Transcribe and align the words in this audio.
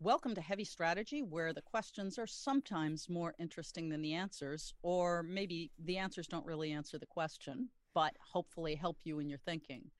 Welcome 0.00 0.36
to 0.36 0.40
Heavy 0.40 0.62
Strategy, 0.62 1.24
where 1.24 1.52
the 1.52 1.60
questions 1.60 2.20
are 2.20 2.26
sometimes 2.28 3.08
more 3.08 3.34
interesting 3.40 3.88
than 3.88 4.00
the 4.00 4.14
answers, 4.14 4.72
or 4.80 5.24
maybe 5.24 5.72
the 5.76 5.96
answers 5.98 6.28
don't 6.28 6.46
really 6.46 6.70
answer 6.70 7.00
the 7.00 7.06
question, 7.06 7.68
but 7.94 8.14
hopefully 8.20 8.76
help 8.76 8.98
you 9.02 9.18
in 9.18 9.28
your 9.28 9.40
thinking. 9.40 9.90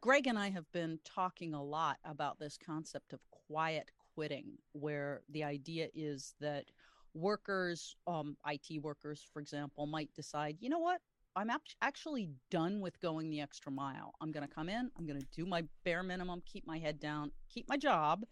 Greg 0.00 0.26
and 0.26 0.38
I 0.38 0.48
have 0.48 0.72
been 0.72 0.98
talking 1.04 1.52
a 1.52 1.62
lot 1.62 1.98
about 2.02 2.38
this 2.38 2.56
concept 2.64 3.12
of 3.12 3.20
quiet 3.46 3.90
quitting, 4.14 4.56
where 4.72 5.20
the 5.28 5.44
idea 5.44 5.88
is 5.94 6.34
that 6.40 6.64
workers, 7.12 7.94
um, 8.06 8.38
IT 8.46 8.82
workers, 8.82 9.22
for 9.34 9.40
example, 9.40 9.84
might 9.84 10.14
decide, 10.14 10.56
you 10.60 10.70
know 10.70 10.78
what? 10.78 11.02
I'm 11.36 11.50
actually 11.82 12.30
done 12.50 12.80
with 12.80 12.98
going 13.00 13.28
the 13.28 13.42
extra 13.42 13.70
mile. 13.70 14.14
I'm 14.22 14.32
going 14.32 14.48
to 14.48 14.54
come 14.54 14.70
in, 14.70 14.90
I'm 14.96 15.06
going 15.06 15.20
to 15.20 15.26
do 15.36 15.44
my 15.44 15.64
bare 15.84 16.02
minimum, 16.02 16.42
keep 16.46 16.66
my 16.66 16.78
head 16.78 16.98
down, 16.98 17.32
keep 17.50 17.68
my 17.68 17.76
job, 17.76 18.24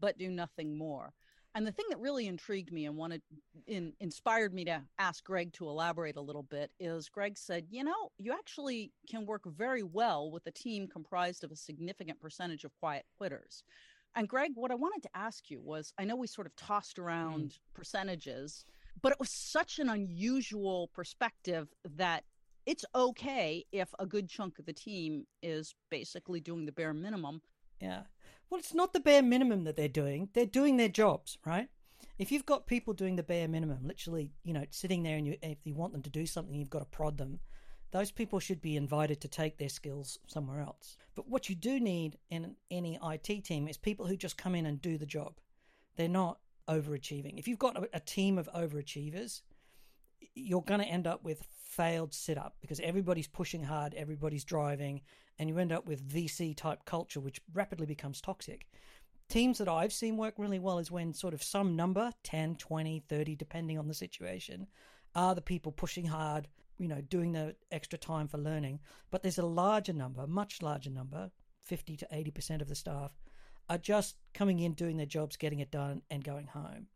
but 0.00 0.18
do 0.18 0.30
nothing 0.30 0.76
more. 0.76 1.12
And 1.54 1.66
the 1.66 1.72
thing 1.72 1.86
that 1.88 1.98
really 1.98 2.28
intrigued 2.28 2.72
me 2.72 2.86
and 2.86 2.96
wanted 2.96 3.22
in, 3.66 3.92
inspired 4.00 4.54
me 4.54 4.64
to 4.66 4.82
ask 4.98 5.24
Greg 5.24 5.52
to 5.54 5.68
elaborate 5.68 6.16
a 6.16 6.20
little 6.20 6.42
bit 6.42 6.70
is 6.78 7.08
Greg 7.08 7.38
said, 7.38 7.66
you 7.70 7.82
know, 7.82 8.12
you 8.18 8.32
actually 8.32 8.92
can 9.08 9.26
work 9.26 9.42
very 9.44 9.82
well 9.82 10.30
with 10.30 10.46
a 10.46 10.52
team 10.52 10.86
comprised 10.86 11.42
of 11.42 11.50
a 11.50 11.56
significant 11.56 12.20
percentage 12.20 12.64
of 12.64 12.70
quiet 12.78 13.06
quitters. 13.16 13.64
And 14.14 14.28
Greg, 14.28 14.52
what 14.54 14.70
I 14.70 14.76
wanted 14.76 15.02
to 15.04 15.16
ask 15.16 15.50
you 15.50 15.60
was 15.60 15.92
I 15.98 16.04
know 16.04 16.16
we 16.16 16.26
sort 16.26 16.46
of 16.46 16.54
tossed 16.56 16.98
around 16.98 17.50
mm. 17.50 17.58
percentages, 17.74 18.64
but 19.00 19.12
it 19.12 19.20
was 19.20 19.30
such 19.30 19.78
an 19.78 19.88
unusual 19.88 20.90
perspective 20.94 21.68
that 21.96 22.24
it's 22.66 22.84
okay 22.94 23.64
if 23.72 23.88
a 23.98 24.06
good 24.06 24.28
chunk 24.28 24.58
of 24.58 24.66
the 24.66 24.72
team 24.72 25.26
is 25.42 25.74
basically 25.90 26.40
doing 26.40 26.66
the 26.66 26.72
bare 26.72 26.92
minimum. 26.92 27.40
Yeah. 27.80 28.02
Well, 28.50 28.58
it's 28.58 28.74
not 28.74 28.92
the 28.92 29.00
bare 29.00 29.22
minimum 29.22 29.64
that 29.64 29.76
they're 29.76 29.88
doing. 29.88 30.30
They're 30.32 30.46
doing 30.46 30.76
their 30.76 30.88
jobs, 30.88 31.38
right? 31.44 31.68
If 32.18 32.32
you've 32.32 32.46
got 32.46 32.66
people 32.66 32.94
doing 32.94 33.16
the 33.16 33.22
bare 33.22 33.46
minimum, 33.46 33.80
literally, 33.84 34.32
you 34.42 34.52
know, 34.52 34.64
sitting 34.70 35.02
there 35.02 35.16
and 35.16 35.26
you, 35.26 35.36
if 35.42 35.58
you 35.64 35.74
want 35.74 35.92
them 35.92 36.02
to 36.02 36.10
do 36.10 36.26
something, 36.26 36.54
you've 36.54 36.70
got 36.70 36.80
to 36.80 36.84
prod 36.86 37.18
them. 37.18 37.40
Those 37.90 38.10
people 38.10 38.40
should 38.40 38.60
be 38.60 38.76
invited 38.76 39.20
to 39.20 39.28
take 39.28 39.58
their 39.58 39.68
skills 39.68 40.18
somewhere 40.26 40.60
else. 40.60 40.96
But 41.14 41.28
what 41.28 41.48
you 41.48 41.54
do 41.54 41.78
need 41.80 42.18
in 42.30 42.56
any 42.70 42.98
IT 43.02 43.44
team 43.44 43.68
is 43.68 43.76
people 43.76 44.06
who 44.06 44.16
just 44.16 44.36
come 44.36 44.54
in 44.54 44.66
and 44.66 44.80
do 44.80 44.98
the 44.98 45.06
job. 45.06 45.34
They're 45.96 46.08
not 46.08 46.38
overachieving. 46.68 47.38
If 47.38 47.48
you've 47.48 47.58
got 47.58 47.76
a, 47.76 47.88
a 47.94 48.00
team 48.00 48.36
of 48.38 48.48
overachievers, 48.54 49.42
you're 50.34 50.62
going 50.62 50.80
to 50.80 50.86
end 50.86 51.06
up 51.06 51.24
with 51.24 51.46
failed 51.78 52.12
setup 52.12 52.56
because 52.60 52.80
everybody's 52.80 53.28
pushing 53.28 53.62
hard, 53.62 53.94
everybody's 53.94 54.44
driving, 54.44 55.00
and 55.38 55.48
you 55.48 55.58
end 55.58 55.72
up 55.72 55.86
with 55.86 56.08
VC 56.08 56.56
type 56.56 56.84
culture, 56.84 57.20
which 57.20 57.40
rapidly 57.54 57.86
becomes 57.86 58.20
toxic. 58.20 58.66
Teams 59.28 59.58
that 59.58 59.68
I've 59.68 59.92
seen 59.92 60.16
work 60.16 60.34
really 60.38 60.58
well 60.58 60.78
is 60.78 60.90
when 60.90 61.12
sort 61.12 61.34
of 61.34 61.42
some 61.42 61.76
number 61.76 62.12
10, 62.24 62.56
20, 62.56 63.04
30, 63.08 63.36
depending 63.36 63.78
on 63.78 63.86
the 63.86 63.94
situation 63.94 64.66
are 65.14 65.34
the 65.34 65.42
people 65.42 65.70
pushing 65.70 66.06
hard, 66.06 66.48
you 66.78 66.88
know, 66.88 67.00
doing 67.02 67.32
the 67.32 67.54
extra 67.70 67.98
time 67.98 68.26
for 68.26 68.38
learning. 68.38 68.80
But 69.10 69.22
there's 69.22 69.38
a 69.38 69.46
larger 69.46 69.92
number, 69.92 70.26
much 70.26 70.62
larger 70.62 70.90
number, 70.90 71.30
50 71.60 71.96
to 71.98 72.08
80% 72.12 72.62
of 72.62 72.68
the 72.68 72.74
staff 72.74 73.12
are 73.68 73.78
just 73.78 74.16
coming 74.32 74.60
in, 74.60 74.72
doing 74.72 74.96
their 74.96 75.06
jobs, 75.06 75.36
getting 75.36 75.60
it 75.60 75.70
done, 75.70 76.02
and 76.10 76.24
going 76.24 76.46
home 76.46 76.86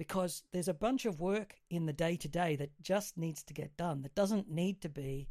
because 0.00 0.44
there's 0.54 0.68
a 0.68 0.72
bunch 0.72 1.04
of 1.04 1.20
work 1.20 1.56
in 1.68 1.84
the 1.84 1.92
day 1.92 2.16
to 2.16 2.26
day 2.26 2.56
that 2.56 2.70
just 2.80 3.18
needs 3.18 3.42
to 3.42 3.52
get 3.52 3.76
done, 3.76 4.00
that 4.00 4.14
doesn't 4.14 4.50
need 4.50 4.80
to 4.80 4.88
be 4.88 5.28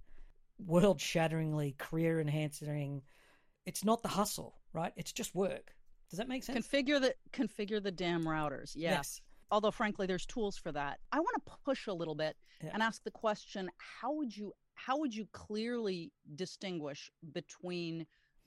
world 0.63 1.01
shatteringly 1.01 1.73
career 1.79 2.21
enhancing. 2.21 3.01
It's 3.65 3.83
not 3.83 4.03
the 4.03 4.09
hustle, 4.09 4.59
right? 4.71 4.93
It's 4.95 5.11
just 5.11 5.33
work. 5.33 5.73
Does 6.11 6.19
that 6.19 6.27
make 6.27 6.43
sense? 6.43 6.67
Configure 6.67 7.01
the 7.01 7.15
configure 7.33 7.81
the 7.81 7.91
damn 7.91 8.23
routers. 8.23 8.73
Yeah. 8.75 8.91
Yes. 8.91 9.21
Although 9.49 9.71
frankly 9.71 10.05
there's 10.05 10.27
tools 10.27 10.55
for 10.55 10.71
that. 10.71 10.99
I 11.11 11.19
want 11.19 11.43
to 11.43 11.51
push 11.65 11.87
a 11.87 11.93
little 11.93 12.13
bit 12.13 12.37
yeah. 12.63 12.69
and 12.71 12.83
ask 12.83 13.03
the 13.03 13.09
question, 13.09 13.71
how 13.79 14.13
would 14.13 14.37
you 14.37 14.53
how 14.75 14.99
would 14.99 15.15
you 15.15 15.27
clearly 15.31 16.11
distinguish 16.35 17.09
between 17.33 18.05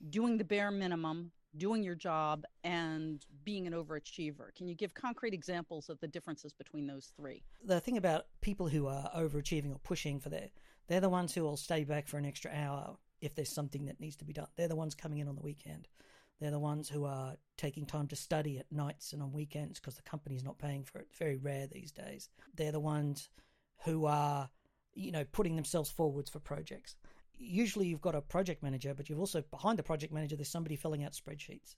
doing 0.09 0.37
the 0.37 0.45
bare 0.45 0.71
minimum 0.71 1.33
doing 1.57 1.83
your 1.83 1.95
job 1.95 2.45
and 2.63 3.25
being 3.43 3.67
an 3.67 3.73
overachiever. 3.73 4.53
Can 4.55 4.67
you 4.67 4.75
give 4.75 4.93
concrete 4.93 5.33
examples 5.33 5.89
of 5.89 5.99
the 5.99 6.07
differences 6.07 6.53
between 6.53 6.87
those 6.87 7.11
three? 7.15 7.43
The 7.63 7.79
thing 7.79 7.97
about 7.97 8.25
people 8.41 8.67
who 8.67 8.87
are 8.87 9.09
overachieving 9.15 9.71
or 9.71 9.79
pushing 9.79 10.19
for 10.19 10.29
their, 10.29 10.49
they're 10.87 10.99
the 10.99 11.09
ones 11.09 11.33
who 11.33 11.43
will 11.43 11.57
stay 11.57 11.83
back 11.83 12.07
for 12.07 12.17
an 12.17 12.25
extra 12.25 12.51
hour 12.51 12.97
if 13.21 13.35
there's 13.35 13.49
something 13.49 13.85
that 13.85 13.99
needs 13.99 14.15
to 14.17 14.25
be 14.25 14.33
done. 14.33 14.47
They're 14.55 14.67
the 14.67 14.75
ones 14.75 14.95
coming 14.95 15.19
in 15.19 15.27
on 15.27 15.35
the 15.35 15.41
weekend. 15.41 15.87
They're 16.39 16.51
the 16.51 16.59
ones 16.59 16.89
who 16.89 17.05
are 17.05 17.35
taking 17.57 17.85
time 17.85 18.07
to 18.07 18.15
study 18.15 18.59
at 18.59 18.71
nights 18.71 19.13
and 19.13 19.21
on 19.21 19.31
weekends 19.31 19.79
because 19.79 19.95
the 19.95 20.01
company's 20.01 20.43
not 20.43 20.57
paying 20.57 20.83
for 20.83 20.99
it. 20.99 21.07
It's 21.09 21.19
very 21.19 21.37
rare 21.37 21.67
these 21.67 21.91
days. 21.91 22.29
They're 22.55 22.71
the 22.71 22.79
ones 22.79 23.29
who 23.85 24.05
are, 24.05 24.49
you 24.93 25.11
know, 25.11 25.23
putting 25.31 25.55
themselves 25.55 25.89
forwards 25.89 26.29
for 26.29 26.39
projects 26.39 26.95
usually 27.43 27.87
you've 27.87 28.01
got 28.01 28.15
a 28.15 28.21
project 28.21 28.63
manager, 28.63 28.93
but 28.93 29.09
you've 29.09 29.19
also 29.19 29.41
behind 29.51 29.77
the 29.79 29.83
project 29.83 30.13
manager, 30.13 30.35
there's 30.35 30.49
somebody 30.49 30.75
filling 30.75 31.03
out 31.03 31.13
spreadsheets 31.13 31.75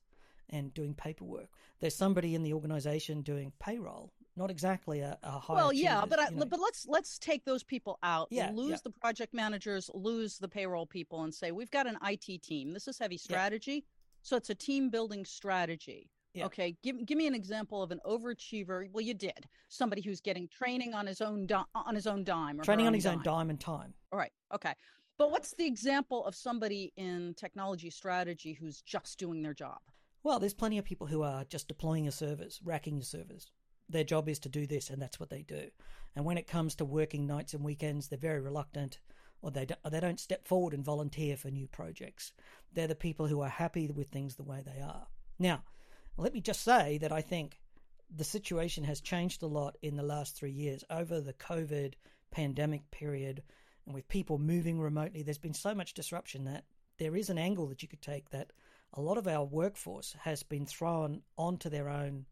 and 0.50 0.74
doing 0.74 0.94
paperwork. 0.94 1.50
There's 1.80 1.96
somebody 1.96 2.36
in 2.36 2.44
the 2.44 2.54
organization 2.54 3.22
doing 3.22 3.52
payroll. 3.60 4.12
Not 4.38 4.52
exactly 4.52 5.00
a, 5.00 5.18
a 5.24 5.40
high. 5.40 5.54
Well, 5.54 5.74
yeah, 5.74 6.04
but 6.06 6.20
I, 6.20 6.30
but 6.30 6.60
let's 6.60 6.86
let's 6.88 7.18
take 7.18 7.46
those 7.46 7.64
people 7.64 7.98
out. 8.04 8.28
Yeah, 8.32 8.52
lose 8.54 8.72
yeah. 8.72 8.78
the 8.84 8.90
project 8.90 9.34
managers, 9.34 9.90
lose 9.94 10.38
the 10.38 10.50
payroll 10.50 10.86
people, 10.86 11.24
and 11.24 11.34
say 11.34 11.52
we've 11.52 11.72
got 11.72 11.88
an 11.88 11.98
IT 12.06 12.44
team. 12.44 12.74
This 12.74 12.90
is 12.90 13.00
heavy 13.00 13.18
strategy, 13.18 13.74
yeah. 13.74 13.82
so 14.24 14.36
it's 14.36 14.50
a 14.50 14.56
team 14.56 14.90
building 14.90 15.24
strategy. 15.24 16.10
Yeah. 16.34 16.48
Okay, 16.48 16.76
give 16.84 17.06
give 17.06 17.18
me 17.18 17.28
an 17.28 17.34
example 17.34 17.82
of 17.82 17.92
an 17.92 18.02
overachiever. 18.06 18.92
Well, 18.92 19.06
you 19.06 19.14
did 19.14 19.48
somebody 19.70 20.02
who's 20.02 20.20
getting 20.20 20.50
training 20.50 20.94
on 20.94 21.08
his 21.08 21.22
own 21.22 21.48
di- 21.48 21.64
on 21.74 21.96
his 21.96 22.06
own 22.06 22.26
dime. 22.26 22.60
training 22.60 22.88
on 22.88 22.94
his 22.94 23.06
dime. 23.06 23.20
own 23.20 23.24
dime 23.24 23.50
and 23.50 23.60
time. 23.60 23.94
All 24.12 24.20
right. 24.20 24.34
Okay. 24.54 24.74
But 25.18 25.32
what's 25.32 25.54
the 25.54 25.66
example 25.66 26.26
of 26.26 26.36
somebody 26.36 26.92
in 26.98 27.34
technology 27.36 27.90
strategy 27.90 28.54
who's 28.54 28.82
just 28.82 29.18
doing 29.18 29.42
their 29.42 29.54
job? 29.54 29.80
Well, 30.24 30.40
there's 30.40 30.54
plenty 30.54 30.78
of 30.78 30.86
people 30.86 31.08
who 31.08 31.22
are 31.22 31.46
just 31.46 31.68
deploying 31.68 32.04
your 32.04 32.12
servers, 32.12 32.60
racking 32.64 32.96
your 32.96 33.04
servers. 33.04 33.48
Their 33.88 34.04
job 34.04 34.28
is 34.28 34.40
to 34.40 34.50
do 34.50 34.66
this, 34.66 34.90
and 34.90 35.02
that's 35.02 35.20
what 35.20 35.30
they 35.30 35.44
do. 35.44 35.70
And 36.16 36.26
when 36.26 36.38
it 36.38 36.48
comes 36.48 36.76
to 36.76 36.86
working 36.86 37.28
nights 37.28 37.54
and 37.54 37.64
weekends, 37.64 38.08
they're 38.08 38.18
very 38.18 38.42
reluctant, 38.42 39.00
or 39.42 39.52
they 39.52 39.66
don't, 39.66 39.80
or 39.86 39.92
they 39.92 40.00
don't 40.00 40.20
step 40.20 40.48
forward 40.48 40.74
and 40.74 40.84
volunteer 40.84 41.38
for 41.38 41.52
new 41.52 41.68
projects. 41.68 42.34
They're 42.74 42.88
the 42.88 42.96
people 42.96 43.28
who 43.28 43.42
are 43.42 43.50
happy 43.50 43.90
with 43.90 44.10
things 44.10 44.36
the 44.36 44.44
way 44.44 44.64
they 44.66 44.82
are. 44.82 45.08
Now, 45.38 45.64
let 46.18 46.34
me 46.34 46.42
just 46.42 46.64
say 46.64 46.98
that 46.98 47.12
I 47.12 47.22
think 47.22 47.60
the 48.14 48.24
situation 48.24 48.84
has 48.86 49.02
changed 49.02 49.44
a 49.44 49.48
lot 49.48 49.78
in 49.82 49.96
the 49.96 50.04
last 50.04 50.36
three 50.36 50.52
years. 50.52 50.84
Over 50.90 51.22
the 51.22 51.34
COVID 51.34 51.94
pandemic 52.32 52.90
period, 52.92 53.44
and 53.86 53.94
with 53.94 54.08
people 54.08 54.38
moving 54.38 54.80
remotely, 54.80 55.22
there's 55.22 55.38
been 55.38 55.54
so 55.54 55.76
much 55.76 55.94
disruption 55.94 56.46
that 56.46 56.66
there 56.98 57.16
is 57.16 57.30
an 57.30 57.38
angle 57.38 57.68
that 57.68 57.82
you 57.82 57.88
could 57.88 58.02
take 58.02 58.30
that 58.30 58.52
a 58.94 59.02
lot 59.02 59.18
of 59.18 59.28
our 59.28 59.44
workforce 59.44 60.16
has 60.22 60.44
been 60.44 60.66
thrown 60.66 61.22
onto 61.38 61.70
their 61.70 61.90
own 61.90 62.26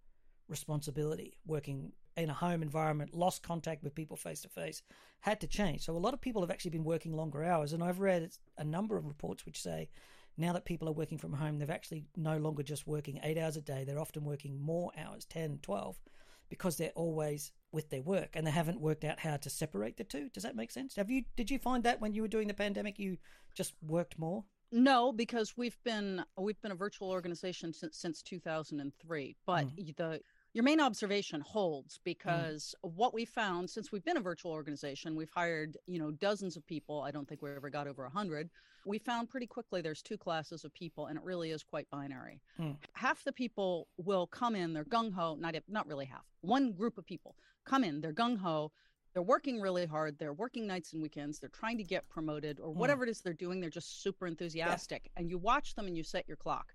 responsibility, 0.47 1.37
working 1.45 1.91
in 2.15 2.29
a 2.29 2.33
home 2.33 2.61
environment, 2.61 3.13
lost 3.13 3.43
contact 3.43 3.83
with 3.83 3.95
people 3.95 4.15
face 4.15 4.41
to 4.41 4.49
face, 4.49 4.81
had 5.21 5.41
to 5.41 5.47
change. 5.47 5.81
So 5.81 5.95
a 5.95 5.97
lot 5.97 6.13
of 6.13 6.21
people 6.21 6.41
have 6.41 6.51
actually 6.51 6.71
been 6.71 6.83
working 6.83 7.15
longer 7.15 7.43
hours, 7.43 7.73
and 7.73 7.83
I've 7.83 7.99
read 7.99 8.29
a 8.57 8.63
number 8.63 8.97
of 8.97 9.05
reports 9.05 9.45
which 9.45 9.61
say 9.61 9.89
now 10.37 10.53
that 10.53 10.65
people 10.65 10.87
are 10.87 10.93
working 10.93 11.17
from 11.17 11.33
home, 11.33 11.57
they're 11.57 11.71
actually 11.71 12.05
no 12.15 12.37
longer 12.37 12.63
just 12.63 12.87
working 12.87 13.19
eight 13.23 13.37
hours 13.37 13.57
a 13.57 13.61
day, 13.61 13.83
they're 13.83 13.99
often 13.99 14.23
working 14.23 14.59
more 14.59 14.91
hours, 14.97 15.25
10, 15.25 15.59
12, 15.61 15.99
because 16.49 16.77
they're 16.77 16.91
always 16.95 17.51
with 17.71 17.89
their 17.89 18.01
work 18.01 18.31
and 18.35 18.45
they 18.45 18.51
haven't 18.51 18.79
worked 18.79 19.03
out 19.03 19.19
how 19.19 19.37
to 19.37 19.49
separate 19.49 19.97
the 19.97 20.03
two. 20.03 20.29
Does 20.29 20.43
that 20.43 20.55
make 20.55 20.71
sense? 20.71 20.95
Have 20.95 21.09
you 21.09 21.23
did 21.35 21.49
you 21.49 21.59
find 21.59 21.83
that 21.83 22.01
when 22.01 22.13
you 22.13 22.21
were 22.21 22.27
doing 22.27 22.47
the 22.47 22.53
pandemic 22.53 22.99
you 22.99 23.17
just 23.53 23.73
worked 23.85 24.17
more? 24.19 24.43
No, 24.71 25.11
because 25.11 25.55
we've 25.55 25.77
been 25.83 26.23
we've 26.37 26.61
been 26.61 26.71
a 26.71 26.75
virtual 26.75 27.11
organization 27.11 27.73
since 27.73 27.97
since 27.97 28.21
2003. 28.21 29.35
But 29.45 29.67
mm. 29.67 29.95
the 29.97 30.21
your 30.53 30.63
main 30.63 30.79
observation 30.79 31.41
holds 31.41 31.97
mm. 31.97 32.03
because 32.03 32.75
mm. 32.85 32.91
what 32.95 33.13
we 33.13 33.25
found 33.25 33.69
since 33.69 33.91
we've 33.91 34.05
been 34.05 34.17
a 34.17 34.21
virtual 34.21 34.51
organization, 34.51 35.15
we've 35.15 35.29
hired 35.29 35.77
you 35.87 35.99
know 35.99 36.11
dozens 36.11 36.55
of 36.55 36.65
people. 36.65 37.01
I 37.01 37.11
don't 37.11 37.27
think 37.27 37.41
we 37.41 37.51
ever 37.51 37.69
got 37.69 37.87
over 37.87 38.05
a 38.05 38.09
hundred. 38.09 38.49
We 38.85 38.99
found 38.99 39.29
pretty 39.29 39.47
quickly 39.47 39.81
there's 39.81 40.01
two 40.01 40.17
classes 40.17 40.65
of 40.65 40.73
people, 40.73 41.07
and 41.07 41.17
it 41.17 41.23
really 41.23 41.51
is 41.51 41.63
quite 41.63 41.89
binary. 41.89 42.41
Mm. 42.59 42.75
Half 42.93 43.23
the 43.23 43.31
people 43.31 43.87
will 43.97 44.27
come 44.27 44.55
in, 44.55 44.73
they're 44.73 44.85
gung 44.85 45.11
ho. 45.13 45.35
Not 45.39 45.55
not 45.67 45.87
really 45.87 46.05
half. 46.05 46.25
One 46.41 46.71
group 46.71 46.97
of 46.97 47.05
people 47.05 47.35
come 47.65 47.83
in, 47.83 48.01
they're 48.01 48.13
gung 48.13 48.37
ho. 48.37 48.71
They're 49.13 49.21
working 49.21 49.61
really 49.61 49.85
hard. 49.85 50.17
They're 50.17 50.33
working 50.33 50.65
nights 50.65 50.93
and 50.93 51.01
weekends. 51.01 51.37
They're 51.37 51.49
trying 51.49 51.77
to 51.77 51.83
get 51.83 52.09
promoted 52.09 52.59
or 52.59 52.73
mm. 52.73 52.77
whatever 52.77 53.03
it 53.03 53.09
is 53.09 53.21
they're 53.21 53.33
doing. 53.33 53.61
They're 53.61 53.69
just 53.69 54.01
super 54.01 54.25
enthusiastic. 54.25 55.03
Yeah. 55.05 55.21
And 55.21 55.29
you 55.29 55.37
watch 55.37 55.75
them 55.75 55.85
and 55.85 55.95
you 55.95 56.03
set 56.03 56.27
your 56.27 56.37
clock 56.37 56.73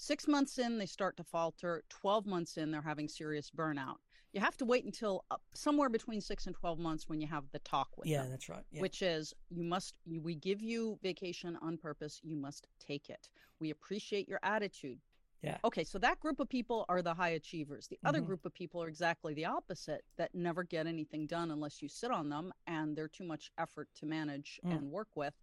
Six 0.00 0.28
months 0.28 0.58
in, 0.58 0.78
they 0.78 0.86
start 0.86 1.16
to 1.16 1.24
falter. 1.24 1.82
12 1.90 2.24
months 2.24 2.56
in, 2.56 2.70
they're 2.70 2.80
having 2.80 3.08
serious 3.08 3.50
burnout. 3.50 3.96
You 4.32 4.40
have 4.40 4.56
to 4.58 4.64
wait 4.64 4.84
until 4.84 5.24
uh, 5.30 5.36
somewhere 5.54 5.88
between 5.88 6.20
six 6.20 6.46
and 6.46 6.54
12 6.54 6.78
months 6.78 7.08
when 7.08 7.20
you 7.20 7.26
have 7.26 7.44
the 7.50 7.58
talk 7.60 7.88
with 7.96 8.06
yeah, 8.06 8.18
them. 8.18 8.26
Yeah, 8.26 8.30
that's 8.30 8.48
right. 8.48 8.62
Yeah. 8.70 8.80
Which 8.82 9.02
is, 9.02 9.34
you 9.50 9.64
must, 9.64 9.94
you, 10.06 10.20
we 10.20 10.36
give 10.36 10.62
you 10.62 10.98
vacation 11.02 11.58
on 11.60 11.78
purpose. 11.78 12.20
You 12.22 12.36
must 12.36 12.68
take 12.78 13.10
it. 13.10 13.28
We 13.58 13.70
appreciate 13.70 14.28
your 14.28 14.38
attitude. 14.44 14.98
Yeah. 15.42 15.56
Okay, 15.64 15.82
so 15.82 15.98
that 15.98 16.20
group 16.20 16.38
of 16.40 16.48
people 16.48 16.84
are 16.88 17.02
the 17.02 17.14
high 17.14 17.30
achievers. 17.30 17.88
The 17.88 17.98
other 18.04 18.20
Mhm. 18.20 18.26
group 18.26 18.44
of 18.44 18.54
people 18.54 18.82
are 18.82 18.88
exactly 18.88 19.34
the 19.34 19.46
opposite 19.46 20.04
that 20.16 20.32
never 20.34 20.62
get 20.62 20.86
anything 20.86 21.26
done 21.26 21.50
unless 21.50 21.82
you 21.82 21.88
sit 21.88 22.10
on 22.12 22.28
them 22.28 22.52
and 22.66 22.96
they're 22.96 23.08
too 23.08 23.24
much 23.24 23.50
effort 23.58 23.88
to 23.96 24.06
manage 24.06 24.60
Mm. 24.64 24.76
and 24.76 24.90
work 24.92 25.08
with. 25.16 25.34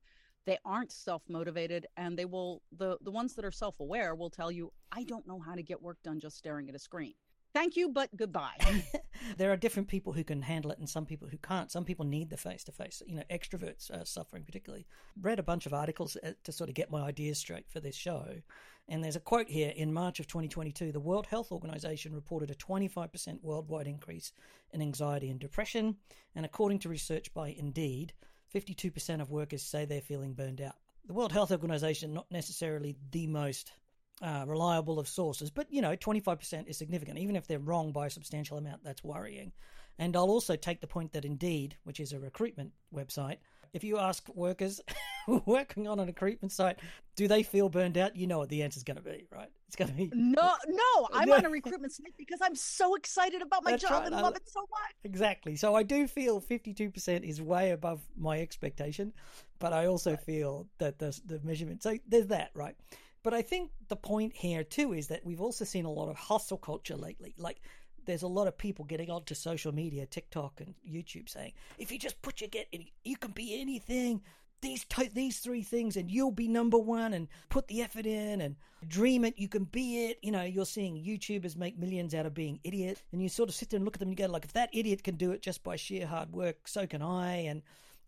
They 0.45 0.57
aren't 0.63 0.91
self-motivated 0.91 1.87
and 1.97 2.17
they 2.17 2.25
will 2.25 2.61
the 2.77 2.97
the 3.01 3.11
ones 3.11 3.33
that 3.35 3.45
are 3.45 3.51
self-aware 3.51 4.15
will 4.15 4.29
tell 4.29 4.51
you 4.51 4.71
I 4.91 5.03
don't 5.03 5.27
know 5.27 5.39
how 5.39 5.55
to 5.55 5.63
get 5.63 5.81
work 5.81 5.97
done 6.03 6.19
just 6.19 6.37
staring 6.37 6.69
at 6.69 6.75
a 6.75 6.79
screen. 6.79 7.13
Thank 7.53 7.75
you 7.75 7.89
but 7.89 8.15
goodbye. 8.15 8.57
there 9.37 9.51
are 9.51 9.57
different 9.57 9.87
people 9.87 10.13
who 10.13 10.23
can 10.23 10.41
handle 10.41 10.71
it 10.71 10.77
and 10.77 10.89
some 10.89 11.05
people 11.05 11.27
who 11.27 11.37
can't. 11.37 11.71
Some 11.71 11.85
people 11.85 12.05
need 12.05 12.29
the 12.29 12.37
face 12.37 12.63
to 12.65 12.71
face. 12.71 13.01
You 13.05 13.15
know, 13.15 13.23
extroverts 13.29 13.89
are 13.89 14.05
suffering 14.05 14.43
particularly. 14.43 14.85
Read 15.21 15.39
a 15.39 15.43
bunch 15.43 15.65
of 15.65 15.73
articles 15.73 16.17
uh, 16.21 16.33
to 16.43 16.51
sort 16.51 16.69
of 16.69 16.75
get 16.75 16.91
my 16.91 17.01
ideas 17.01 17.37
straight 17.37 17.69
for 17.69 17.79
this 17.79 17.95
show. 17.95 18.41
And 18.87 19.03
there's 19.03 19.15
a 19.15 19.21
quote 19.21 19.49
here 19.49 19.73
in 19.75 19.93
March 19.93 20.19
of 20.19 20.27
2022 20.27 20.91
the 20.91 20.99
World 20.99 21.25
Health 21.25 21.51
Organization 21.51 22.13
reported 22.13 22.51
a 22.51 22.55
25% 22.55 23.41
worldwide 23.41 23.87
increase 23.87 24.31
in 24.71 24.81
anxiety 24.81 25.29
and 25.29 25.39
depression. 25.39 25.95
And 26.35 26.45
according 26.45 26.79
to 26.79 26.89
research 26.89 27.33
by 27.33 27.49
Indeed, 27.49 28.13
52% 28.55 29.21
of 29.21 29.29
workers 29.29 29.61
say 29.61 29.85
they're 29.85 30.01
feeling 30.01 30.33
burned 30.33 30.61
out. 30.61 30.75
The 31.07 31.13
World 31.13 31.33
Health 31.33 31.51
Organization, 31.51 32.13
not 32.13 32.31
necessarily 32.31 32.95
the 33.11 33.27
most 33.27 33.73
uh, 34.21 34.45
reliable 34.47 34.97
of 34.97 35.07
sources, 35.09 35.51
but 35.51 35.67
you 35.69 35.81
know, 35.81 35.95
25% 35.95 36.67
is 36.67 36.77
significant. 36.77 37.19
Even 37.19 37.35
if 37.35 37.47
they're 37.47 37.59
wrong 37.59 37.91
by 37.91 38.07
a 38.07 38.09
substantial 38.09 38.57
amount, 38.57 38.83
that's 38.83 39.03
worrying. 39.03 39.51
And 39.99 40.15
I'll 40.15 40.29
also 40.29 40.55
take 40.55 40.81
the 40.81 40.87
point 40.87 41.11
that 41.13 41.25
Indeed, 41.25 41.75
which 41.83 41.99
is 41.99 42.13
a 42.13 42.19
recruitment 42.19 42.71
website, 42.93 43.37
if 43.75 43.83
you 43.83 43.97
ask 43.99 44.27
workers 44.33 44.79
working 45.45 45.85
on 45.85 45.99
a 45.99 46.05
recruitment 46.05 46.53
site, 46.53 46.79
do 47.17 47.27
they 47.27 47.43
feel 47.43 47.67
burned 47.67 47.97
out? 47.97 48.15
You 48.15 48.25
know 48.25 48.39
what 48.39 48.47
the 48.47 48.63
answer 48.63 48.77
is 48.77 48.83
going 48.83 48.95
to 48.95 49.03
be, 49.03 49.27
right? 49.29 49.49
It's 49.67 49.75
going 49.75 49.89
to 49.89 49.93
be 49.93 50.09
no, 50.13 50.53
no, 50.67 51.07
I'm 51.13 51.29
on 51.29 51.45
a 51.45 51.49
recruitment 51.49 51.91
site 51.91 52.13
because 52.17 52.39
I'm 52.41 52.55
so 52.55 52.95
excited 52.95 53.41
about 53.41 53.65
my 53.65 53.71
That's 53.71 53.83
job 53.83 53.91
right, 53.91 54.05
and 54.05 54.15
I- 54.15 54.21
love 54.21 54.37
it 54.37 54.47
so 54.49 54.61
much. 54.61 54.93
Exactly. 55.03 55.57
So 55.57 55.75
I 55.75 55.83
do 55.83 56.07
feel 56.07 56.39
52% 56.39 57.23
is 57.23 57.41
way 57.41 57.71
above 57.71 58.01
my 58.17 58.39
expectation, 58.39 59.11
but 59.59 59.73
I 59.73 59.87
also 59.87 60.15
feel 60.15 60.67
that 60.77 60.97
the, 60.97 61.19
the 61.25 61.41
measurement. 61.43 61.83
So 61.83 61.97
there's 62.07 62.27
that, 62.27 62.51
right? 62.53 62.75
But 63.23 63.33
I 63.33 63.41
think 63.41 63.71
the 63.89 63.95
point 63.97 64.33
here 64.33 64.63
too 64.63 64.93
is 64.93 65.07
that 65.07 65.25
we've 65.25 65.41
also 65.41 65.65
seen 65.65 65.83
a 65.83 65.91
lot 65.91 66.09
of 66.09 66.15
hustle 66.15 66.59
culture 66.59 66.95
lately. 66.95 67.33
Like 67.37 67.59
there's 68.05 68.23
a 68.23 68.27
lot 68.27 68.47
of 68.47 68.57
people 68.57 68.85
getting 68.85 69.09
onto 69.09 69.35
social 69.35 69.73
media, 69.73 70.05
TikTok 70.05 70.61
and 70.61 70.75
YouTube 70.89 71.29
saying, 71.29 71.53
if 71.77 71.91
you 71.91 71.99
just 71.99 72.21
put 72.21 72.41
your 72.41 72.49
get, 72.49 72.73
you 73.03 73.17
can 73.17 73.31
be 73.31 73.59
anything. 73.59 74.21
These 74.61 74.85
t- 74.85 75.09
these 75.13 75.39
three 75.39 75.61
things, 75.61 75.95
and 75.97 76.09
you'll 76.09 76.31
be 76.31 76.47
number 76.47 76.77
one. 76.77 77.13
And 77.13 77.27
put 77.49 77.67
the 77.67 77.81
effort 77.81 78.05
in, 78.05 78.41
and 78.41 78.55
dream 78.87 79.25
it. 79.25 79.37
You 79.37 79.47
can 79.47 79.65
be 79.65 80.05
it. 80.05 80.17
You 80.23 80.31
know, 80.31 80.43
you're 80.43 80.65
seeing 80.65 80.95
YouTubers 80.95 81.57
make 81.57 81.77
millions 81.77 82.15
out 82.15 82.25
of 82.25 82.33
being 82.33 82.59
idiots, 82.63 83.03
and 83.11 83.21
you 83.21 83.29
sort 83.29 83.49
of 83.49 83.55
sit 83.55 83.69
there 83.69 83.77
and 83.77 83.85
look 83.85 83.95
at 83.95 83.99
them 83.99 84.09
and 84.09 84.17
you 84.17 84.25
go, 84.25 84.31
like, 84.31 84.45
if 84.45 84.53
that 84.53 84.69
idiot 84.73 85.03
can 85.03 85.17
do 85.17 85.31
it 85.31 85.41
just 85.41 85.63
by 85.63 85.75
sheer 85.75 86.07
hard 86.07 86.31
work, 86.31 86.67
so 86.67 86.87
can 86.87 87.01
I. 87.01 87.35
And 87.35 87.61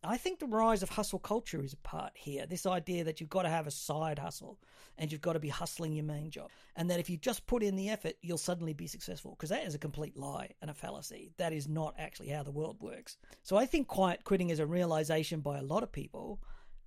I 0.04 0.18
think 0.18 0.40
the 0.40 0.46
rise 0.48 0.84
of 0.84 0.90
hustle 0.90 1.20
culture 1.20 1.62
is 1.64 1.74
a 1.74 1.78
part 1.78 2.12
here. 2.16 2.46
This 2.46 2.66
idea 2.66 3.04
that 3.04 3.20
you've 3.20 3.30
got 3.30 3.44
to 3.44 3.50
have 3.50 3.68
a 3.68 3.72
side 3.72 4.20
hustle 4.20 4.60
and 4.98 5.12
you've 5.12 5.22
got 5.22 5.34
to 5.34 5.40
be 5.40 5.50
hustling 5.50 5.94
your 5.94 6.06
main 6.06 6.30
job. 6.30 6.50
And 6.76 6.90
that 6.90 7.00
if 7.00 7.10
you 7.10 7.18
just 7.18 7.46
put 7.48 7.64
in 7.64 7.76
the 7.76 7.90
effort, 7.90 8.16
you'll 8.22 8.38
suddenly 8.38 8.74
be 8.74 8.88
successful. 8.88 9.32
Because 9.32 9.50
that 9.50 9.66
is 9.66 9.76
a 9.76 9.80
complete 9.80 10.16
lie 10.16 10.52
and 10.62 10.70
a 10.70 10.74
fallacy. 10.74 11.32
That 11.38 11.52
is 11.54 11.68
not 11.68 11.96
actually 11.98 12.30
how 12.30 12.44
the 12.44 12.52
world 12.52 12.78
works. 12.80 13.18
So 13.44 13.58
I 13.58 13.66
think 13.66 13.88
quiet 13.88 14.24
quitting 14.24 14.50
is 14.50 14.60
a 14.60 14.66
realization 14.66 15.42
by 15.42 15.58
a 15.58 15.64
lot 15.64 15.84
of 15.84 15.92
people 15.92 16.42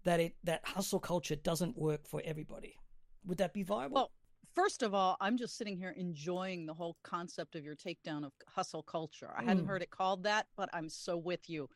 that 0.05 0.21
it 0.21 0.35
that 0.45 0.65
hustle 0.65 1.01
culture 1.01 1.37
doesn't 1.37 1.77
work 1.77 2.07
for 2.07 2.23
everybody. 2.25 2.77
Would 3.27 3.39
that 3.39 3.53
be 3.53 3.63
viable? 3.63 3.95
Well, 3.97 4.11
first 4.55 4.83
of 4.83 4.95
all, 4.95 5.17
I'm 5.21 5.37
just 5.37 5.59
sitting 5.59 5.77
here 5.77 5.91
enjoying 5.97 6.65
the 6.65 6.73
whole 6.75 6.97
concept 7.03 7.55
of 7.55 7.65
your 7.65 7.77
takedown 7.77 8.25
of 8.25 8.33
hustle 8.49 8.83
culture. 8.83 9.31
I 9.37 9.43
hadn't 9.43 9.65
Mm. 9.65 9.69
heard 9.69 9.83
it 9.83 9.91
called 9.91 10.23
that, 10.23 10.47
but 10.57 10.71
I'm 10.73 10.89
so 10.89 11.17
with 11.19 11.51
you. 11.51 11.69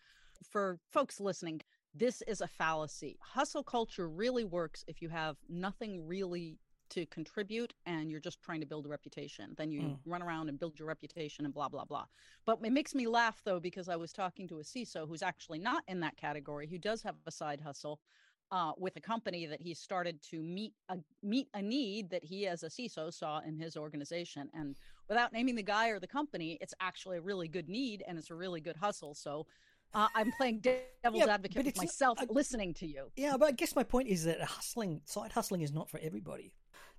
For 0.42 0.78
folks 0.90 1.20
listening, 1.20 1.62
this 1.94 2.22
is 2.22 2.40
a 2.40 2.48
fallacy. 2.48 3.16
Hustle 3.20 3.62
culture 3.62 4.08
really 4.08 4.44
works 4.44 4.84
if 4.88 5.00
you 5.00 5.08
have 5.10 5.36
nothing 5.48 6.06
really 6.06 6.58
to 6.90 7.06
contribute 7.06 7.72
and 7.86 8.10
you're 8.10 8.20
just 8.20 8.42
trying 8.42 8.60
to 8.60 8.66
build 8.66 8.86
a 8.86 8.88
reputation. 8.88 9.54
Then 9.56 9.70
you 9.70 9.80
Mm. 9.80 9.98
run 10.04 10.22
around 10.22 10.48
and 10.48 10.58
build 10.58 10.78
your 10.78 10.86
reputation 10.88 11.44
and 11.44 11.54
blah, 11.54 11.68
blah, 11.68 11.84
blah. 11.84 12.06
But 12.44 12.58
it 12.62 12.72
makes 12.72 12.94
me 12.94 13.06
laugh 13.06 13.42
though, 13.44 13.58
because 13.58 13.88
I 13.88 13.96
was 13.96 14.12
talking 14.12 14.46
to 14.48 14.58
a 14.58 14.64
CISO 14.64 15.06
who's 15.08 15.22
actually 15.22 15.58
not 15.58 15.82
in 15.88 16.00
that 16.00 16.16
category, 16.16 16.66
who 16.66 16.78
does 16.78 17.02
have 17.02 17.16
a 17.26 17.30
side 17.30 17.60
hustle 17.60 18.00
uh, 18.50 18.72
with 18.76 18.96
a 18.96 19.00
company 19.00 19.46
that 19.46 19.60
he 19.60 19.74
started 19.74 20.22
to 20.22 20.42
meet 20.42 20.74
a 20.88 20.98
meet 21.22 21.48
a 21.54 21.62
need 21.62 22.10
that 22.10 22.22
he 22.22 22.46
as 22.46 22.62
a 22.62 22.68
CISO 22.68 23.12
saw 23.12 23.40
in 23.40 23.56
his 23.56 23.76
organization. 23.76 24.50
And 24.52 24.76
without 25.08 25.32
naming 25.32 25.54
the 25.54 25.62
guy 25.62 25.88
or 25.88 25.98
the 25.98 26.06
company, 26.06 26.58
it's 26.60 26.74
actually 26.80 27.16
a 27.16 27.22
really 27.22 27.48
good 27.48 27.68
need 27.68 28.04
and 28.06 28.18
it's 28.18 28.30
a 28.30 28.34
really 28.34 28.60
good 28.60 28.76
hustle. 28.76 29.14
So 29.14 29.46
uh, 29.94 30.08
I'm 30.14 30.32
playing 30.32 30.60
devil's 30.60 31.24
Yeah, 31.24 31.32
advocate 31.32 31.64
with 31.64 31.76
myself, 31.76 32.18
I- 32.20 32.26
listening 32.28 32.74
to 32.74 32.86
you. 32.86 33.10
Yeah, 33.16 33.36
but 33.38 33.46
I 33.46 33.52
guess 33.52 33.74
my 33.76 33.84
point 33.84 34.08
is 34.08 34.24
that 34.24 34.40
hustling, 34.40 35.00
side 35.04 35.32
hustling, 35.32 35.62
is 35.62 35.72
not 35.72 35.88
for 35.88 35.98
everybody. 36.02 36.52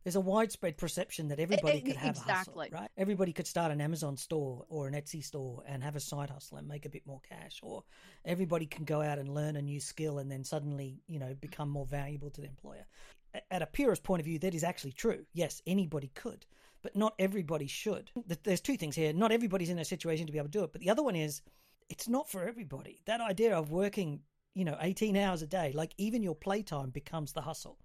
There's 0.04 0.16
a 0.16 0.22
widespread 0.22 0.78
perception 0.78 1.30
that 1.30 1.40
everybody 1.40 1.80
e- 1.80 1.82
could 1.82 1.96
have 1.96 2.16
a 2.16 2.20
exactly. 2.20 2.68
hustle, 2.68 2.80
right? 2.82 2.92
Everybody 2.96 3.34
could 3.34 3.48
start 3.48 3.72
an 3.72 3.82
Amazon 3.82 4.18
store 4.18 4.64
or 4.70 4.88
an 4.88 4.94
Etsy 4.94 5.24
store 5.24 5.64
and 5.68 5.84
have 5.84 5.96
a 5.96 6.00
side 6.00 6.30
hustle 6.30 6.58
and 6.58 6.68
make 6.68 6.86
a 6.86 6.90
bit 6.90 7.08
more 7.08 7.22
cash, 7.28 7.60
or 7.64 7.84
everybody 8.24 8.68
can 8.68 8.86
go 8.86 9.02
out 9.02 9.18
and 9.18 9.34
learn 9.34 9.56
a 9.56 9.62
new 9.64 9.80
skill 9.80 10.20
and 10.20 10.32
then 10.32 10.44
suddenly, 10.44 11.02
you 11.08 11.18
know, 11.18 11.34
become 11.42 11.70
more 11.70 11.88
valuable 11.88 12.30
to 12.30 12.42
the 12.42 12.48
employer. 12.48 12.86
At 13.50 13.64
a 13.64 13.66
purist 13.66 14.04
point 14.04 14.20
of 14.20 14.26
view, 14.26 14.38
that 14.40 14.54
is 14.54 14.64
actually 14.64 14.92
true. 14.94 15.26
Yes, 15.34 15.62
anybody 15.66 16.12
could, 16.14 16.46
but 16.84 16.96
not 16.96 17.16
everybody 17.18 17.66
should. 17.66 18.12
There's 18.44 18.62
two 18.62 18.78
things 18.78 18.96
here. 18.96 19.12
Not 19.12 19.32
everybody's 19.32 19.72
in 19.72 19.80
a 19.80 19.86
situation 19.86 20.28
to 20.28 20.32
be 20.32 20.38
able 20.38 20.50
to 20.50 20.58
do 20.60 20.64
it, 20.64 20.72
but 20.72 20.82
the 20.82 20.92
other 20.92 21.04
one 21.04 21.16
is 21.16 21.42
it's 21.90 22.08
not 22.08 22.30
for 22.30 22.48
everybody. 22.48 23.02
That 23.06 23.22
idea 23.22 23.56
of 23.58 23.72
working, 23.72 24.22
you 24.54 24.66
know, 24.66 24.78
18 24.82 25.16
hours 25.18 25.42
a 25.42 25.48
day, 25.48 25.72
like 25.74 25.94
even 25.98 26.24
your 26.24 26.36
playtime 26.36 26.90
becomes 26.90 27.34
the 27.34 27.42
hustle. 27.42 27.78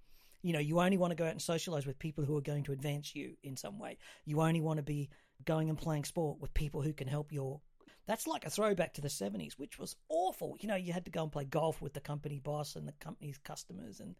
You 0.42 0.54
know, 0.54 0.58
you 0.58 0.80
only 0.80 0.96
want 0.96 1.10
to 1.10 1.14
go 1.16 1.26
out 1.26 1.32
and 1.32 1.42
socialize 1.42 1.86
with 1.86 1.98
people 1.98 2.24
who 2.24 2.36
are 2.36 2.42
going 2.42 2.64
to 2.64 2.72
advance 2.72 3.14
you 3.14 3.36
in 3.42 3.56
some 3.56 3.78
way. 3.78 3.98
You 4.24 4.40
only 4.40 4.62
want 4.62 4.78
to 4.78 4.82
be 4.82 5.10
going 5.44 5.68
and 5.68 5.76
playing 5.78 6.04
sport 6.04 6.40
with 6.40 6.54
people 6.54 6.80
who 6.80 6.92
can 6.94 7.08
help 7.08 7.30
your. 7.30 7.60
That's 8.06 8.26
like 8.26 8.46
a 8.46 8.50
throwback 8.50 8.94
to 8.94 9.02
the 9.02 9.08
70s, 9.08 9.52
which 9.58 9.78
was 9.78 9.94
awful. 10.08 10.56
You 10.60 10.68
know, 10.68 10.76
you 10.76 10.92
had 10.92 11.04
to 11.04 11.10
go 11.10 11.22
and 11.22 11.30
play 11.30 11.44
golf 11.44 11.82
with 11.82 11.92
the 11.92 12.00
company 12.00 12.38
boss 12.40 12.74
and 12.74 12.88
the 12.88 12.94
company's 13.00 13.38
customers 13.38 14.00
and, 14.00 14.16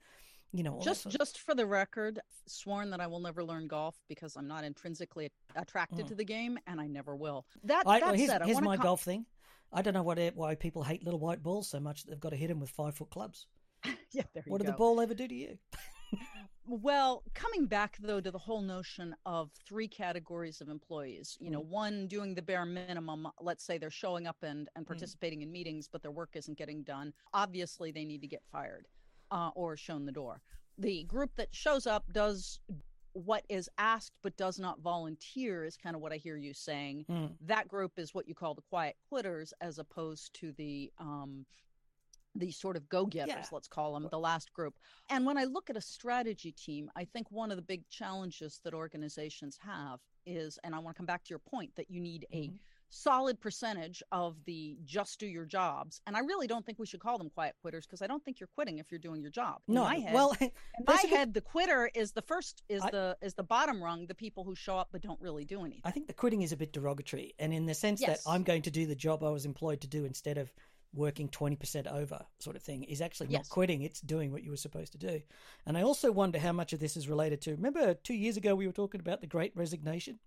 you 0.53 0.62
know, 0.62 0.79
Just 0.82 1.09
just 1.09 1.38
for 1.38 1.55
the 1.55 1.67
record, 1.67 2.21
sworn 2.47 2.91
that 2.91 3.00
I 3.00 3.06
will 3.06 3.21
never 3.21 3.43
learn 3.43 3.67
golf 3.67 3.97
because 4.09 4.37
I'm 4.37 4.47
not 4.47 4.62
intrinsically 4.65 5.32
attracted 5.56 6.05
Mm. 6.05 6.09
to 6.09 6.15
the 6.15 6.25
game 6.25 6.59
and 6.67 6.81
I 6.81 6.87
never 6.87 7.17
will. 7.17 7.47
That, 7.65 7.85
I, 7.87 7.99
that 8.00 8.06
well, 8.06 8.15
here's, 8.15 8.31
said, 8.31 8.43
here's 8.44 8.61
my 8.61 8.77
com- 8.77 8.84
golf 8.84 9.03
thing. 9.03 9.25
I 9.72 9.82
don't 9.82 9.94
know 9.94 10.03
what 10.03 10.19
why 10.34 10.55
people 10.55 10.82
hate 10.82 11.05
little 11.05 11.20
white 11.20 11.43
balls 11.43 11.69
so 11.69 11.81
much 11.81 12.03
that 12.03 12.10
they've 12.10 12.20
got 12.20 12.31
to 12.31 12.36
hit 12.36 12.48
them 12.48 12.60
with 12.60 12.70
five 12.70 12.94
foot 12.94 13.10
clubs. 13.10 13.46
Yeah, 14.12 14.24
What 14.46 14.58
did 14.58 14.67
the 14.67 14.72
ball 14.72 15.00
ever 15.00 15.15
do 15.15 15.29
to 15.29 15.34
you? 15.34 15.58
Well, 16.67 17.24
coming 17.34 17.67
back 17.67 17.96
though 18.00 18.20
to 18.20 18.31
the 18.31 18.39
whole 18.39 18.60
notion 18.60 19.15
of 19.27 19.50
three 19.67 19.89
categories 19.89 20.60
of 20.60 20.69
employees, 20.69 21.36
you 21.41 21.50
know, 21.50 21.60
one 21.60 22.06
doing 22.06 22.32
the 22.34 22.43
bare 22.43 22.65
minimum, 22.65 23.27
let's 23.41 23.65
say 23.65 23.77
they're 23.77 23.91
showing 23.91 24.29
up 24.29 24.36
and, 24.43 24.67
Mm. 24.67 24.70
and 24.77 24.86
participating 24.86 25.43
in 25.43 25.50
meetings, 25.50 25.89
but 25.91 26.00
their 26.03 26.12
work 26.12 26.31
isn't 26.34 26.56
getting 26.58 26.84
done. 26.84 27.12
Obviously, 27.32 27.91
they 27.91 28.05
need 28.05 28.20
to 28.20 28.29
get 28.29 28.43
fired 28.53 28.86
uh, 29.32 29.50
or 29.56 29.77
shown 29.77 30.05
the 30.06 30.12
door. 30.12 30.43
The 30.79 31.03
group 31.05 31.34
that 31.36 31.48
shows 31.53 31.86
up 31.89 32.05
does 32.12 32.60
what 33.24 33.44
is 33.48 33.69
asked 33.79 34.12
but 34.22 34.36
does 34.36 34.58
not 34.58 34.81
volunteer, 34.81 35.65
is 35.65 35.77
kind 35.77 35.94
of 35.96 36.03
what 36.03 36.12
I 36.12 36.17
hear 36.17 36.36
you 36.36 36.55
saying. 36.55 37.05
Mm. 37.08 37.32
That 37.43 37.69
group 37.69 37.98
is 37.98 38.15
what 38.15 38.27
you 38.29 38.34
call 38.34 38.55
the 38.55 38.62
quiet 38.62 38.96
quitters, 39.08 39.53
as 39.60 39.79
opposed 39.79 40.34
to 40.41 40.53
the 40.53 40.93
um, 40.98 41.46
the 42.36 42.53
sort 42.53 42.77
of 42.77 42.89
go-getters 42.89 43.34
Yeah. 43.34 43.44
let's 43.50 43.67
call 43.67 43.93
them 43.94 44.06
the 44.08 44.19
last 44.19 44.53
group 44.53 44.74
and 45.08 45.27
when 45.27 45.36
i 45.36 45.43
look 45.43 45.69
at 45.69 45.77
a 45.77 45.81
strategy 45.81 46.53
team 46.53 46.89
i 46.94 47.05
think 47.05 47.29
one 47.32 47.50
of 47.50 47.56
the 47.56 47.62
big 47.62 47.82
challenges 47.91 48.60
that 48.62 48.72
organizations 48.72 49.58
have 49.60 49.98
is 50.27 50.56
and 50.62 50.72
i 50.72 50.79
want 50.79 50.94
to 50.94 50.98
come 50.98 51.06
back 51.06 51.24
to 51.24 51.31
your 51.31 51.41
point 51.41 51.74
that 51.74 51.91
you 51.91 52.00
need 52.00 52.24
a 52.32 52.43
Mhm. 52.50 52.58
Solid 52.91 53.41
percentage 53.41 54.03
of 54.13 54.37
the 54.44 54.77
just 54.85 55.19
do 55.20 55.27
your 55.27 55.44
jobs 55.47 56.01
and 56.06 56.17
i 56.17 56.20
really 56.20 56.47
don't 56.47 56.67
think 56.67 56.79
we 56.79 56.87
should 56.87 57.01
call 57.01 57.17
them 57.19 57.31
quiet 57.31 57.55
quitters 57.63 57.87
because 57.87 58.03
i 58.03 58.06
don't 58.06 58.25
think 58.25 58.41
you're 58.41 58.49
quitting 58.55 58.79
if 58.79 58.91
you're 58.91 58.99
doing 58.99 59.23
your 59.23 59.31
job 59.31 59.59
in 59.69 59.75
No, 59.75 59.85
my 59.85 59.97
head, 59.97 60.13
well, 60.15 60.37
in 60.41 60.51
my 60.87 60.99
good- 61.01 61.11
head 61.11 61.35
the 61.35 61.41
quitter 61.41 61.91
is 61.94 62.13
the 62.13 62.23
first 62.23 62.63
is 62.69 62.82
I- 62.82 62.91
the 62.91 63.17
is 63.23 63.35
the 63.35 63.43
bottom 63.44 63.82
rung 63.82 64.06
the 64.06 64.15
people 64.15 64.44
who 64.44 64.55
show 64.55 64.77
up 64.77 64.89
but 64.93 65.01
don't 65.03 65.20
really 65.20 65.44
do 65.44 65.61
anything 65.61 65.82
I 65.85 65.93
think 65.93 66.09
the 66.09 66.13
quitting 66.15 66.43
is 66.43 66.53
a 66.53 66.56
bit 66.56 66.73
derogatory, 66.73 67.35
and 67.39 67.55
in 67.55 67.67
the 67.67 67.75
sense 67.75 68.01
Yes. 68.01 68.25
that 68.25 68.31
I'm 68.31 68.43
going 68.43 68.63
to 68.63 68.70
do 68.70 68.87
the 68.87 68.94
job 68.97 69.23
I 69.23 69.31
was 69.31 69.47
employed 69.47 69.81
to 69.82 69.87
do 69.87 70.05
instead 70.05 70.37
of 70.39 70.53
working 70.93 71.29
20% 71.29 71.87
over, 71.87 72.27
sort 72.41 72.56
of 72.56 72.63
thing, 72.63 72.82
is 72.82 73.01
actually 73.01 73.29
not 73.29 73.41
Yes. 73.41 73.49
quitting, 73.49 73.82
it's 73.82 74.01
doing 74.01 74.32
what 74.32 74.43
you 74.43 74.51
were 74.51 74.56
supposed 74.56 74.91
to 74.93 74.99
do. 74.99 75.23
And 75.65 75.79
I 75.79 75.82
also 75.82 76.11
wonder 76.11 76.39
how 76.41 76.51
much 76.53 76.73
of 76.73 76.81
this 76.81 76.97
is 76.97 77.09
related 77.09 77.41
to. 77.43 77.53
Remember, 77.53 77.94
two 77.94 78.15
years 78.15 78.37
ago 78.37 78.56
we 78.56 78.67
were 78.67 78.73
talking 78.73 79.01
about 79.01 79.20
the 79.20 79.29
great 79.29 79.55
resignation? 79.56 80.19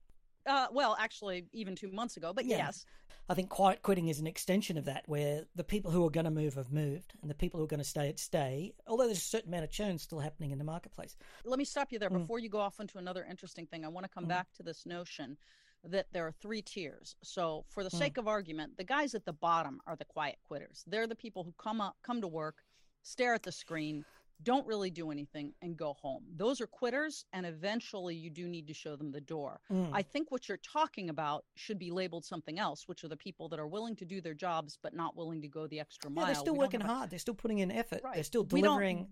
Uh, 0.45 0.67
well, 0.71 0.95
actually, 0.99 1.45
even 1.53 1.75
two 1.75 1.91
months 1.91 2.17
ago, 2.17 2.33
but 2.33 2.45
Yeah. 2.45 2.57
yes. 2.57 2.85
I 3.29 3.33
think 3.35 3.49
quiet 3.49 3.81
quitting 3.81 4.09
is 4.09 4.19
an 4.19 4.27
extension 4.27 4.77
of 4.77 4.83
that, 4.85 5.07
where 5.07 5.45
the 5.55 5.63
people 5.63 5.91
who 5.91 6.05
are 6.05 6.09
going 6.09 6.25
to 6.25 6.31
move 6.31 6.55
have 6.55 6.71
moved, 6.73 7.13
and 7.21 7.29
the 7.29 7.35
people 7.35 7.57
who 7.57 7.63
are 7.63 7.67
going 7.67 7.79
to 7.79 7.83
stay 7.85 8.13
stay. 8.17 8.73
Although 8.85 9.05
there's 9.05 9.19
a 9.19 9.21
certain 9.21 9.49
amount 9.49 9.63
of 9.63 9.71
churn 9.71 9.97
still 9.97 10.19
happening 10.19 10.51
in 10.51 10.57
the 10.57 10.65
marketplace. 10.65 11.15
Let 11.45 11.57
me 11.57 11.63
stop 11.63 11.91
you 11.93 11.99
there 11.99 12.09
Mm. 12.09 12.19
before 12.19 12.39
you 12.39 12.49
go 12.49 12.59
off 12.59 12.81
into 12.81 12.97
another 12.97 13.23
interesting 13.23 13.65
thing. 13.67 13.85
I 13.85 13.87
want 13.87 14.03
to 14.03 14.09
come 14.09 14.25
Mm. 14.25 14.29
back 14.29 14.51
to 14.53 14.63
this 14.63 14.85
notion 14.85 15.37
that 15.85 16.11
there 16.11 16.27
are 16.27 16.31
three 16.33 16.61
tiers. 16.61 17.15
So, 17.23 17.65
for 17.69 17.83
the 17.83 17.89
Mm. 17.89 17.97
sake 17.97 18.17
of 18.17 18.27
argument, 18.27 18.75
the 18.77 18.83
guys 18.83 19.15
at 19.15 19.23
the 19.25 19.33
bottom 19.33 19.79
are 19.85 19.95
the 19.95 20.05
quiet 20.05 20.39
quitters. 20.43 20.83
They're 20.85 21.07
the 21.07 21.15
people 21.15 21.43
who 21.45 21.53
come 21.53 21.79
up, 21.79 21.95
come 22.01 22.19
to 22.19 22.27
work, 22.27 22.63
stare 23.03 23.33
at 23.33 23.43
the 23.43 23.51
screen, 23.53 24.05
don't 24.41 24.65
really 24.67 24.89
do 24.89 25.11
anything, 25.11 25.53
and 25.61 25.77
go 25.77 25.93
home. 25.93 26.23
Those 26.35 26.59
are 26.59 26.67
quitters, 26.67 27.25
and 27.33 27.45
eventually 27.45 28.15
you 28.15 28.29
do 28.29 28.47
need 28.47 28.67
to 28.67 28.73
show 28.73 28.95
them 28.95 29.11
the 29.11 29.21
door. 29.21 29.61
Mm. 29.71 29.89
I 29.93 30.01
think 30.01 30.31
what 30.31 30.49
you're 30.49 30.57
talking 30.57 31.09
about 31.09 31.45
should 31.55 31.79
be 31.79 31.91
labeled 31.91 32.25
something 32.25 32.59
else, 32.59 32.87
which 32.87 33.03
are 33.03 33.07
the 33.07 33.15
people 33.17 33.47
that 33.49 33.59
are 33.59 33.67
willing 33.67 33.95
to 33.97 34.05
do 34.05 34.19
their 34.19 34.33
jobs 34.33 34.77
but 34.81 34.93
not 34.93 35.15
willing 35.15 35.41
to 35.41 35.47
go 35.47 35.67
the 35.67 35.79
extra 35.79 36.09
mile. 36.09 36.23
yeah, 36.25 36.33
they're 36.33 36.41
still 36.41 36.53
We 36.53 36.59
working 36.59 36.81
a- 36.81 36.87
hard. 36.87 37.09
They're 37.09 37.19
still 37.19 37.35
putting 37.35 37.59
in 37.59 37.71
effort. 37.71 38.01
They're 38.13 38.23
still 38.23 38.43
delivering. 38.43 39.07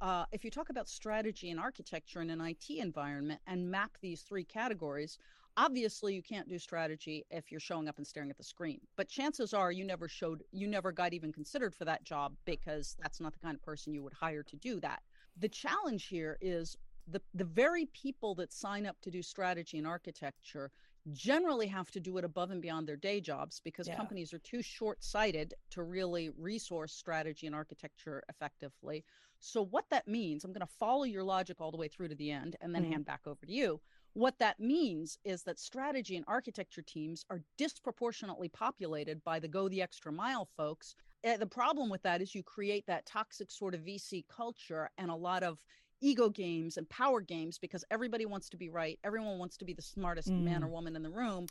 uh, 0.00 0.24
if 0.32 0.44
you 0.44 0.50
talk 0.50 0.70
about 0.70 0.88
strategy 0.88 1.50
and 1.50 1.60
architecture 1.60 2.22
in 2.22 2.30
an 2.30 2.40
IT 2.40 2.70
environment 2.70 3.40
and 3.46 3.70
map 3.70 3.98
these 4.00 4.22
three 4.22 4.44
categories, 4.44 5.18
obviously 5.60 6.14
you 6.14 6.22
can't 6.22 6.48
do 6.48 6.58
strategy 6.58 7.24
if 7.30 7.50
you're 7.50 7.60
showing 7.60 7.88
up 7.88 7.98
and 7.98 8.06
staring 8.06 8.30
at 8.30 8.38
the 8.38 8.44
screen. 8.44 8.80
But 8.96 9.08
chances 9.08 9.52
are 9.52 9.70
you 9.72 9.84
never 9.84 10.08
showed, 10.08 10.42
you 10.52 10.66
never 10.66 10.92
got 10.92 11.12
even 11.12 11.32
considered 11.32 11.74
for 11.74 11.84
that 11.84 12.04
job 12.04 12.36
because 12.46 12.96
that's 12.98 13.20
not 13.20 13.34
the 13.34 13.40
kind 13.40 13.54
of 13.56 13.62
person 13.62 13.92
you 13.94 14.02
would 14.02 14.14
hire 14.14 14.42
to 14.44 14.56
do 14.56 14.80
that. 14.80 15.02
The 15.36 15.48
challenge 15.50 16.06
here 16.06 16.38
is 16.40 16.76
the 17.06 17.20
the 17.34 17.44
very 17.44 17.86
people 17.86 18.34
that 18.36 18.52
sign 18.52 18.86
up 18.86 19.00
to 19.02 19.10
do 19.10 19.22
strategy 19.22 19.78
and 19.78 19.86
architecture 19.86 20.70
generally 21.12 21.66
have 21.66 21.90
to 21.90 22.00
do 22.00 22.18
it 22.18 22.24
above 22.24 22.50
and 22.50 22.60
beyond 22.62 22.86
their 22.88 22.96
day 22.96 23.20
jobs 23.20 23.60
because 23.64 23.88
Yeah. 23.88 23.96
companies 23.96 24.32
are 24.34 24.38
too 24.38 24.62
short-sighted 24.62 25.54
to 25.70 25.82
really 25.82 26.30
resource 26.30 26.92
strategy 26.92 27.46
and 27.46 27.56
architecture 27.56 28.22
effectively. 28.28 29.04
So 29.38 29.62
what 29.64 29.86
that 29.90 30.06
means, 30.06 30.44
I'm 30.44 30.52
going 30.52 30.66
to 30.66 30.72
follow 30.78 31.04
your 31.04 31.24
logic 31.24 31.60
all 31.60 31.70
the 31.70 31.78
way 31.78 31.88
through 31.88 32.08
to 32.08 32.14
the 32.14 32.30
end 32.30 32.56
and 32.60 32.74
then 32.74 32.82
Mhm. 32.82 32.84
hand 32.84 33.06
back 33.06 33.26
over 33.26 33.46
to 33.46 33.52
you. 33.52 33.80
What 34.14 34.38
that 34.38 34.58
means 34.58 35.18
is 35.24 35.42
that 35.44 35.58
strategy 35.58 36.16
and 36.16 36.24
architecture 36.26 36.82
teams 36.82 37.24
are 37.30 37.42
disproportionately 37.56 38.48
populated 38.48 39.22
by 39.24 39.38
the 39.38 39.48
go 39.48 39.68
the 39.68 39.82
extra 39.82 40.10
mile 40.10 40.48
folks. 40.56 40.96
Uh, 41.24 41.36
the 41.36 41.46
problem 41.46 41.88
with 41.88 42.02
that 42.02 42.20
is 42.20 42.34
you 42.34 42.42
create 42.42 42.86
that 42.86 43.06
toxic 43.06 43.50
sort 43.50 43.74
of 43.74 43.82
VC 43.82 44.24
culture 44.28 44.90
and 44.98 45.10
a 45.10 45.14
lot 45.14 45.42
of 45.42 45.62
ego 46.00 46.28
games 46.28 46.76
and 46.76 46.88
power 46.88 47.20
games 47.20 47.58
because 47.58 47.84
everybody 47.90 48.26
wants 48.26 48.48
to 48.48 48.56
be 48.56 48.68
right. 48.68 48.98
Everyone 49.04 49.38
wants 49.38 49.56
to 49.58 49.64
be 49.64 49.74
the 49.74 49.82
smartest 49.82 50.30
man 50.30 50.64
or 50.64 50.68
woman 50.68 50.96
in 50.96 51.02
the 51.02 51.10
room. 51.10 51.46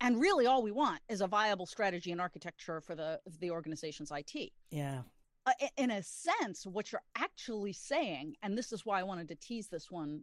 And 0.00 0.20
really 0.20 0.46
all 0.46 0.62
we 0.62 0.72
want 0.72 1.00
is 1.08 1.20
a 1.20 1.26
viable 1.26 1.66
strategy 1.66 2.12
and 2.12 2.20
architecture 2.20 2.80
for 2.80 2.94
the 2.94 3.20
the 3.40 3.50
organization's 3.50 4.10
IT 4.10 4.52
Yeah. 4.70 5.02
Uh, 5.46 5.52
in 5.76 5.90
a 5.90 6.02
sense, 6.02 6.66
what 6.66 6.90
you're 6.92 7.02
actually 7.16 7.72
saying, 7.72 8.34
and 8.42 8.56
this 8.56 8.72
is 8.72 8.84
why 8.84 9.00
I 9.00 9.02
wanted 9.04 9.28
to 9.28 9.34
tease 9.36 9.68
this 9.68 9.90
one 9.90 10.22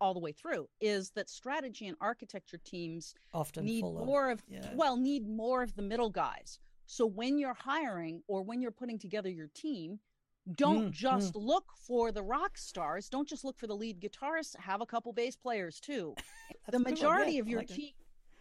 all 0.00 0.12
the 0.14 0.20
way 0.20 0.32
through, 0.32 0.68
is 0.80 1.10
that 1.10 1.30
strategy 1.30 1.86
and 1.86 1.96
architecture 2.00 2.58
teams 2.64 3.14
Often 3.32 3.64
need 3.64 3.80
full 3.82 3.98
of- 4.00 4.06
more 4.06 4.30
of, 4.30 4.42
yeah. 4.48 4.70
well, 4.74 4.96
need 4.96 5.28
more 5.28 5.62
of 5.62 5.74
the 5.76 5.82
middle 5.82 6.10
guys. 6.10 6.58
So 6.86 7.06
when 7.06 7.38
you're 7.38 7.54
hiring 7.54 8.22
or 8.26 8.42
when 8.42 8.60
you're 8.60 8.70
putting 8.70 8.98
together 8.98 9.30
your 9.30 9.48
team, 9.54 9.98
don't 10.56 10.88
Mm, 10.88 10.90
just 10.90 11.34
look 11.34 11.64
for 11.86 12.12
the 12.12 12.22
rock 12.22 12.58
stars. 12.58 13.08
Don't 13.08 13.26
just 13.26 13.44
look 13.44 13.56
for 13.58 13.66
the 13.66 13.74
lead 13.76 13.98
guitarist. 14.00 14.56
Have 14.58 14.82
a 14.82 14.86
couple 14.86 15.10
bass 15.14 15.36
players 15.36 15.80
too. 15.80 16.14
The 16.66 16.72
good 16.72 16.84
one, 16.84 16.92
majority 16.92 17.32
yeah, 17.32 17.40
of 17.40 17.48
your 17.48 17.60
like 17.60 17.68
team 17.68 17.92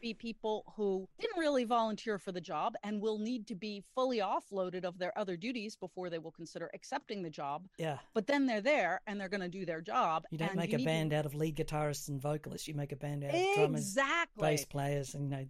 be 0.03 0.13
people 0.13 0.65
who 0.75 1.07
didn't 1.17 1.39
really 1.39 1.63
volunteer 1.63 2.19
for 2.19 2.33
the 2.33 2.41
job 2.41 2.75
and 2.83 3.01
will 3.01 3.17
need 3.17 3.47
to 3.47 3.55
be 3.55 3.81
fully 3.95 4.19
offloaded 4.19 4.83
of 4.83 4.99
their 4.99 5.17
other 5.17 5.37
duties 5.37 5.77
before 5.77 6.09
they 6.09 6.19
will 6.19 6.31
consider 6.31 6.69
accepting 6.73 7.23
the 7.23 7.29
job. 7.29 7.65
Yeah. 7.77 7.97
But 8.13 8.27
then 8.27 8.45
they're 8.45 8.59
there 8.61 8.99
and 9.07 9.19
they're 9.19 9.29
going 9.29 9.41
to 9.41 9.47
do 9.47 9.65
their 9.65 9.79
job. 9.79 10.25
You 10.29 10.37
don't 10.37 10.55
make 10.57 10.73
you 10.73 10.79
a 10.79 10.83
band 10.83 11.13
out 11.13 11.25
of 11.25 11.33
lead 11.33 11.55
guitarists 11.55 12.09
and 12.09 12.21
vocalists. 12.21 12.67
You 12.67 12.73
make 12.73 12.91
a 12.91 12.97
band 12.97 13.23
out 13.23 13.33
of 13.33 13.41
drummers, 13.55 13.79
Exactly. 13.81 14.41
bass 14.41 14.65
players, 14.65 15.15
and 15.15 15.31
you 15.31 15.37
know. 15.37 15.45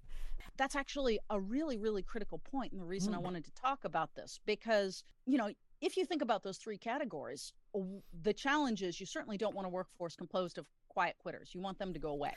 That's 0.56 0.76
actually 0.76 1.18
a 1.32 1.40
really, 1.40 1.78
really 1.80 2.04
critical 2.04 2.38
point, 2.38 2.74
and 2.74 2.80
the 2.82 2.86
reason 2.86 3.16
I 3.16 3.18
Mm. 3.18 3.24
wanted 3.24 3.46
to 3.46 3.52
talk 3.54 3.86
about 3.86 4.14
this 4.14 4.40
because 4.46 5.04
you 5.26 5.38
know 5.38 5.50
if 5.82 5.98
you 5.98 6.06
think 6.06 6.22
about 6.22 6.44
those 6.44 6.58
three 6.58 6.78
categories, 6.78 7.52
the 8.22 8.34
challenge 8.34 8.84
is 8.84 9.00
you 9.00 9.06
certainly 9.06 9.38
don't 9.38 9.56
want 9.56 9.66
a 9.66 9.70
workforce 9.70 10.16
composed 10.16 10.58
of 10.58 10.66
quiet 10.94 11.16
quitters. 11.20 11.52
You 11.54 11.62
want 11.62 11.80
them 11.80 11.94
to 11.94 12.00
go 12.00 12.10
away. 12.10 12.34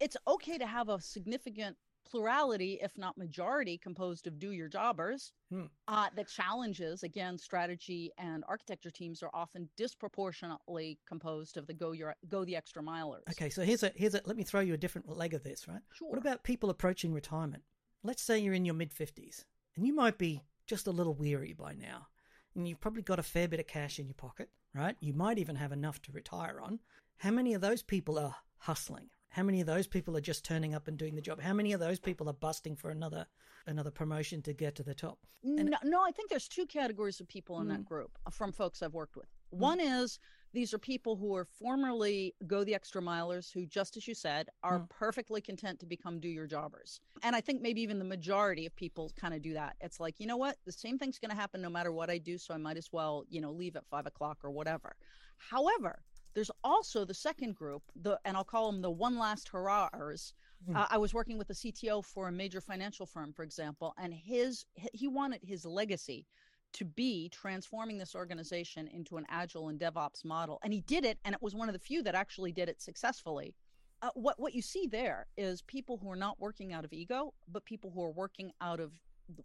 It's 0.00 0.16
okay 0.26 0.58
to 0.58 0.66
have 0.66 0.88
a 0.88 1.00
significant 1.00 1.76
plurality, 2.10 2.78
if 2.82 2.96
not 2.96 3.18
majority, 3.18 3.78
composed 3.78 4.26
of 4.26 4.38
do 4.38 4.52
your 4.52 4.68
jobbers. 4.68 5.32
Hmm. 5.50 5.64
Uh, 5.86 6.06
the 6.16 6.24
challenges, 6.24 7.02
again, 7.02 7.38
strategy 7.38 8.10
and 8.18 8.44
architecture 8.48 8.90
teams 8.90 9.22
are 9.22 9.30
often 9.34 9.68
disproportionately 9.76 10.98
composed 11.06 11.56
of 11.56 11.66
the 11.66 11.74
go 11.74 11.92
your 11.92 12.14
go 12.28 12.44
the 12.44 12.56
extra 12.56 12.82
milers. 12.82 13.28
Okay, 13.30 13.50
so 13.50 13.62
here's 13.62 13.82
a 13.82 13.92
here's 13.94 14.14
a. 14.14 14.22
Let 14.24 14.36
me 14.36 14.42
throw 14.42 14.60
you 14.60 14.74
a 14.74 14.78
different 14.78 15.08
leg 15.08 15.34
of 15.34 15.42
this, 15.42 15.68
right? 15.68 15.80
Sure. 15.92 16.08
What 16.08 16.18
about 16.18 16.44
people 16.44 16.70
approaching 16.70 17.12
retirement? 17.12 17.62
Let's 18.02 18.22
say 18.22 18.38
you're 18.38 18.54
in 18.54 18.64
your 18.64 18.74
mid 18.74 18.92
50s 18.94 19.44
and 19.76 19.86
you 19.86 19.94
might 19.94 20.18
be 20.18 20.42
just 20.66 20.86
a 20.86 20.92
little 20.92 21.14
weary 21.14 21.52
by 21.52 21.74
now. 21.74 22.08
And 22.54 22.66
you've 22.68 22.80
probably 22.80 23.02
got 23.02 23.18
a 23.18 23.24
fair 23.24 23.48
bit 23.48 23.60
of 23.60 23.66
cash 23.66 23.98
in 23.98 24.06
your 24.06 24.14
pocket, 24.14 24.50
right? 24.74 24.96
You 25.00 25.12
might 25.14 25.38
even 25.38 25.56
have 25.56 25.72
enough 25.72 26.00
to 26.02 26.12
retire 26.12 26.60
on. 26.60 26.80
How 27.18 27.30
many 27.32 27.54
of 27.54 27.60
those 27.60 27.82
people 27.82 28.16
are 28.18 28.36
hustling? 28.58 29.10
How 29.30 29.42
many 29.42 29.60
of 29.60 29.66
those 29.66 29.86
people 29.88 30.16
are 30.16 30.20
just 30.20 30.44
turning 30.44 30.72
up 30.74 30.86
and 30.88 30.96
doing 30.96 31.14
the 31.16 31.20
job? 31.20 31.40
How 31.40 31.52
many 31.52 31.72
of 31.72 31.80
those 31.80 31.98
people 31.98 32.28
are 32.28 32.32
busting 32.34 32.76
for 32.76 32.90
another 32.90 33.26
another 33.66 33.90
promotion 33.90 34.40
to 34.42 34.52
get 34.54 34.74
to 34.76 34.82
the 34.82 34.94
top? 34.94 35.18
No, 35.42 35.76
no, 35.84 36.02
I 36.02 36.10
think 36.12 36.30
there's 36.30 36.48
two 36.48 36.64
categories 36.64 37.20
of 37.20 37.28
people 37.28 37.60
in 37.60 37.66
Mm. 37.66 37.70
that 37.70 37.84
group 37.84 38.16
uh, 38.24 38.30
from 38.30 38.52
folks 38.52 38.82
I've 38.82 38.94
worked 38.94 39.16
with. 39.16 39.28
One 39.50 39.78
is 39.80 40.18
these 40.52 40.72
are 40.72 40.78
people 40.78 41.16
who 41.16 41.34
are 41.36 41.44
formerly 41.44 42.34
go 42.46 42.64
the 42.64 42.74
extra 42.74 43.02
milers 43.02 43.52
who, 43.52 43.66
just 43.66 43.96
as 43.96 44.08
you 44.08 44.14
said, 44.14 44.48
are 44.62 44.80
Mm. 44.80 44.88
perfectly 44.88 45.40
content 45.42 45.80
to 45.80 45.86
become 45.86 46.20
do 46.20 46.28
your 46.28 46.46
jobbers. 46.46 47.00
And 47.22 47.34
I 47.36 47.40
think 47.42 47.60
maybe 47.60 47.82
even 47.82 47.98
the 47.98 48.04
majority 48.04 48.64
of 48.64 48.74
people 48.76 49.10
kind 49.16 49.34
of 49.34 49.42
do 49.42 49.52
that. 49.54 49.76
It's 49.80 50.00
like, 50.00 50.18
you 50.18 50.26
know 50.26 50.36
what? 50.38 50.56
The 50.64 50.72
same 50.72 50.98
thing's 50.98 51.18
going 51.18 51.30
to 51.30 51.36
happen 51.36 51.60
no 51.60 51.68
matter 51.70 51.92
what 51.92 52.10
I 52.10 52.18
do. 52.18 52.38
So 52.38 52.54
I 52.54 52.58
might 52.58 52.76
as 52.78 52.90
well, 52.92 53.24
you 53.28 53.40
know, 53.40 53.52
leave 53.52 53.76
at 53.76 53.86
five 53.86 54.06
o'clock 54.06 54.38
or 54.44 54.50
whatever. 54.50 54.96
However, 55.36 56.02
there's 56.34 56.50
also 56.62 57.04
the 57.04 57.14
second 57.14 57.54
group, 57.54 57.82
the 57.96 58.18
and 58.24 58.36
I'll 58.36 58.44
call 58.44 58.70
them 58.70 58.82
the 58.82 58.90
one 58.90 59.18
last 59.18 59.48
hurrahers. 59.50 60.32
Hmm. 60.66 60.76
Uh, 60.76 60.86
I 60.90 60.98
was 60.98 61.14
working 61.14 61.38
with 61.38 61.50
a 61.50 61.54
CTO 61.54 62.04
for 62.04 62.28
a 62.28 62.32
major 62.32 62.60
financial 62.60 63.06
firm, 63.06 63.32
for 63.32 63.42
example, 63.42 63.94
and 63.98 64.12
his 64.12 64.64
he 64.92 65.08
wanted 65.08 65.40
his 65.44 65.64
legacy 65.64 66.26
to 66.74 66.84
be 66.84 67.28
transforming 67.30 67.96
this 67.96 68.14
organization 68.14 68.88
into 68.88 69.16
an 69.16 69.24
agile 69.30 69.68
and 69.68 69.80
DevOps 69.80 70.24
model, 70.24 70.58
and 70.62 70.72
he 70.72 70.80
did 70.82 71.04
it, 71.04 71.18
and 71.24 71.34
it 71.34 71.40
was 71.42 71.54
one 71.54 71.68
of 71.68 71.72
the 71.72 71.78
few 71.78 72.02
that 72.02 72.14
actually 72.14 72.52
did 72.52 72.68
it 72.68 72.80
successfully. 72.82 73.54
Uh, 74.02 74.10
what 74.14 74.38
what 74.38 74.54
you 74.54 74.62
see 74.62 74.86
there 74.86 75.26
is 75.36 75.62
people 75.62 75.96
who 75.96 76.10
are 76.10 76.16
not 76.16 76.38
working 76.38 76.72
out 76.72 76.84
of 76.84 76.92
ego, 76.92 77.32
but 77.50 77.64
people 77.64 77.90
who 77.90 78.02
are 78.02 78.10
working 78.12 78.52
out 78.60 78.80
of 78.80 78.92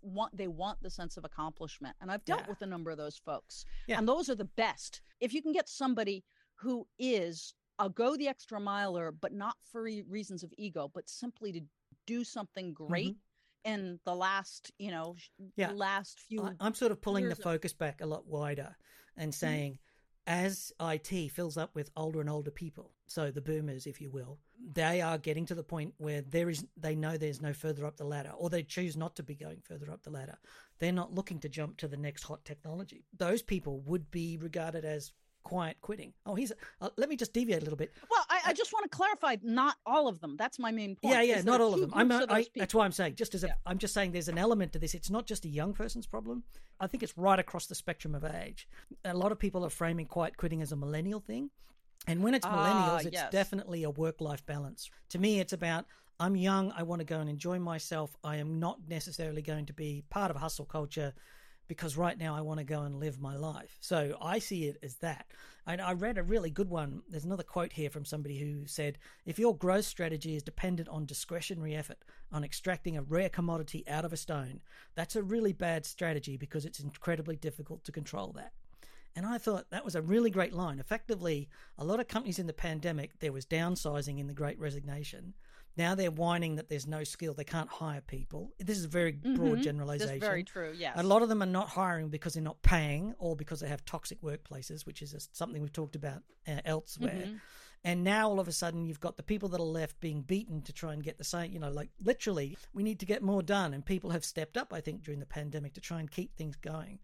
want 0.01 0.35
they 0.37 0.47
want 0.47 0.81
the 0.81 0.89
sense 0.89 1.17
of 1.17 1.25
accomplishment 1.25 1.93
and 1.99 2.09
i've 2.09 2.23
dealt 2.23 2.39
Yeah. 2.43 2.47
with 2.51 2.61
a 2.61 2.65
number 2.65 2.89
of 2.89 2.95
those 2.97 3.17
folks 3.17 3.65
Yeah. 3.85 3.97
and 3.97 4.07
those 4.07 4.29
are 4.29 4.35
the 4.35 4.45
best 4.45 5.01
if 5.19 5.33
you 5.33 5.41
can 5.41 5.51
get 5.51 5.67
somebody 5.67 6.23
who 6.63 6.87
is 6.97 7.53
a 7.79 7.89
go 7.89 8.15
the 8.15 8.27
extra 8.27 8.59
miler, 8.59 9.11
but 9.11 9.33
not 9.33 9.55
for 9.71 9.83
re- 9.83 10.03
reasons 10.07 10.43
of 10.43 10.53
ego, 10.57 10.89
but 10.93 11.09
simply 11.09 11.51
to 11.51 11.61
do 12.07 12.23
something 12.23 12.73
great 12.73 13.15
in 13.65 13.99
the 14.05 14.15
last, 14.15 14.71
you 14.77 14.91
know, 14.91 15.15
Mm-hmm. 15.41 15.47
Yeah. 15.61 15.71
last 15.73 16.19
few. 16.21 16.41
I, 16.43 16.51
I'm 16.59 16.73
sort 16.73 16.91
of 16.91 17.01
pulling 17.01 17.25
the 17.25 17.31
of- 17.31 17.39
focus 17.39 17.73
back 17.73 18.01
a 18.01 18.05
lot 18.05 18.25
wider 18.27 18.75
and 19.17 19.31
Mm-hmm. 19.31 19.45
saying, 19.45 19.79
as 20.25 20.71
IT 20.79 21.31
fills 21.31 21.57
up 21.57 21.75
with 21.75 21.89
older 21.97 22.21
and 22.21 22.29
older 22.29 22.51
people, 22.51 22.93
so 23.07 23.29
the 23.29 23.41
boomers, 23.41 23.85
if 23.85 23.99
you 23.99 24.09
will, 24.09 24.39
they 24.71 25.01
are 25.01 25.17
getting 25.17 25.45
to 25.47 25.55
the 25.55 25.63
point 25.63 25.93
where 25.97 26.21
there 26.21 26.49
is 26.49 26.65
they 26.77 26.95
know 26.95 27.17
there's 27.17 27.41
no 27.41 27.51
further 27.51 27.85
up 27.85 27.97
the 27.97 28.05
ladder, 28.05 28.31
or 28.37 28.49
they 28.49 28.63
choose 28.63 28.95
not 28.95 29.15
to 29.17 29.23
be 29.23 29.35
going 29.35 29.59
further 29.61 29.91
up 29.91 30.01
the 30.03 30.09
ladder. 30.09 30.37
They're 30.79 30.93
not 30.93 31.13
looking 31.13 31.39
to 31.41 31.49
jump 31.49 31.75
to 31.77 31.89
the 31.89 31.97
next 31.97 32.23
hot 32.23 32.45
technology. 32.45 33.03
Those 33.17 33.41
people 33.41 33.81
would 33.81 34.09
be 34.11 34.37
regarded 34.37 34.85
as 34.85 35.11
quiet 35.43 35.77
quitting. 35.81 36.13
Oh, 36.25 36.35
he's. 36.35 36.51
uh, 36.81 36.89
let 36.97 37.09
me 37.09 37.15
just 37.15 37.33
deviate 37.33 37.61
a 37.61 37.63
little 37.63 37.77
bit. 37.77 37.91
well, 38.09 38.25
I, 38.29 38.39
I 38.47 38.53
just 38.53 38.73
want 38.73 38.89
to 38.89 38.95
clarify, 38.95 39.37
not 39.43 39.75
all 39.85 40.07
of 40.07 40.19
them. 40.21 40.35
That's 40.37 40.59
my 40.59 40.71
main 40.71 40.95
point. 40.95 41.13
Yeah, 41.13 41.21
yeah, 41.21 41.41
not 41.41 41.61
all 41.61 41.73
of 41.73 41.81
them. 41.81 41.91
I'm 41.93 42.07
not, 42.07 42.23
of 42.23 42.31
I, 42.31 42.45
that's 42.55 42.73
why 42.73 42.85
I'm 42.85 42.91
saying 42.91 43.15
just 43.15 43.35
as 43.35 43.43
a, 43.43 43.47
Yeah. 43.47 43.53
I'm 43.65 43.77
just 43.77 43.93
saying 43.93 44.11
there's 44.11 44.27
an 44.29 44.37
element 44.37 44.73
to 44.73 44.79
this. 44.79 44.93
It's 44.93 45.09
not 45.09 45.25
just 45.25 45.45
a 45.45 45.49
young 45.49 45.73
person's 45.73 46.07
problem. 46.07 46.43
I 46.79 46.87
think 46.87 47.03
it's 47.03 47.17
right 47.17 47.39
across 47.39 47.67
the 47.67 47.75
spectrum 47.75 48.15
of 48.15 48.23
age. 48.25 48.67
A 49.05 49.13
lot 49.13 49.31
of 49.31 49.39
people 49.39 49.65
are 49.65 49.69
framing 49.69 50.05
quiet 50.05 50.37
quitting 50.37 50.61
as 50.61 50.71
a 50.71 50.75
millennial 50.75 51.19
thing, 51.19 51.49
and 52.07 52.23
when 52.23 52.33
it's 52.33 52.45
Ah, 52.45 52.51
millennials, 52.99 53.05
it's 53.05 53.13
yes. 53.13 53.31
definitely 53.31 53.83
a 53.83 53.89
work-life 53.89 54.45
balance. 54.45 54.89
To 55.09 55.19
me, 55.19 55.39
it's 55.39 55.53
about 55.53 55.85
I'm 56.19 56.35
young. 56.35 56.71
I 56.77 56.83
want 56.83 56.99
to 56.99 57.05
go 57.05 57.19
and 57.19 57.29
enjoy 57.29 57.59
myself. 57.59 58.15
I 58.23 58.37
am 58.37 58.59
not 58.59 58.79
necessarily 58.87 59.41
going 59.41 59.65
to 59.67 59.73
be 59.73 60.03
part 60.09 60.29
of 60.31 60.37
hustle 60.37 60.65
culture. 60.65 61.13
Because 61.67 61.97
right 61.97 62.17
now 62.17 62.35
I 62.35 62.41
want 62.41 62.59
to 62.59 62.63
go 62.63 62.81
and 62.81 62.99
live 62.99 63.19
my 63.19 63.35
life. 63.35 63.77
So 63.79 64.17
I 64.21 64.39
see 64.39 64.65
it 64.65 64.77
as 64.83 64.95
that. 64.97 65.25
And 65.65 65.81
I 65.81 65.93
read 65.93 66.17
a 66.17 66.23
really 66.23 66.49
good 66.49 66.69
one. 66.69 67.01
There's 67.09 67.23
another 67.23 67.43
quote 67.43 67.71
here 67.71 67.89
from 67.89 68.03
somebody 68.03 68.37
who 68.37 68.67
said, 68.67 68.97
If 69.25 69.39
your 69.39 69.55
growth 69.55 69.85
strategy 69.85 70.35
is 70.35 70.43
dependent 70.43 70.89
on 70.89 71.05
discretionary 71.05 71.73
effort, 71.73 71.99
on 72.31 72.43
extracting 72.43 72.97
a 72.97 73.01
rare 73.01 73.29
commodity 73.29 73.85
out 73.87 74.03
of 74.03 74.11
a 74.11 74.17
stone, 74.17 74.59
that's 74.95 75.15
a 75.15 75.23
really 75.23 75.53
bad 75.53 75.85
strategy 75.85 76.35
because 76.35 76.65
it's 76.65 76.81
incredibly 76.81 77.37
difficult 77.37 77.83
to 77.85 77.93
control 77.93 78.33
that. 78.35 78.51
And 79.15 79.25
I 79.25 79.37
thought 79.37 79.69
that 79.69 79.85
was 79.85 79.95
a 79.95 80.01
really 80.01 80.31
great 80.31 80.53
line. 80.53 80.79
Effectively, 80.79 81.47
a 81.77 81.85
lot 81.85 81.99
of 81.99 82.07
companies 82.07 82.39
in 82.39 82.47
the 82.47 82.53
pandemic, 82.53 83.19
there 83.19 83.31
was 83.31 83.45
downsizing 83.45 84.19
in 84.19 84.27
the 84.27 84.33
great 84.33 84.59
resignation. 84.59 85.33
Now 85.75 85.95
they're 85.95 86.11
whining 86.11 86.57
that 86.57 86.69
there's 86.69 86.85
no 86.85 87.03
skill, 87.03 87.33
they 87.33 87.43
can't 87.43 87.69
hire 87.69 88.01
people. 88.01 88.51
This 88.59 88.77
is 88.77 88.85
a 88.85 88.89
very 88.89 89.13
broad 89.13 89.35
mm-hmm. 89.35 89.61
generalization. 89.61 90.19
That's 90.19 90.29
very 90.29 90.43
true, 90.43 90.73
yes. 90.77 90.93
A 90.97 91.03
lot 91.03 91.23
of 91.23 91.29
them 91.29 91.41
are 91.41 91.47
not 91.47 91.69
hiring 91.69 92.09
because 92.09 92.35
they're 92.35 92.43
not 92.43 92.61
paying 92.61 93.15
or 93.17 93.35
because 93.35 93.59
they 93.59 93.67
have 93.67 93.83
toxic 93.83 94.21
workplaces, 94.21 94.85
which 94.85 95.01
is 95.01 95.13
a, 95.13 95.19
something 95.31 95.61
we've 95.61 95.73
talked 95.73 95.95
about 95.95 96.21
uh, 96.47 96.59
elsewhere. 96.65 97.23
Mm-hmm. 97.25 97.37
And 97.85 98.03
now 98.03 98.29
all 98.29 98.39
of 98.39 98.47
a 98.47 98.51
sudden 98.51 98.85
you've 98.85 98.99
got 98.99 99.17
the 99.17 99.23
people 99.23 99.49
that 99.49 99.59
are 99.59 99.63
left 99.63 99.99
being 99.99 100.21
beaten 100.21 100.61
to 100.61 100.73
try 100.73 100.93
and 100.93 101.03
get 101.03 101.17
the 101.17 101.23
same, 101.23 101.51
you 101.51 101.59
know, 101.59 101.71
like 101.71 101.89
literally 102.01 102.57
we 102.73 102.83
need 102.83 102.99
to 102.99 103.05
get 103.05 103.21
more 103.21 103.43
done. 103.43 103.73
And 103.73 103.85
people 103.85 104.11
have 104.11 104.23
stepped 104.23 104.57
up, 104.57 104.73
I 104.73 104.79
think, 104.79 105.03
during 105.03 105.19
the 105.19 105.25
pandemic 105.25 105.73
to 105.73 105.81
try 105.81 105.99
and 105.99 106.09
keep 106.09 106.35
things 106.35 106.55
going. 106.55 106.99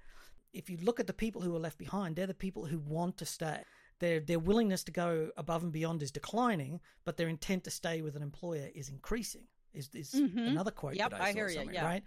If 0.54 0.70
you 0.70 0.78
look 0.82 1.00
at 1.00 1.08
the 1.08 1.14
people 1.14 1.42
who 1.42 1.56
are 1.56 1.60
left 1.60 1.78
behind, 1.78 2.16
they're 2.16 2.28
the 2.28 2.34
people 2.34 2.66
who 2.66 2.80
want 2.80 3.18
to 3.18 3.26
stay 3.26 3.62
their 4.00 4.20
their 4.20 4.40
willingness 4.40 4.84
to 4.86 4.92
go 4.92 5.30
above 5.38 5.64
and 5.64 5.72
beyond 5.72 6.02
is 6.02 6.12
declining, 6.12 6.80
but 7.06 7.18
their 7.18 7.28
intent 7.28 7.64
to 7.66 7.72
stay 7.72 8.02
with 8.02 8.16
an 8.16 8.24
employer 8.24 8.70
is 8.74 8.90
increasing. 8.90 9.44
Is 9.74 9.90
is 9.94 10.12
mm-hmm. 10.12 10.40
another 10.40 10.72
quote 10.72 10.96
yep, 10.96 11.14
I, 11.14 11.30
I 11.30 11.34
hear 11.34 11.48
you, 11.48 11.70
yeah. 11.72 11.86
right? 11.86 12.04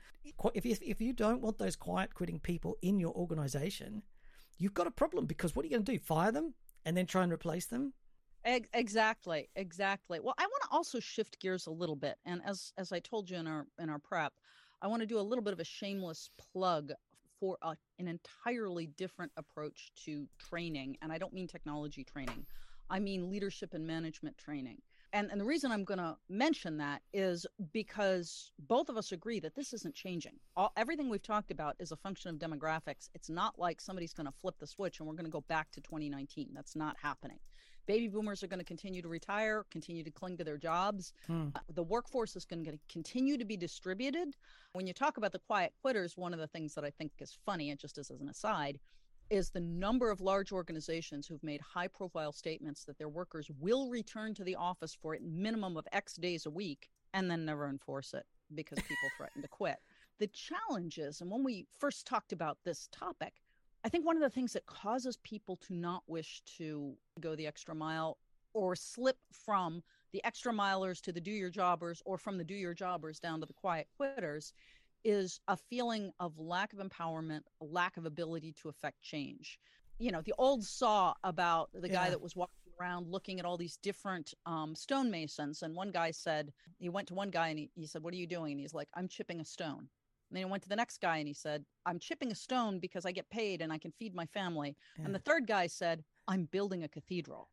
If 0.54 0.66
you, 0.66 0.76
if 0.82 1.00
you 1.00 1.12
don't 1.12 1.40
want 1.40 1.58
those 1.58 1.76
quiet 1.76 2.12
quitting 2.14 2.40
people 2.40 2.76
in 2.82 2.98
your 2.98 3.12
organization, 3.14 4.02
you've 4.58 4.74
got 4.74 4.88
a 4.88 4.90
problem 4.90 5.26
because 5.26 5.54
what 5.54 5.64
are 5.64 5.68
you 5.68 5.72
going 5.72 5.84
to 5.84 5.92
do? 5.92 5.98
Fire 5.98 6.32
them 6.32 6.54
and 6.84 6.96
then 6.96 7.06
try 7.06 7.22
and 7.22 7.32
replace 7.32 7.66
them? 7.66 7.92
Exactly, 8.44 9.48
exactly. 9.54 10.18
Well, 10.18 10.34
I 10.36 10.42
want 10.42 10.62
to 10.64 10.68
also 10.72 10.98
shift 10.98 11.38
gears 11.38 11.68
a 11.68 11.70
little 11.70 11.94
bit, 11.94 12.16
and 12.26 12.40
as 12.44 12.72
as 12.76 12.90
I 12.90 12.98
told 12.98 13.30
you 13.30 13.36
in 13.36 13.46
our 13.46 13.66
in 13.78 13.88
our 13.88 14.00
prep, 14.00 14.32
I 14.80 14.88
want 14.88 15.00
to 15.00 15.06
do 15.06 15.18
a 15.18 15.22
little 15.22 15.44
bit 15.44 15.52
of 15.52 15.60
a 15.60 15.64
shameless 15.64 16.30
plug 16.52 16.90
for 17.42 17.58
a, 17.62 17.74
an 17.98 18.06
entirely 18.06 18.86
different 18.86 19.32
approach 19.36 19.90
to 20.04 20.28
training. 20.38 20.96
And 21.02 21.10
I 21.10 21.18
don't 21.18 21.32
mean 21.32 21.48
technology 21.48 22.04
training, 22.04 22.46
I 22.88 23.00
mean 23.00 23.28
leadership 23.28 23.74
and 23.74 23.84
management 23.84 24.38
training. 24.38 24.80
And, 25.12 25.30
and 25.30 25.40
the 25.40 25.44
reason 25.44 25.72
I'm 25.72 25.84
going 25.84 25.98
to 25.98 26.16
mention 26.30 26.78
that 26.78 27.02
is 27.12 27.44
because 27.72 28.52
both 28.60 28.88
of 28.88 28.96
us 28.96 29.10
agree 29.10 29.40
that 29.40 29.56
this 29.56 29.74
isn't 29.74 29.94
changing. 29.94 30.34
All, 30.56 30.72
everything 30.76 31.10
we've 31.10 31.22
talked 31.22 31.50
about 31.50 31.74
is 31.80 31.90
a 31.90 31.96
function 31.96 32.30
of 32.30 32.36
demographics. 32.36 33.10
It's 33.12 33.28
not 33.28 33.58
like 33.58 33.80
somebody's 33.80 34.14
going 34.14 34.26
to 34.26 34.32
flip 34.40 34.54
the 34.60 34.66
switch 34.66 35.00
and 35.00 35.08
we're 35.08 35.14
going 35.14 35.26
to 35.26 35.30
go 35.30 35.44
back 35.48 35.70
to 35.72 35.80
2019. 35.80 36.50
That's 36.54 36.76
not 36.76 36.96
happening 37.02 37.40
baby 37.86 38.08
boomers 38.08 38.42
are 38.42 38.46
going 38.46 38.58
to 38.58 38.64
continue 38.64 39.02
to 39.02 39.08
retire, 39.08 39.64
continue 39.70 40.02
to 40.04 40.10
cling 40.10 40.36
to 40.36 40.44
their 40.44 40.58
jobs. 40.58 41.12
Hmm. 41.26 41.48
Uh, 41.54 41.60
the 41.74 41.82
workforce 41.82 42.36
is 42.36 42.44
going 42.44 42.64
to 42.64 42.78
continue 42.88 43.36
to 43.36 43.44
be 43.44 43.56
distributed. 43.56 44.36
When 44.72 44.86
you 44.86 44.92
talk 44.92 45.16
about 45.16 45.32
the 45.32 45.38
quiet 45.38 45.72
quitters, 45.80 46.16
one 46.16 46.32
of 46.32 46.40
the 46.40 46.46
things 46.46 46.74
that 46.74 46.84
I 46.84 46.90
think 46.90 47.12
is 47.20 47.38
funny, 47.44 47.70
and 47.70 47.78
just 47.78 47.98
as 47.98 48.10
an 48.10 48.28
aside, 48.28 48.78
is 49.30 49.50
the 49.50 49.60
number 49.60 50.10
of 50.10 50.20
large 50.20 50.52
organizations 50.52 51.26
who've 51.26 51.42
made 51.42 51.60
high 51.60 51.88
profile 51.88 52.32
statements 52.32 52.84
that 52.84 52.98
their 52.98 53.08
workers 53.08 53.50
will 53.58 53.88
return 53.88 54.34
to 54.34 54.44
the 54.44 54.56
office 54.56 54.96
for 55.00 55.14
a 55.14 55.20
minimum 55.20 55.76
of 55.76 55.88
X 55.92 56.14
days 56.16 56.44
a 56.44 56.50
week 56.50 56.90
and 57.14 57.30
then 57.30 57.44
never 57.44 57.68
enforce 57.68 58.12
it 58.12 58.26
because 58.54 58.78
people 58.80 59.08
threaten 59.16 59.42
to 59.42 59.48
quit. 59.48 59.76
The 60.18 60.28
challenges, 60.28 61.20
and 61.20 61.28
when 61.28 61.42
we 61.42 61.66
first 61.80 62.06
talked 62.06 62.32
about 62.32 62.58
this 62.64 62.88
topic, 62.92 63.32
I 63.84 63.88
think 63.88 64.06
one 64.06 64.16
of 64.16 64.22
the 64.22 64.30
things 64.30 64.52
that 64.52 64.66
causes 64.66 65.16
people 65.18 65.56
to 65.66 65.74
not 65.74 66.02
wish 66.06 66.42
to 66.58 66.94
go 67.20 67.34
the 67.34 67.46
extra 67.46 67.74
mile 67.74 68.18
or 68.54 68.76
slip 68.76 69.16
from 69.32 69.82
the 70.12 70.22
extra 70.24 70.52
milers 70.52 71.00
to 71.02 71.12
the 71.12 71.20
do 71.20 71.30
your 71.30 71.50
jobbers 71.50 72.02
or 72.04 72.18
from 72.18 72.38
the 72.38 72.44
do 72.44 72.54
your 72.54 72.74
jobbers 72.74 73.18
down 73.18 73.40
to 73.40 73.46
the 73.46 73.52
quiet 73.52 73.88
quitters 73.96 74.52
is 75.04 75.40
a 75.48 75.56
feeling 75.56 76.12
of 76.20 76.38
lack 76.38 76.72
of 76.72 76.78
empowerment, 76.78 77.40
a 77.60 77.64
lack 77.64 77.96
of 77.96 78.06
ability 78.06 78.54
to 78.62 78.68
affect 78.68 79.02
change. 79.02 79.58
You 79.98 80.12
know, 80.12 80.22
the 80.22 80.34
old 80.38 80.64
saw 80.64 81.14
about 81.24 81.70
the 81.72 81.88
yeah. 81.88 81.94
guy 81.94 82.10
that 82.10 82.20
was 82.20 82.36
walking 82.36 82.54
around 82.80 83.08
looking 83.08 83.40
at 83.40 83.46
all 83.46 83.56
these 83.56 83.78
different 83.82 84.34
um, 84.46 84.74
stonemasons. 84.74 85.62
And 85.62 85.74
one 85.74 85.90
guy 85.90 86.10
said, 86.10 86.52
he 86.78 86.88
went 86.88 87.08
to 87.08 87.14
one 87.14 87.30
guy 87.30 87.48
and 87.48 87.58
he, 87.58 87.70
he 87.74 87.86
said, 87.86 88.02
What 88.02 88.14
are 88.14 88.18
you 88.18 88.26
doing? 88.26 88.52
And 88.52 88.60
he's 88.60 88.74
like, 88.74 88.88
I'm 88.94 89.08
chipping 89.08 89.40
a 89.40 89.44
stone. 89.44 89.88
And 90.32 90.36
then 90.38 90.46
he 90.46 90.50
went 90.50 90.62
to 90.62 90.68
the 90.70 90.76
next 90.76 91.02
guy 91.02 91.18
and 91.18 91.28
he 91.28 91.34
said, 91.34 91.62
I'm 91.84 91.98
chipping 91.98 92.32
a 92.32 92.34
stone 92.34 92.78
because 92.78 93.04
I 93.04 93.12
get 93.12 93.28
paid 93.28 93.60
and 93.60 93.70
I 93.70 93.76
can 93.76 93.92
feed 93.98 94.14
my 94.14 94.24
family. 94.24 94.78
Yeah. 94.98 95.04
And 95.04 95.14
the 95.14 95.18
third 95.18 95.46
guy 95.46 95.66
said, 95.66 96.02
I'm 96.26 96.46
building 96.46 96.84
a 96.84 96.88
cathedral. 96.88 97.50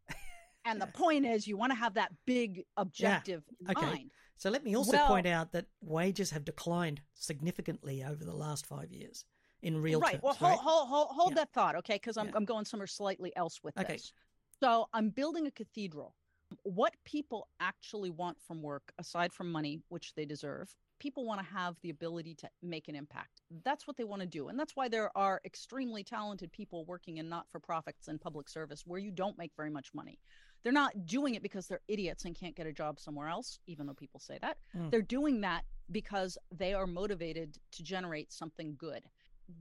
and 0.63 0.81
the 0.81 0.87
point 0.93 1.25
is, 1.25 1.45
you 1.45 1.57
want 1.57 1.73
to 1.73 1.75
have 1.75 1.95
that 1.95 2.13
big 2.25 2.63
objective 2.77 3.43
yeah. 3.59 3.71
okay. 3.71 3.85
mind. 3.85 4.11
So 4.37 4.49
let 4.49 4.63
me 4.63 4.77
also 4.77 4.93
well, 4.93 5.07
point 5.07 5.27
out 5.27 5.51
that 5.51 5.65
wages 5.81 6.31
have 6.31 6.45
declined 6.45 7.01
significantly 7.15 8.01
over 8.01 8.23
the 8.23 8.33
last 8.33 8.65
five 8.65 8.93
years 8.93 9.25
in 9.61 9.81
real 9.81 9.99
right. 9.99 10.11
terms. 10.11 10.23
Well, 10.23 10.35
hold, 10.35 10.59
hold, 10.59 10.87
hold, 10.87 11.07
hold 11.11 11.31
yeah. 11.31 11.35
that 11.35 11.51
thought, 11.51 11.75
okay? 11.75 11.95
Because 11.95 12.15
I'm, 12.15 12.31
I'm 12.33 12.45
going 12.45 12.63
somewhere 12.63 12.87
slightly 12.87 13.35
else 13.35 13.59
with 13.61 13.77
okay. 13.77 13.91
this. 13.91 14.13
So 14.61 14.87
I'm 14.93 15.09
building 15.09 15.47
a 15.47 15.51
cathedral. 15.51 16.15
What 16.63 16.93
people 17.03 17.49
actually 17.59 18.09
want 18.09 18.37
from 18.41 18.61
work, 18.61 18.93
aside 18.97 19.33
from 19.33 19.51
money, 19.51 19.81
which 19.89 20.13
they 20.15 20.23
deserve, 20.23 20.73
people 20.99 21.25
want 21.25 21.39
to 21.39 21.53
have 21.53 21.75
the 21.81 21.89
ability 21.89 22.35
to 22.35 22.49
make 22.61 22.87
an 22.87 22.95
impact. 22.95 23.41
That's 23.63 23.87
what 23.87 23.97
they 23.97 24.03
want 24.03 24.21
to 24.21 24.27
do. 24.27 24.49
And 24.49 24.59
that's 24.59 24.75
why 24.75 24.89
there 24.89 25.15
are 25.17 25.41
extremely 25.45 26.03
talented 26.03 26.51
people 26.51 26.85
working 26.85 27.17
in 27.17 27.29
not 27.29 27.49
for 27.49 27.59
profits 27.59 28.07
and 28.07 28.19
public 28.19 28.49
service 28.49 28.83
where 28.85 28.99
you 28.99 29.11
don't 29.11 29.37
make 29.37 29.51
very 29.55 29.69
much 29.69 29.93
money. 29.93 30.19
They're 30.63 30.73
not 30.73 31.05
doing 31.05 31.35
it 31.35 31.41
because 31.41 31.67
they're 31.67 31.81
idiots 31.87 32.25
and 32.25 32.35
can't 32.35 32.55
get 32.55 32.67
a 32.67 32.73
job 32.73 32.99
somewhere 32.99 33.29
else, 33.29 33.59
even 33.65 33.87
though 33.87 33.93
people 33.93 34.19
say 34.19 34.37
that. 34.41 34.57
Mm. 34.75 34.91
They're 34.91 35.01
doing 35.01 35.41
that 35.41 35.63
because 35.91 36.37
they 36.51 36.73
are 36.73 36.85
motivated 36.85 37.57
to 37.71 37.83
generate 37.83 38.31
something 38.33 38.75
good. 38.77 39.03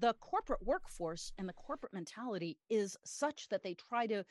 The 0.01 0.15
corporate 0.15 0.67
workforce 0.67 1.33
and 1.39 1.49
the 1.49 1.55
corporate 1.55 1.95
mentality 1.95 2.59
is 2.69 2.97
such 3.05 3.49
that 3.49 3.63
they 3.63 3.75
try 3.75 4.07
to 4.09 4.25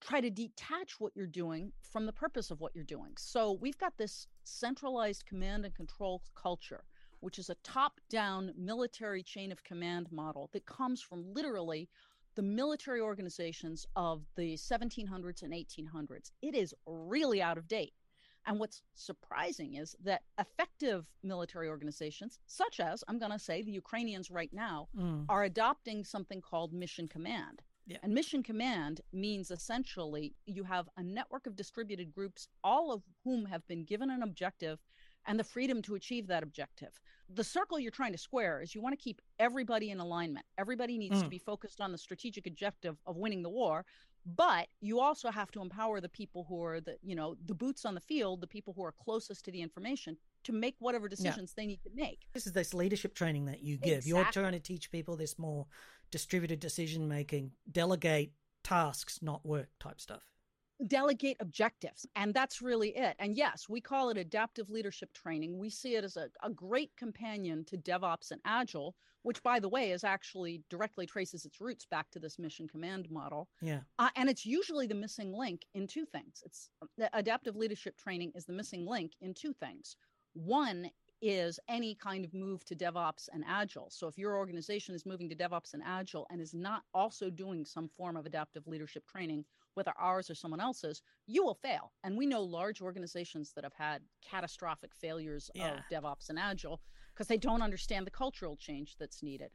try 0.00 0.20
to 0.20 0.30
detach 0.30 1.00
what 1.00 1.12
you're 1.16 1.26
doing 1.26 1.72
from 1.82 2.06
the 2.06 2.12
purpose 2.12 2.50
of 2.50 2.60
what 2.60 2.72
you're 2.74 2.84
doing. 2.84 3.12
So 3.18 3.58
we've 3.60 3.78
got 3.78 3.96
this 3.96 4.26
centralized 4.48 5.26
command 5.26 5.64
and 5.64 5.74
control 5.74 6.22
culture, 6.34 6.84
which 7.20 7.38
is 7.38 7.50
a 7.50 7.56
top 7.56 8.00
down 8.08 8.52
military 8.56 9.22
chain 9.22 9.52
of 9.52 9.64
command 9.64 10.10
model 10.10 10.48
that 10.52 10.66
comes 10.66 11.00
from 11.00 11.32
literally 11.32 11.88
the 12.34 12.42
military 12.42 13.00
organizations 13.00 13.86
of 13.96 14.22
the 14.36 14.54
1700s 14.54 15.42
and 15.42 15.52
1800s. 15.52 16.30
It 16.40 16.54
is 16.54 16.74
really 16.86 17.42
out 17.42 17.58
of 17.58 17.66
date. 17.66 17.94
And 18.46 18.58
what's 18.58 18.82
surprising 18.94 19.74
is 19.74 19.94
that 20.04 20.22
effective 20.38 21.06
military 21.22 21.68
organizations, 21.68 22.38
such 22.46 22.80
as, 22.80 23.04
I'm 23.06 23.18
going 23.18 23.32
to 23.32 23.38
say, 23.38 23.62
the 23.62 23.72
Ukrainians 23.72 24.30
right 24.30 24.52
now, 24.52 24.88
mm. 24.96 25.26
are 25.28 25.44
adopting 25.44 26.04
something 26.04 26.40
called 26.40 26.72
mission 26.72 27.08
command. 27.08 27.60
Yeah. 27.88 27.96
And 28.02 28.12
mission 28.12 28.42
command 28.42 29.00
means 29.14 29.50
essentially 29.50 30.34
you 30.44 30.62
have 30.64 30.88
a 30.98 31.02
network 31.02 31.46
of 31.46 31.56
distributed 31.56 32.12
groups, 32.12 32.46
all 32.62 32.92
of 32.92 33.02
whom 33.24 33.46
have 33.46 33.66
been 33.66 33.84
given 33.84 34.10
an 34.10 34.22
objective 34.22 34.78
and 35.26 35.40
the 35.40 35.44
freedom 35.44 35.80
to 35.82 35.94
achieve 35.94 36.26
that 36.26 36.42
objective. 36.42 37.00
The 37.34 37.44
circle 37.44 37.78
you're 37.78 37.90
trying 37.90 38.12
to 38.12 38.18
square 38.18 38.60
is 38.60 38.74
you 38.74 38.82
want 38.82 38.98
to 38.98 39.02
keep 39.02 39.22
everybody 39.38 39.90
in 39.90 40.00
alignment. 40.00 40.44
Everybody 40.58 40.98
needs 40.98 41.16
mm. 41.16 41.22
to 41.22 41.28
be 41.28 41.38
focused 41.38 41.80
on 41.80 41.90
the 41.90 41.98
strategic 41.98 42.46
objective 42.46 42.96
of 43.06 43.16
winning 43.16 43.42
the 43.42 43.50
war, 43.50 43.86
but 44.36 44.68
you 44.82 45.00
also 45.00 45.30
have 45.30 45.50
to 45.52 45.62
empower 45.62 46.00
the 46.00 46.08
people 46.10 46.44
who 46.46 46.62
are 46.62 46.80
the, 46.80 46.96
you 47.02 47.14
know, 47.14 47.36
the 47.46 47.54
boots 47.54 47.86
on 47.86 47.94
the 47.94 48.00
field, 48.00 48.42
the 48.42 48.46
people 48.46 48.74
who 48.76 48.84
are 48.84 48.94
closest 49.02 49.46
to 49.46 49.50
the 49.50 49.62
information 49.62 50.16
to 50.48 50.52
make 50.54 50.76
whatever 50.78 51.08
decisions 51.08 51.52
yeah. 51.54 51.62
they 51.62 51.66
need 51.66 51.82
to 51.82 51.90
make. 51.94 52.20
This 52.32 52.46
is 52.46 52.52
this 52.52 52.72
leadership 52.72 53.14
training 53.14 53.44
that 53.46 53.62
you 53.62 53.76
give. 53.76 53.98
Exactly. 53.98 54.08
You're 54.08 54.32
trying 54.32 54.52
to 54.52 54.60
teach 54.60 54.90
people 54.90 55.14
this 55.14 55.38
more 55.38 55.66
distributed 56.10 56.58
decision 56.58 57.06
making, 57.06 57.52
delegate 57.70 58.32
tasks, 58.64 59.20
not 59.20 59.44
work 59.44 59.68
type 59.78 60.00
stuff. 60.00 60.22
Delegate 60.86 61.36
objectives. 61.40 62.06
And 62.16 62.32
that's 62.32 62.62
really 62.62 62.96
it. 62.96 63.14
And 63.18 63.36
yes, 63.36 63.68
we 63.68 63.82
call 63.82 64.08
it 64.08 64.16
adaptive 64.16 64.70
leadership 64.70 65.12
training. 65.12 65.58
We 65.58 65.68
see 65.68 65.96
it 65.96 66.04
as 66.04 66.16
a, 66.16 66.30
a 66.42 66.48
great 66.48 66.92
companion 66.96 67.66
to 67.66 67.76
DevOps 67.76 68.30
and 68.30 68.40
Agile, 68.46 68.94
which, 69.22 69.42
by 69.42 69.60
the 69.60 69.68
way, 69.68 69.90
is 69.90 70.04
actually 70.04 70.62
directly 70.70 71.04
traces 71.04 71.44
its 71.44 71.60
roots 71.60 71.84
back 71.84 72.10
to 72.12 72.18
this 72.18 72.38
mission 72.38 72.66
command 72.68 73.10
model. 73.10 73.48
Yeah. 73.60 73.80
Uh, 73.98 74.08
and 74.16 74.30
it's 74.30 74.46
usually 74.46 74.86
the 74.86 74.94
missing 74.94 75.36
link 75.36 75.66
in 75.74 75.86
two 75.86 76.06
things. 76.06 76.42
It's 76.46 76.70
adaptive 77.12 77.56
leadership 77.56 77.98
training 77.98 78.32
is 78.34 78.46
the 78.46 78.54
missing 78.54 78.86
link 78.86 79.12
in 79.20 79.34
two 79.34 79.52
things. 79.52 79.96
One 80.34 80.90
is 81.20 81.58
any 81.68 81.94
kind 81.94 82.24
of 82.24 82.32
move 82.32 82.64
to 82.64 82.76
DevOps 82.76 83.28
and 83.32 83.44
Agile. 83.46 83.88
So 83.90 84.06
if 84.06 84.16
your 84.16 84.36
organization 84.36 84.94
is 84.94 85.04
moving 85.04 85.28
to 85.28 85.34
DevOps 85.34 85.74
and 85.74 85.82
Agile 85.84 86.26
and 86.30 86.40
is 86.40 86.54
not 86.54 86.82
also 86.94 87.28
doing 87.28 87.64
some 87.64 87.88
form 87.88 88.16
of 88.16 88.24
adaptive 88.24 88.66
leadership 88.66 89.04
training, 89.06 89.44
whether 89.74 89.92
ours 89.98 90.30
or 90.30 90.34
someone 90.34 90.60
else's, 90.60 91.02
you 91.26 91.44
will 91.44 91.54
fail. 91.54 91.92
And 92.04 92.16
we 92.16 92.26
know 92.26 92.42
large 92.42 92.80
organizations 92.80 93.52
that 93.54 93.64
have 93.64 93.74
had 93.74 94.02
catastrophic 94.28 94.94
failures 94.94 95.50
yeah. 95.54 95.74
of 95.74 95.78
DevOps 95.90 96.30
and 96.30 96.38
Agile 96.38 96.80
because 97.14 97.26
they 97.26 97.36
don't 97.36 97.62
understand 97.62 98.06
the 98.06 98.12
cultural 98.12 98.56
change 98.56 98.96
that's 98.98 99.22
needed. 99.22 99.50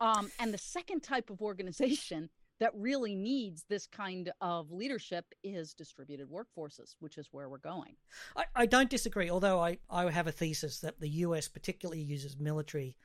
Um, 0.00 0.30
and 0.38 0.52
the 0.52 0.58
second 0.58 1.02
type 1.02 1.30
of 1.30 1.40
organization 1.40 2.28
that 2.62 2.70
really 2.76 3.16
needs 3.16 3.64
this 3.68 3.88
kind 3.88 4.30
of 4.40 4.70
leadership 4.70 5.24
is 5.42 5.74
distributed 5.74 6.28
workforces, 6.30 6.94
which 7.00 7.18
is 7.18 7.26
where 7.32 7.48
we're 7.48 7.58
going. 7.58 7.96
I, 8.36 8.44
I 8.54 8.66
don't 8.66 8.88
disagree, 8.88 9.30
although 9.30 9.58
I, 9.58 9.78
I 9.90 10.08
have 10.08 10.28
a 10.28 10.32
thesis 10.32 10.78
that 10.78 11.00
the 11.00 11.08
US 11.08 11.48
particularly 11.48 12.00
uses 12.00 12.38
military 12.38 12.96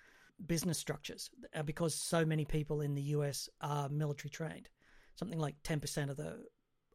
business 0.46 0.78
structures 0.78 1.32
uh, 1.56 1.64
because 1.64 1.96
so 1.96 2.24
many 2.24 2.46
people 2.46 2.82
in 2.82 2.94
the 2.94 3.02
US 3.02 3.50
are 3.60 3.90
military 3.90 4.30
trained. 4.30 4.70
Something 5.16 5.40
like 5.40 5.56
10% 5.64 6.12
of 6.12 6.18
the 6.18 6.46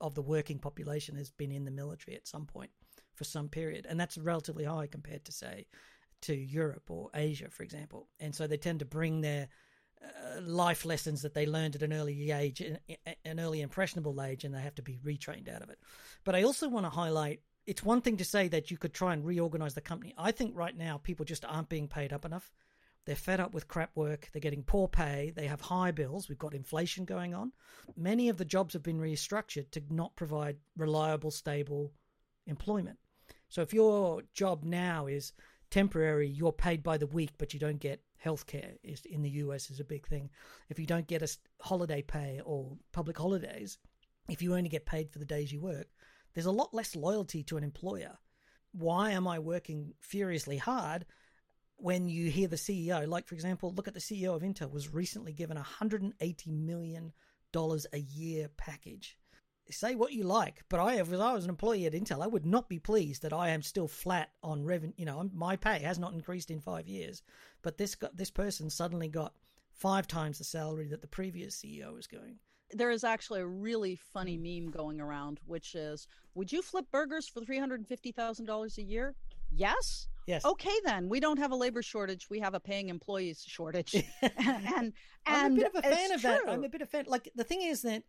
of 0.01 0.15
the 0.15 0.23
working 0.23 0.61
population 0.61 1.17
has 1.17 1.33
been 1.33 1.51
in 1.51 1.65
the 1.65 1.71
military 1.73 2.17
at 2.17 2.29
some 2.29 2.47
point 2.47 2.71
for 3.15 3.25
some 3.25 3.49
period, 3.49 3.87
and 3.89 3.99
that's 3.99 4.19
relatively 4.19 4.65
high 4.65 4.87
compared 4.87 5.25
to 5.25 5.33
say 5.33 5.67
to 6.23 6.35
Europe 6.35 6.89
or 6.91 7.11
Asia, 7.13 7.51
for 7.51 7.65
example. 7.65 8.09
And 8.21 8.33
so 8.33 8.47
they 8.47 8.57
tend 8.57 8.79
to 8.79 8.85
bring 8.85 9.21
their 9.21 9.49
life 10.41 10.85
lessons 10.85 11.23
that 11.23 11.35
they 11.35 11.47
learned 11.47 11.77
at 11.77 11.83
an 11.83 11.93
early 11.93 12.31
age, 12.31 12.61
an 13.25 13.41
early 13.41 13.61
impressionable 13.61 14.23
age, 14.23 14.45
and 14.45 14.55
they 14.55 14.61
have 14.61 14.75
to 14.77 14.83
be 14.83 14.99
retrained 15.05 15.55
out 15.55 15.63
of 15.63 15.71
it. 15.71 15.79
But 16.25 16.35
I 16.35 16.43
also 16.43 16.69
want 16.69 16.87
to 16.87 16.91
highlight 16.91 17.41
it's 17.67 17.85
one 17.85 18.01
thing 18.01 18.17
to 18.17 18.25
say 18.25 18.49
that 18.49 18.71
you 18.71 18.77
could 18.77 18.93
try 18.93 19.13
and 19.13 19.25
reorganize 19.25 19.75
the 19.75 19.81
company. 19.81 20.15
I 20.19 20.33
think 20.33 20.57
right 20.57 20.77
now 20.77 20.99
people 20.99 21.25
just 21.25 21.45
aren't 21.45 21.69
being 21.69 21.89
paid 21.89 22.13
up 22.13 22.25
enough. 22.25 22.51
They're 23.05 23.17
fed 23.17 23.41
up 23.41 23.53
with 23.53 23.69
crap 23.69 23.91
work. 23.97 24.29
They're 24.33 24.41
getting 24.41 24.63
poor 24.63 24.89
pay. 24.89 25.33
They 25.35 25.47
have 25.47 25.61
high 25.61 25.91
bills. 25.91 26.29
We've 26.29 26.39
got 26.39 26.55
inflation 26.55 27.05
going 27.05 27.35
on. 27.35 27.53
Many 27.97 28.29
of 28.29 28.37
the 28.37 28.45
jobs 28.45 28.73
have 28.75 28.83
been 28.83 29.01
restructured 29.01 29.71
to 29.73 29.83
not 29.91 30.15
provide 30.17 30.57
reliable, 30.77 31.31
stable 31.31 31.93
employment. 32.47 32.99
So 33.49 33.61
if 33.63 33.73
your 33.73 34.23
job 34.33 34.65
now 34.65 35.07
is 35.07 35.33
temporary, 35.73 36.29
you're 36.29 36.53
paid 36.53 36.83
by 36.83 36.99
the 36.99 37.07
week, 37.07 37.33
but 37.39 37.53
you 37.53 37.59
don't 37.59 37.81
get 37.81 38.03
health 38.19 38.47
care 38.47 38.75
in 38.85 39.23
the 39.23 39.31
US 39.31 39.71
is 39.71 39.81
a 39.81 39.85
big 39.85 40.07
thing. 40.07 40.31
If 40.69 40.79
you 40.79 40.87
don't 40.87 41.09
get 41.09 41.23
a 41.23 41.37
holiday 41.61 42.03
pay 42.03 42.41
or 42.45 42.77
public 42.93 43.19
holidays, 43.19 43.79
if 44.29 44.43
you 44.43 44.55
only 44.55 44.69
get 44.69 44.87
paid 44.87 45.11
for 45.11 45.19
the 45.19 45.25
days 45.25 45.51
you 45.51 45.61
work, 45.61 45.89
there's 46.35 46.47
a 46.47 46.53
lot 46.53 46.73
less 46.73 46.95
loyalty 46.95 47.43
to 47.45 47.57
an 47.57 47.65
employer. 47.65 48.19
Why 48.73 49.11
am 49.11 49.27
I 49.27 49.39
working 49.39 49.95
furiously 49.99 50.59
hard 50.59 51.05
when 51.77 52.09
you 52.09 52.31
hear 52.31 52.47
the 52.47 52.57
CEO, 52.57 53.09
like 53.09 53.27
for 53.27 53.35
example, 53.35 53.73
look 53.75 53.89
at 53.89 53.95
the 53.95 54.01
CEO 54.01 54.37
of 54.37 54.43
Intel 54.43 54.71
was 54.71 54.95
recently 54.95 55.33
given 55.33 55.57
a 55.57 55.67
$180 55.81 56.47
million 56.47 57.13
a 57.55 57.99
year 57.99 58.49
package. 58.57 59.19
Say 59.71 59.95
what 59.95 60.13
you 60.13 60.25
like, 60.25 60.65
but 60.69 60.81
I, 60.81 60.97
if 60.97 61.13
I 61.13 61.33
was 61.33 61.45
an 61.45 61.51
employee 61.51 61.87
at 61.87 61.95
Intel, 61.95 62.23
I 62.23 62.27
would 62.27 62.45
not 62.45 62.69
be 62.69 62.79
pleased 62.79 63.23
that 63.23 63.33
I 63.33 63.51
am 63.51 63.63
still 63.63 63.89
flat 63.89 64.31
on 64.43 64.65
revenue. 64.65 64.93
You 64.97 65.07
know, 65.07 65.31
my 65.33 65.57
pay 65.57 65.79
has 65.81 65.99
not 65.99 66.13
increased 66.13 66.51
in 66.51 66.61
five 66.61 66.87
years, 66.87 67.23
but 67.63 67.79
this 67.79 67.95
got, 67.95 68.17
this 68.17 68.31
person 68.31 68.69
suddenly 68.69 69.09
got 69.09 69.35
five 69.73 70.07
times 70.07 70.39
the 70.39 70.45
salary 70.45 70.89
that 70.89 71.01
the 71.01 71.07
previous 71.07 71.57
CEO 71.57 71.95
was 71.95 72.07
going 72.07 72.39
there 72.73 72.91
is 72.91 73.05
actually 73.05 73.41
a 73.41 73.47
really 73.47 73.97
funny 73.97 74.37
meme 74.39 74.71
going 74.71 75.01
around, 75.01 75.41
which 75.47 75.75
is, 75.75 76.09
"Would 76.35 76.53
you 76.53 76.63
flip 76.63 76.87
burgers 76.91 77.29
for 77.29 77.45
three 77.45 77.59
hundred 77.59 77.81
and 77.81 77.89
fifty 77.89 78.13
thousand 78.13 78.47
dollars 78.47 78.79
a 78.79 78.83
year?" 78.83 79.15
Yes. 79.51 80.09
Yes. 80.27 80.45
Okay, 80.45 80.75
then 80.85 81.09
we 81.09 81.21
don't 81.21 81.39
have 81.39 81.53
a 81.53 81.57
labor 81.57 81.83
shortage. 81.83 82.29
We 82.31 82.41
have 82.41 82.55
a 82.55 82.61
paying 82.61 82.89
employees 82.89 83.45
shortage. 83.47 83.95
and, 84.23 84.33
and 84.77 84.93
I'm 85.27 85.53
a 85.53 85.57
bit 85.57 85.67
of 85.67 85.75
a 85.77 85.83
fan 85.83 86.13
of 86.13 86.21
true. 86.21 86.31
that. 86.31 86.41
I'm 86.49 86.65
a 86.65 86.69
bit 86.69 86.83
of 86.83 86.89
a 86.89 86.91
fan. 86.91 87.05
Like 87.09 87.31
the 87.35 87.45
thing 87.45 87.63
is 87.63 87.83
that 87.83 88.03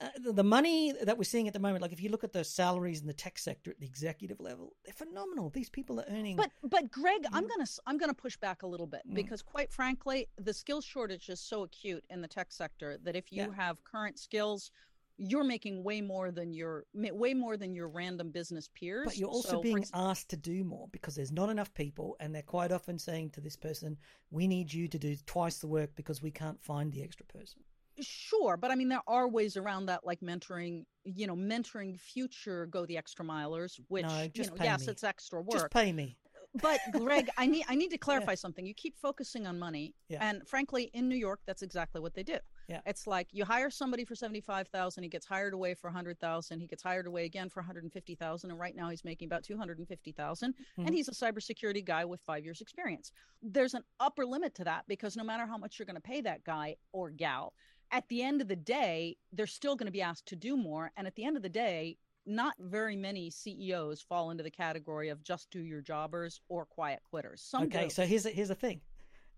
uh, 0.00 0.08
the 0.32 0.44
money 0.44 0.92
that 1.02 1.16
we're 1.16 1.24
seeing 1.24 1.46
at 1.46 1.54
the 1.54 1.60
moment, 1.60 1.82
like 1.82 1.92
if 1.92 2.02
you 2.02 2.10
look 2.10 2.24
at 2.24 2.32
the 2.32 2.44
salaries 2.44 3.00
in 3.00 3.06
the 3.06 3.14
tech 3.14 3.38
sector 3.38 3.70
at 3.70 3.80
the 3.80 3.86
executive 3.86 4.40
level, 4.40 4.74
they're 4.84 4.94
phenomenal. 4.94 5.50
These 5.50 5.70
people 5.70 6.00
are 6.00 6.06
earning. 6.08 6.36
But 6.36 6.50
but 6.62 6.90
Greg, 6.90 7.22
mm. 7.22 7.28
I'm 7.32 7.46
gonna 7.46 7.66
I'm 7.86 7.98
gonna 7.98 8.14
push 8.14 8.36
back 8.36 8.62
a 8.62 8.66
little 8.66 8.86
bit 8.86 9.02
mm. 9.08 9.14
because 9.14 9.42
quite 9.42 9.72
frankly, 9.72 10.28
the 10.38 10.52
skills 10.52 10.84
shortage 10.84 11.28
is 11.28 11.40
so 11.40 11.62
acute 11.62 12.04
in 12.10 12.20
the 12.20 12.28
tech 12.28 12.52
sector 12.52 12.98
that 13.04 13.16
if 13.16 13.32
you 13.32 13.42
yeah. 13.42 13.54
have 13.56 13.82
current 13.84 14.18
skills 14.18 14.70
you're 15.16 15.44
making 15.44 15.84
way 15.84 16.00
more 16.00 16.30
than 16.30 16.52
your 16.52 16.84
way 16.94 17.34
more 17.34 17.56
than 17.56 17.74
your 17.74 17.88
random 17.88 18.30
business 18.30 18.68
peers. 18.74 19.04
But 19.04 19.16
you're 19.16 19.28
also 19.28 19.56
so 19.56 19.60
being 19.62 19.84
asked 19.94 20.28
to 20.30 20.36
do 20.36 20.64
more 20.64 20.88
because 20.92 21.14
there's 21.14 21.32
not 21.32 21.50
enough 21.50 21.72
people, 21.74 22.16
and 22.20 22.34
they're 22.34 22.42
quite 22.42 22.72
often 22.72 22.98
saying 22.98 23.30
to 23.30 23.40
this 23.40 23.56
person, 23.56 23.96
"We 24.30 24.46
need 24.48 24.72
you 24.72 24.88
to 24.88 24.98
do 24.98 25.16
twice 25.26 25.58
the 25.58 25.68
work 25.68 25.94
because 25.94 26.22
we 26.22 26.30
can't 26.30 26.62
find 26.62 26.92
the 26.92 27.02
extra 27.02 27.26
person." 27.26 27.60
Sure, 28.00 28.56
but 28.56 28.72
I 28.72 28.74
mean 28.74 28.88
there 28.88 29.02
are 29.06 29.28
ways 29.28 29.56
around 29.56 29.86
that, 29.86 30.04
like 30.04 30.20
mentoring. 30.20 30.84
You 31.04 31.26
know, 31.26 31.36
mentoring 31.36 31.98
future 32.00 32.66
go 32.66 32.86
the 32.86 32.96
extra 32.96 33.24
milers, 33.24 33.78
which 33.88 34.06
no, 34.06 34.28
you 34.34 34.44
know, 34.44 34.56
yes, 34.60 34.86
me. 34.86 34.92
it's 34.92 35.04
extra 35.04 35.40
work. 35.40 35.52
Just 35.52 35.70
pay 35.70 35.92
me 35.92 36.16
but 36.54 36.80
Greg, 36.92 37.28
I 37.36 37.46
need 37.54 37.64
I 37.68 37.74
need 37.74 37.90
to 37.90 37.98
clarify 37.98 38.32
yeah. 38.32 38.36
something. 38.36 38.66
You 38.66 38.74
keep 38.74 38.96
focusing 38.98 39.46
on 39.46 39.58
money, 39.58 39.94
yeah. 40.08 40.18
and 40.20 40.46
frankly, 40.48 40.90
in 40.94 41.08
New 41.08 41.16
York, 41.16 41.40
that's 41.46 41.62
exactly 41.62 42.00
what 42.00 42.14
they 42.14 42.22
do. 42.22 42.38
Yeah. 42.68 42.80
It's 42.86 43.06
like 43.06 43.28
you 43.32 43.44
hire 43.44 43.70
somebody 43.70 44.04
for 44.04 44.14
seventy 44.14 44.40
five 44.40 44.68
thousand, 44.68 45.02
he 45.02 45.08
gets 45.08 45.26
hired 45.26 45.52
away 45.52 45.74
for 45.74 45.88
a 45.88 45.92
hundred 45.92 46.18
thousand, 46.18 46.60
he 46.60 46.66
gets 46.66 46.82
hired 46.82 47.06
away 47.06 47.24
again 47.24 47.48
for 47.48 47.60
one 47.60 47.66
hundred 47.66 47.84
and 47.84 47.92
fifty 47.92 48.14
thousand, 48.14 48.50
and 48.50 48.58
right 48.58 48.74
now 48.74 48.90
he's 48.90 49.04
making 49.04 49.26
about 49.26 49.42
two 49.42 49.56
hundred 49.56 49.78
and 49.78 49.88
fifty 49.88 50.12
thousand, 50.12 50.52
mm-hmm. 50.54 50.86
and 50.86 50.94
he's 50.94 51.08
a 51.08 51.12
cybersecurity 51.12 51.84
guy 51.84 52.04
with 52.04 52.20
five 52.20 52.44
years 52.44 52.60
experience. 52.60 53.12
There's 53.42 53.74
an 53.74 53.84
upper 54.00 54.24
limit 54.24 54.54
to 54.56 54.64
that 54.64 54.84
because 54.88 55.16
no 55.16 55.24
matter 55.24 55.46
how 55.46 55.58
much 55.58 55.78
you're 55.78 55.86
going 55.86 55.96
to 55.96 56.00
pay 56.00 56.20
that 56.22 56.44
guy 56.44 56.76
or 56.92 57.10
gal, 57.10 57.52
at 57.90 58.08
the 58.08 58.22
end 58.22 58.40
of 58.40 58.48
the 58.48 58.56
day, 58.56 59.16
they're 59.32 59.46
still 59.46 59.76
going 59.76 59.86
to 59.86 59.92
be 59.92 60.02
asked 60.02 60.26
to 60.26 60.36
do 60.36 60.56
more, 60.56 60.90
and 60.96 61.06
at 61.06 61.14
the 61.16 61.24
end 61.24 61.36
of 61.36 61.42
the 61.42 61.48
day, 61.48 61.98
not 62.26 62.54
very 62.58 62.96
many 62.96 63.30
CEOs 63.30 64.00
fall 64.00 64.30
into 64.30 64.42
the 64.42 64.50
category 64.50 65.10
of 65.10 65.22
just 65.22 65.50
do 65.50 65.60
your 65.60 65.80
jobbers 65.80 66.40
or 66.48 66.64
quiet 66.64 67.00
quitters. 67.08 67.42
Some 67.42 67.64
okay, 67.64 67.84
do. 67.84 67.90
so 67.90 68.06
here's 68.06 68.26
a, 68.26 68.30
here's 68.30 68.48
the 68.48 68.54
thing. 68.54 68.80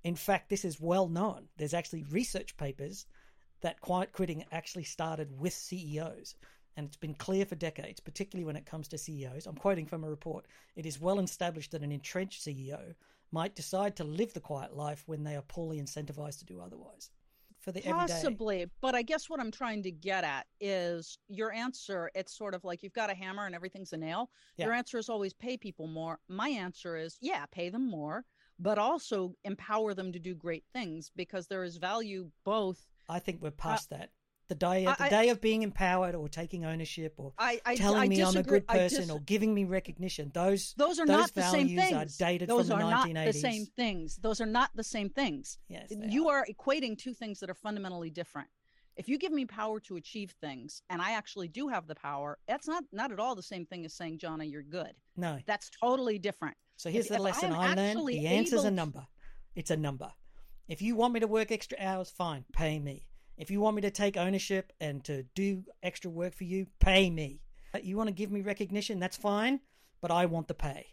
In 0.04 0.14
fact, 0.14 0.48
this 0.48 0.64
is 0.64 0.80
well 0.80 1.08
known. 1.08 1.48
There's 1.56 1.74
actually 1.74 2.04
research 2.04 2.56
papers 2.56 3.06
that 3.66 3.80
quiet 3.80 4.12
quitting 4.12 4.44
actually 4.52 4.84
started 4.84 5.40
with 5.40 5.52
CEOs. 5.52 6.36
And 6.76 6.86
it's 6.86 6.96
been 6.96 7.14
clear 7.14 7.44
for 7.44 7.56
decades, 7.56 7.98
particularly 7.98 8.44
when 8.44 8.54
it 8.54 8.64
comes 8.64 8.86
to 8.88 8.98
CEOs. 8.98 9.46
I'm 9.46 9.56
quoting 9.56 9.86
from 9.86 10.04
a 10.04 10.08
report. 10.08 10.46
It 10.76 10.86
is 10.86 11.00
well 11.00 11.18
established 11.18 11.72
that 11.72 11.82
an 11.82 11.90
entrenched 11.90 12.46
CEO 12.46 12.94
might 13.32 13.56
decide 13.56 13.96
to 13.96 14.04
live 14.04 14.32
the 14.34 14.40
quiet 14.40 14.76
life 14.76 15.02
when 15.06 15.24
they 15.24 15.34
are 15.34 15.42
poorly 15.42 15.80
incentivized 15.80 16.38
to 16.38 16.44
do 16.44 16.60
otherwise 16.60 17.10
for 17.58 17.72
the 17.72 17.80
possibly 17.80 18.56
everyday. 18.56 18.70
but 18.80 18.94
i 18.94 19.02
guess 19.02 19.28
what 19.28 19.40
i'm 19.40 19.50
trying 19.50 19.82
to 19.82 19.90
get 19.90 20.22
at 20.22 20.46
is 20.60 21.18
your 21.28 21.52
answer 21.52 22.10
it's 22.14 22.36
sort 22.36 22.54
of 22.54 22.62
like 22.62 22.82
you've 22.82 22.92
got 22.92 23.10
a 23.10 23.14
hammer 23.14 23.46
and 23.46 23.54
everything's 23.54 23.94
a 23.94 23.96
nail 23.96 24.30
yeah. 24.56 24.66
your 24.66 24.74
answer 24.74 24.98
is 24.98 25.08
always 25.08 25.32
pay 25.32 25.56
people 25.56 25.88
more 25.88 26.20
my 26.28 26.50
answer 26.50 26.96
is 26.96 27.16
yeah 27.20 27.46
pay 27.50 27.70
them 27.70 27.90
more 27.90 28.24
but 28.58 28.78
also 28.78 29.34
empower 29.44 29.94
them 29.94 30.12
to 30.12 30.18
do 30.18 30.34
great 30.34 30.64
things 30.72 31.10
because 31.16 31.46
there 31.46 31.64
is 31.64 31.78
value 31.78 32.30
both 32.44 32.86
i 33.08 33.18
think 33.18 33.42
we're 33.42 33.50
past 33.50 33.92
uh, 33.92 33.98
that 33.98 34.10
the 34.48 34.54
day 34.54 34.84
the 34.84 34.96
I, 35.02 35.08
day 35.08 35.28
of 35.30 35.40
being 35.40 35.62
empowered 35.62 36.14
or 36.14 36.28
taking 36.28 36.64
ownership 36.64 37.14
or 37.16 37.32
I, 37.38 37.60
I, 37.64 37.74
telling 37.74 38.08
me 38.08 38.16
disagree. 38.16 38.40
I'm 38.40 38.46
a 38.46 38.48
good 38.48 38.66
person 38.66 39.00
dis- 39.02 39.10
or 39.10 39.20
giving 39.20 39.54
me 39.54 39.64
recognition. 39.64 40.30
Those 40.32 40.74
those 40.76 40.98
are 40.98 41.06
those 41.06 41.16
not 41.16 41.34
the 41.34 41.42
same 41.42 41.76
things. 41.76 41.92
Are 41.92 42.24
dated 42.24 42.48
those 42.48 42.68
from 42.68 42.80
are 42.80 43.04
the 43.04 43.12
not 43.12 43.26
the 43.26 43.32
same 43.32 43.66
things. 43.76 44.16
Those 44.16 44.40
are 44.40 44.46
not 44.46 44.70
the 44.74 44.84
same 44.84 45.10
things. 45.10 45.58
Yes, 45.68 45.92
you 46.08 46.28
are. 46.28 46.40
are 46.40 46.46
equating 46.46 46.96
two 46.96 47.14
things 47.14 47.40
that 47.40 47.50
are 47.50 47.54
fundamentally 47.54 48.10
different. 48.10 48.48
If 48.96 49.08
you 49.08 49.18
give 49.18 49.32
me 49.32 49.44
power 49.44 49.78
to 49.80 49.96
achieve 49.96 50.34
things, 50.40 50.80
and 50.88 51.02
I 51.02 51.12
actually 51.12 51.48
do 51.48 51.68
have 51.68 51.86
the 51.86 51.94
power, 51.94 52.38
that's 52.46 52.66
not 52.68 52.84
not 52.92 53.12
at 53.12 53.20
all 53.20 53.34
the 53.34 53.42
same 53.42 53.66
thing 53.66 53.84
as 53.84 53.94
saying, 53.94 54.18
"Johna, 54.18 54.44
you're 54.44 54.62
good." 54.62 54.92
No, 55.16 55.38
that's 55.46 55.70
totally 55.80 56.18
different. 56.18 56.56
So 56.76 56.90
here's 56.90 57.10
if, 57.10 57.16
the 57.16 57.22
lesson 57.22 57.52
I, 57.52 57.72
I 57.72 57.74
learned: 57.74 58.06
the 58.06 58.26
answer's 58.26 58.60
able... 58.60 58.68
a 58.68 58.70
number. 58.70 59.06
It's 59.54 59.70
a 59.70 59.76
number. 59.76 60.10
If 60.68 60.82
you 60.82 60.96
want 60.96 61.14
me 61.14 61.20
to 61.20 61.26
work 61.26 61.52
extra 61.52 61.78
hours, 61.80 62.10
fine, 62.10 62.44
pay 62.52 62.78
me. 62.78 63.06
If 63.36 63.50
you 63.50 63.60
want 63.60 63.76
me 63.76 63.82
to 63.82 63.90
take 63.90 64.16
ownership 64.16 64.72
and 64.80 65.04
to 65.04 65.22
do 65.34 65.64
extra 65.82 66.10
work 66.10 66.34
for 66.34 66.44
you, 66.44 66.66
pay 66.80 67.10
me. 67.10 67.40
You 67.82 67.96
want 67.96 68.08
to 68.08 68.14
give 68.14 68.32
me 68.32 68.40
recognition, 68.40 68.98
that's 68.98 69.16
fine, 69.16 69.60
but 70.00 70.10
I 70.10 70.26
want 70.26 70.48
the 70.48 70.54
pay. 70.54 70.86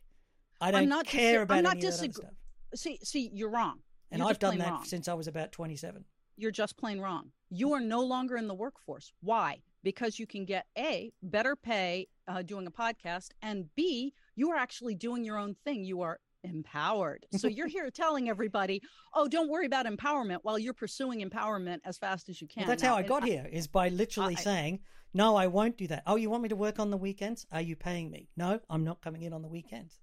I 0.59 0.71
don't 0.71 0.89
not 0.89 1.05
care 1.05 1.39
dis- 1.39 1.43
about 1.43 1.57
I'm 1.57 1.63
not 1.63 1.77
any 1.77 1.88
of 1.88 1.97
that 1.97 2.13
stuff. 2.13 2.31
See, 2.75 2.99
see, 3.03 3.29
you're 3.33 3.49
wrong. 3.49 3.79
And 4.12 4.19
you're 4.19 4.29
I've 4.29 4.39
done 4.39 4.57
that 4.59 4.69
wrong. 4.69 4.86
since 4.86 5.07
I 5.07 5.13
was 5.13 5.27
about 5.27 5.51
27. 5.51 6.03
You're 6.36 6.51
just 6.51 6.77
plain 6.77 6.99
wrong. 6.99 7.31
You 7.49 7.73
are 7.73 7.79
no 7.79 8.01
longer 8.01 8.36
in 8.38 8.47
the 8.47 8.53
workforce. 8.53 9.12
Why? 9.21 9.62
Because 9.83 10.19
you 10.19 10.27
can 10.27 10.45
get 10.45 10.65
A, 10.77 11.13
better 11.21 11.55
pay 11.55 12.07
uh, 12.27 12.41
doing 12.41 12.67
a 12.67 12.71
podcast, 12.71 13.29
and 13.41 13.73
B, 13.75 14.13
you 14.36 14.51
are 14.51 14.57
actually 14.57 14.95
doing 14.95 15.23
your 15.23 15.38
own 15.38 15.55
thing. 15.63 15.83
You 15.83 16.01
are 16.01 16.19
empowered. 16.43 17.25
So 17.38 17.47
you're 17.47 17.67
here 17.67 17.89
telling 17.89 18.29
everybody, 18.29 18.82
oh, 19.13 19.27
don't 19.27 19.49
worry 19.49 19.65
about 19.65 19.86
empowerment 19.86 20.39
while 20.43 20.60
you're 20.60 20.73
pursuing 20.73 21.27
empowerment 21.27 21.79
as 21.86 21.97
fast 21.97 22.29
as 22.29 22.41
you 22.41 22.47
can. 22.47 22.62
Well, 22.62 22.69
that's 22.69 22.84
now, 22.84 22.89
how 22.89 22.95
I 22.97 23.03
got 23.03 23.23
I, 23.23 23.27
here, 23.27 23.49
is 23.51 23.67
by 23.67 23.89
literally 23.89 24.36
I, 24.38 24.41
saying, 24.41 24.79
no, 25.13 25.36
I 25.36 25.47
won't 25.47 25.77
do 25.77 25.88
that. 25.88 26.03
Oh, 26.08 26.15
you 26.15 26.29
want 26.29 26.43
me 26.43 26.49
to 26.49 26.56
work 26.56 26.79
on 26.79 26.89
the 26.89 26.97
weekends? 26.97 27.45
Are 27.51 27.62
you 27.62 27.75
paying 27.75 28.10
me? 28.10 28.29
No, 28.36 28.60
I'm 28.69 28.84
not 28.84 29.01
coming 29.01 29.23
in 29.23 29.34
on 29.34 29.41
the 29.41 29.47
weekends. 29.47 29.99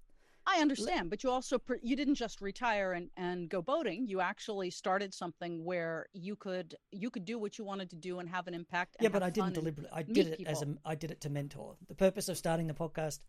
I 0.47 0.59
understand, 0.59 1.09
but 1.09 1.23
you 1.23 1.29
also 1.29 1.61
you 1.83 1.95
didn't 1.95 2.15
just 2.15 2.41
retire 2.41 2.93
and, 2.93 3.09
and 3.15 3.47
go 3.47 3.61
boating. 3.61 4.07
You 4.07 4.21
actually 4.21 4.71
started 4.71 5.13
something 5.13 5.63
where 5.63 6.07
you 6.13 6.35
could 6.35 6.75
you 6.91 7.09
could 7.11 7.25
do 7.25 7.37
what 7.37 7.57
you 7.57 7.63
wanted 7.63 7.89
to 7.91 7.95
do 7.95 8.19
and 8.19 8.27
have 8.27 8.47
an 8.47 8.53
impact. 8.53 8.97
yeah, 8.99 9.09
but 9.09 9.21
I 9.21 9.29
didn't 9.29 9.53
deliberately. 9.53 9.91
I 9.93 10.01
did 10.01 10.27
it 10.27 10.37
people. 10.39 10.51
as 10.51 10.61
a 10.63 10.75
I 10.83 10.95
did 10.95 11.11
it 11.11 11.21
to 11.21 11.29
mentor. 11.29 11.75
The 11.87 11.95
purpose 11.95 12.27
of 12.27 12.37
starting 12.37 12.67
the 12.67 12.73
podcast 12.73 13.19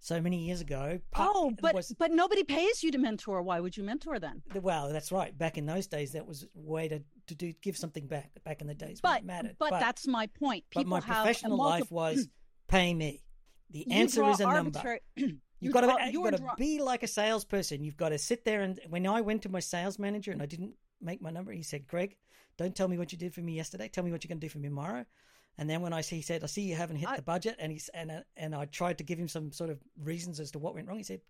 so 0.00 0.20
many 0.20 0.44
years 0.44 0.60
ago. 0.60 1.00
Oh, 1.16 1.52
but 1.60 1.74
was, 1.74 1.94
but 1.98 2.10
nobody 2.12 2.44
pays 2.44 2.82
you 2.82 2.90
to 2.92 2.98
mentor. 2.98 3.42
Why 3.42 3.60
would 3.60 3.76
you 3.76 3.84
mentor 3.84 4.18
then? 4.18 4.42
Well, 4.54 4.92
that's 4.92 5.12
right. 5.12 5.36
Back 5.36 5.58
in 5.58 5.66
those 5.66 5.86
days, 5.86 6.12
that 6.12 6.26
was 6.26 6.44
a 6.44 6.46
way 6.54 6.88
to, 6.88 7.02
to 7.26 7.34
do 7.34 7.52
give 7.62 7.76
something 7.76 8.06
back. 8.06 8.30
Back 8.44 8.60
in 8.60 8.66
the 8.66 8.74
days, 8.74 9.00
but 9.00 9.24
mattered. 9.24 9.56
But, 9.58 9.70
but, 9.70 9.80
that's 9.80 10.06
my 10.06 10.26
point. 10.26 10.64
People 10.70 10.84
but 10.84 10.88
my 10.88 11.00
professional 11.00 11.56
life 11.56 11.90
was 11.90 12.28
pay 12.68 12.94
me. 12.94 13.22
The 13.70 13.90
answer 13.90 14.24
is 14.30 14.40
a 14.40 14.44
arbitrary... 14.44 15.00
number. 15.16 15.36
You've 15.60 15.72
got 15.72 15.80
to 15.80 16.12
you've 16.12 16.22
got 16.22 16.36
to 16.36 16.52
be 16.56 16.80
like 16.80 17.02
a 17.02 17.08
salesperson. 17.08 17.82
You've 17.82 17.96
got 17.96 18.10
to 18.10 18.18
sit 18.18 18.44
there 18.44 18.62
and 18.62 18.78
when 18.88 19.06
I 19.06 19.20
went 19.20 19.42
to 19.42 19.48
my 19.48 19.60
sales 19.60 19.98
manager 19.98 20.30
and 20.30 20.40
I 20.40 20.46
didn't 20.46 20.74
make 21.00 21.20
my 21.20 21.30
number, 21.30 21.52
he 21.52 21.62
said, 21.62 21.86
"Greg, 21.86 22.16
don't 22.56 22.76
tell 22.76 22.86
me 22.88 22.96
what 22.96 23.10
you 23.10 23.18
did 23.18 23.34
for 23.34 23.40
me 23.40 23.54
yesterday. 23.54 23.88
Tell 23.88 24.04
me 24.04 24.12
what 24.12 24.22
you're 24.22 24.28
going 24.28 24.40
to 24.40 24.46
do 24.46 24.50
for 24.50 24.58
me 24.58 24.68
tomorrow." 24.68 25.04
And 25.58 25.68
then 25.68 25.82
when 25.82 25.92
I 25.92 26.00
see, 26.00 26.16
he 26.16 26.22
said, 26.22 26.44
"I 26.44 26.46
see 26.46 26.62
you 26.62 26.76
haven't 26.76 26.96
hit 26.96 27.08
I, 27.08 27.16
the 27.16 27.22
budget," 27.22 27.56
and 27.58 27.72
he's 27.72 27.88
and 27.92 28.24
and 28.36 28.54
I 28.54 28.64
tried 28.66 28.98
to 28.98 29.04
give 29.04 29.18
him 29.18 29.28
some 29.28 29.50
sort 29.50 29.70
of 29.70 29.78
reasons 30.00 30.38
as 30.38 30.52
to 30.52 30.58
what 30.58 30.74
went 30.74 30.86
wrong. 30.86 30.98
He 30.98 31.02
said, 31.02 31.20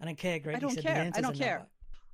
"I 0.00 0.04
don't 0.04 0.16
care, 0.16 0.38
Greg." 0.38 0.56
I 0.56 0.58
don't 0.60 0.70
he 0.70 0.76
said, 0.76 0.84
care. 0.84 1.10
I 1.14 1.20
don't 1.20 1.36
care. 1.36 1.66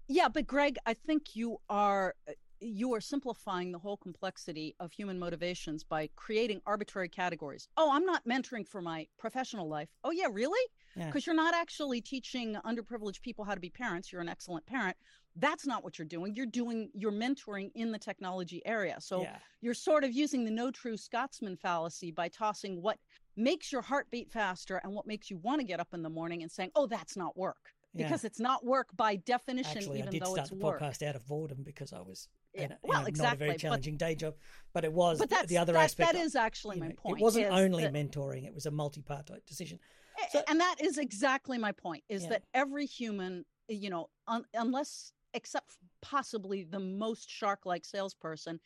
Yeah, 0.08 0.28
but 0.28 0.46
Greg, 0.46 0.78
I 0.86 0.94
think 0.94 1.36
you 1.36 1.60
are 1.68 2.14
you 2.60 2.94
are 2.94 3.00
simplifying 3.00 3.72
the 3.72 3.78
whole 3.78 3.96
complexity 3.96 4.74
of 4.80 4.92
human 4.92 5.18
motivations 5.18 5.84
by 5.84 6.08
creating 6.16 6.60
arbitrary 6.66 7.08
categories. 7.08 7.68
Oh, 7.76 7.90
I'm 7.92 8.04
not 8.04 8.24
mentoring 8.26 8.66
for 8.66 8.80
my 8.80 9.06
professional 9.18 9.68
life. 9.68 9.88
Oh, 10.04 10.10
yeah, 10.10 10.28
really? 10.30 10.60
Because 10.96 11.26
yeah. 11.26 11.32
you're 11.32 11.42
not 11.42 11.54
actually 11.54 12.00
teaching 12.00 12.56
underprivileged 12.64 13.22
people 13.22 13.44
how 13.44 13.54
to 13.54 13.60
be 13.60 13.70
parents. 13.70 14.12
You're 14.12 14.20
an 14.20 14.28
excellent 14.28 14.66
parent. 14.66 14.96
That's 15.36 15.66
not 15.66 15.84
what 15.84 15.98
you're 15.98 16.08
doing. 16.08 16.34
You're 16.34 16.46
doing 16.46 16.90
you're 16.94 17.12
mentoring 17.12 17.70
in 17.76 17.92
the 17.92 17.98
technology 17.98 18.60
area. 18.64 18.96
So 18.98 19.22
yeah. 19.22 19.36
you're 19.60 19.74
sort 19.74 20.02
of 20.02 20.10
using 20.10 20.44
the 20.44 20.50
no 20.50 20.70
true 20.72 20.96
Scotsman 20.96 21.56
fallacy 21.56 22.10
by 22.10 22.28
tossing 22.28 22.82
what 22.82 22.98
makes 23.36 23.70
your 23.70 23.82
heart 23.82 24.08
beat 24.10 24.32
faster 24.32 24.80
and 24.82 24.92
what 24.92 25.06
makes 25.06 25.30
you 25.30 25.36
want 25.38 25.60
to 25.60 25.66
get 25.66 25.78
up 25.78 25.94
in 25.94 26.02
the 26.02 26.10
morning 26.10 26.42
and 26.42 26.50
saying, 26.50 26.70
"Oh, 26.74 26.86
that's 26.86 27.16
not 27.16 27.36
work." 27.36 27.72
Because 27.94 28.22
yeah. 28.22 28.28
it's 28.28 28.38
not 28.38 28.64
work 28.64 28.88
by 28.96 29.16
definition, 29.16 29.78
Actually, 29.78 29.98
even 29.98 30.08
I 30.08 30.12
did 30.12 30.26
start 30.26 30.48
the 30.50 30.54
work. 30.56 30.80
podcast 30.80 31.02
out 31.06 31.16
of 31.16 31.26
boredom 31.26 31.62
because 31.64 31.92
I 31.92 32.00
was 32.00 32.28
yeah. 32.54 32.64
in, 32.64 32.72
a, 32.72 32.78
well, 32.82 33.00
in 33.00 33.06
a, 33.06 33.08
exactly. 33.08 33.26
not 33.26 33.34
a 33.34 33.38
very 33.38 33.58
challenging 33.58 33.94
but, 33.94 34.06
day 34.06 34.14
job. 34.14 34.34
But 34.74 34.84
it 34.84 34.92
was 34.92 35.18
but 35.18 35.48
the 35.48 35.58
other 35.58 35.72
that, 35.72 35.84
aspect. 35.84 36.12
That 36.12 36.20
is 36.20 36.36
actually 36.36 36.78
my 36.80 36.88
know, 36.88 36.94
point. 36.96 37.18
It 37.18 37.22
wasn't 37.22 37.46
only 37.46 37.84
that, 37.84 37.94
mentoring; 37.94 38.46
it 38.46 38.54
was 38.54 38.66
a 38.66 38.70
multi-part 38.70 39.30
decision. 39.46 39.78
So, 40.30 40.42
and 40.48 40.60
that 40.60 40.76
is 40.80 40.98
exactly 40.98 41.58
my 41.58 41.72
point: 41.72 42.04
is 42.08 42.24
yeah. 42.24 42.30
that 42.30 42.42
every 42.52 42.86
human, 42.86 43.44
you 43.68 43.88
know, 43.88 44.10
un, 44.26 44.44
unless 44.54 45.12
except 45.34 45.76
possibly 46.02 46.64
the 46.64 46.80
most 46.80 47.30
shark-like 47.30 47.84
salesperson, 47.84 48.60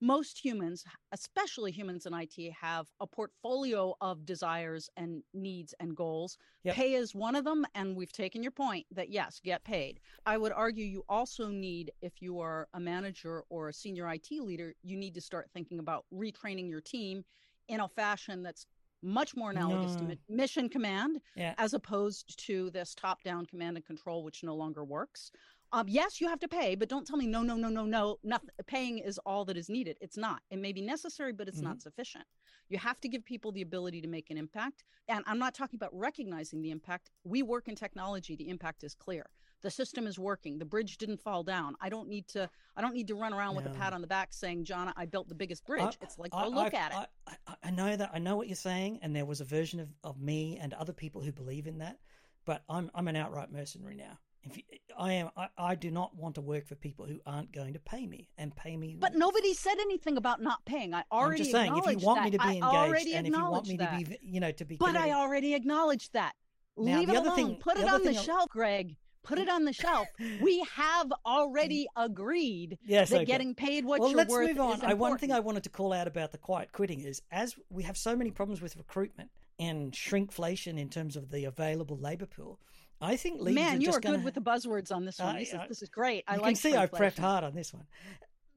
most 0.00 0.38
humans, 0.44 0.84
especially 1.12 1.72
humans 1.72 2.06
in 2.06 2.14
IT, 2.14 2.52
have 2.60 2.86
a 3.00 3.06
portfolio 3.06 3.94
of 4.00 4.26
desires 4.26 4.90
and 4.96 5.22
needs 5.32 5.74
and 5.80 5.96
goals. 5.96 6.36
Yep. 6.64 6.74
Pay 6.74 6.94
is 6.94 7.14
one 7.14 7.34
of 7.34 7.44
them. 7.44 7.64
And 7.74 7.96
we've 7.96 8.12
taken 8.12 8.42
your 8.42 8.52
point 8.52 8.86
that 8.92 9.10
yes, 9.10 9.40
get 9.42 9.64
paid. 9.64 10.00
I 10.26 10.36
would 10.36 10.52
argue 10.52 10.84
you 10.84 11.04
also 11.08 11.48
need, 11.48 11.92
if 12.02 12.20
you 12.20 12.40
are 12.40 12.68
a 12.74 12.80
manager 12.80 13.42
or 13.48 13.68
a 13.68 13.72
senior 13.72 14.10
IT 14.12 14.30
leader, 14.30 14.74
you 14.82 14.96
need 14.96 15.14
to 15.14 15.20
start 15.20 15.50
thinking 15.52 15.78
about 15.78 16.04
retraining 16.12 16.68
your 16.68 16.80
team 16.80 17.24
in 17.68 17.80
a 17.80 17.88
fashion 17.88 18.42
that's 18.42 18.66
much 19.02 19.36
more 19.36 19.50
analogous 19.50 19.94
no. 19.94 20.08
to 20.08 20.14
mm. 20.14 20.18
mission 20.28 20.68
command 20.68 21.20
yeah. 21.36 21.54
as 21.58 21.74
opposed 21.74 22.38
to 22.46 22.70
this 22.70 22.94
top 22.94 23.22
down 23.22 23.46
command 23.46 23.76
and 23.76 23.86
control, 23.86 24.22
which 24.22 24.42
no 24.42 24.54
longer 24.54 24.84
works. 24.84 25.30
Um, 25.76 25.88
yes, 25.90 26.22
you 26.22 26.28
have 26.28 26.40
to 26.40 26.48
pay, 26.48 26.74
but 26.74 26.88
don't 26.88 27.06
tell 27.06 27.18
me 27.18 27.26
no, 27.26 27.42
no, 27.42 27.54
no, 27.54 27.68
no, 27.68 27.84
no. 27.84 28.16
Nothing. 28.24 28.48
Paying 28.66 28.96
is 28.96 29.18
all 29.26 29.44
that 29.44 29.58
is 29.58 29.68
needed. 29.68 29.98
It's 30.00 30.16
not. 30.16 30.40
It 30.50 30.58
may 30.58 30.72
be 30.72 30.80
necessary, 30.80 31.34
but 31.34 31.48
it's 31.48 31.58
mm-hmm. 31.58 31.66
not 31.66 31.82
sufficient. 31.82 32.24
You 32.70 32.78
have 32.78 32.98
to 33.02 33.08
give 33.08 33.26
people 33.26 33.52
the 33.52 33.60
ability 33.60 34.00
to 34.00 34.08
make 34.08 34.30
an 34.30 34.38
impact. 34.38 34.84
And 35.08 35.22
I'm 35.26 35.38
not 35.38 35.52
talking 35.52 35.76
about 35.76 35.90
recognizing 35.92 36.62
the 36.62 36.70
impact. 36.70 37.10
We 37.24 37.42
work 37.42 37.68
in 37.68 37.74
technology. 37.74 38.36
The 38.36 38.48
impact 38.48 38.84
is 38.84 38.94
clear. 38.94 39.26
The 39.60 39.70
system 39.70 40.06
is 40.06 40.18
working. 40.18 40.58
The 40.58 40.64
bridge 40.64 40.96
didn't 40.96 41.20
fall 41.20 41.42
down. 41.42 41.74
I 41.78 41.90
don't 41.90 42.08
need 42.08 42.26
to. 42.28 42.48
I 42.74 42.80
don't 42.80 42.94
need 42.94 43.08
to 43.08 43.14
run 43.14 43.34
around 43.34 43.54
no. 43.54 43.60
with 43.60 43.66
a 43.66 43.78
pat 43.78 43.92
on 43.92 44.00
the 44.00 44.06
back 44.06 44.32
saying, 44.32 44.64
"John, 44.64 44.94
I 44.96 45.04
built 45.04 45.28
the 45.28 45.34
biggest 45.34 45.66
bridge." 45.66 45.82
I, 45.82 46.04
it's 46.04 46.18
like, 46.18 46.30
I, 46.32 46.46
look 46.46 46.72
I, 46.72 46.78
at 46.78 46.92
it. 46.92 47.36
I, 47.46 47.54
I 47.64 47.70
know 47.70 47.94
that. 47.96 48.10
I 48.14 48.18
know 48.18 48.36
what 48.36 48.48
you're 48.48 48.56
saying, 48.56 49.00
and 49.02 49.14
there 49.14 49.26
was 49.26 49.42
a 49.42 49.44
version 49.44 49.80
of, 49.80 49.88
of 50.04 50.18
me 50.18 50.58
and 50.58 50.72
other 50.72 50.94
people 50.94 51.20
who 51.20 51.32
believe 51.32 51.66
in 51.66 51.78
that. 51.78 51.98
But 52.46 52.62
I'm 52.70 52.90
I'm 52.94 53.08
an 53.08 53.16
outright 53.16 53.52
mercenary 53.52 53.96
now. 53.96 54.18
If 54.46 54.56
you, 54.56 54.62
I 54.98 55.12
am, 55.14 55.30
I, 55.36 55.48
I, 55.58 55.74
do 55.74 55.90
not 55.90 56.16
want 56.16 56.36
to 56.36 56.40
work 56.40 56.66
for 56.66 56.74
people 56.74 57.06
who 57.06 57.20
aren't 57.26 57.52
going 57.52 57.74
to 57.74 57.78
pay 57.78 58.06
me 58.06 58.28
and 58.38 58.54
pay 58.54 58.76
me. 58.76 58.96
But 58.98 59.14
nobody 59.14 59.52
said 59.54 59.78
anything 59.80 60.16
about 60.16 60.40
not 60.40 60.64
paying. 60.64 60.94
I 60.94 61.04
already. 61.12 61.32
I'm 61.32 61.38
just 61.38 61.50
saying, 61.50 61.76
if 61.76 62.00
you 62.00 62.06
want 62.06 62.20
that. 62.20 62.24
me 62.24 62.30
to 62.30 62.38
be 62.38 62.58
engaged 62.58 63.14
and 63.14 63.26
if 63.26 63.34
you 63.34 63.44
want 63.44 63.66
me 63.66 63.76
that. 63.76 63.98
to 63.98 64.04
be, 64.04 64.18
you 64.22 64.40
know, 64.40 64.52
to 64.52 64.64
be. 64.64 64.76
But 64.76 64.96
I 64.96 65.12
already 65.12 65.54
acknowledged 65.54 66.12
that. 66.14 66.32
Now, 66.76 66.98
Leave 66.98 67.08
it 67.08 67.16
alone. 67.16 67.36
Thing, 67.36 67.56
Put 67.56 67.78
it 67.78 67.88
on 67.88 68.02
the 68.04 68.12
thing 68.12 68.22
shelf, 68.22 68.48
Greg. 68.50 68.96
Put 69.22 69.38
it 69.38 69.48
on 69.48 69.64
the 69.64 69.72
shelf. 69.72 70.06
We 70.40 70.64
have 70.74 71.12
already 71.24 71.88
agreed 71.96 72.78
yes, 72.86 73.10
that 73.10 73.16
okay. 73.16 73.24
getting 73.24 73.54
paid 73.54 73.84
what 73.84 74.00
well, 74.00 74.10
you're 74.10 74.18
let's 74.18 74.30
worth 74.30 74.48
move 74.48 74.60
on. 74.60 74.82
I, 74.82 74.94
one 74.94 75.18
thing 75.18 75.32
I 75.32 75.40
wanted 75.40 75.64
to 75.64 75.70
call 75.70 75.92
out 75.92 76.06
about 76.06 76.30
the 76.30 76.38
quiet 76.38 76.72
quitting 76.72 77.00
is 77.00 77.22
as 77.32 77.56
we 77.70 77.82
have 77.82 77.96
so 77.96 78.14
many 78.14 78.30
problems 78.30 78.60
with 78.60 78.76
recruitment 78.76 79.30
and 79.58 79.92
shrinkflation 79.92 80.78
in 80.78 80.88
terms 80.88 81.16
of 81.16 81.30
the 81.30 81.44
available 81.44 81.96
labor 81.96 82.26
pool 82.26 82.60
I 83.00 83.16
think 83.16 83.40
leaders 83.40 83.54
Man, 83.54 83.80
you 83.80 83.90
are, 83.90 83.98
are 83.98 84.00
good 84.00 84.24
with 84.24 84.34
the 84.34 84.40
buzzwords 84.40 84.90
on 84.90 85.04
this 85.04 85.18
one. 85.18 85.36
Uh, 85.36 85.38
this, 85.38 85.52
is, 85.52 85.60
this 85.68 85.82
is 85.82 85.88
great. 85.88 86.24
I 86.26 86.34
you 86.34 86.40
like. 86.40 86.48
can 86.48 86.56
see 86.56 86.74
I've 86.74 86.90
prepped 86.90 87.18
hard 87.18 87.44
on 87.44 87.54
this 87.54 87.74
one. 87.74 87.84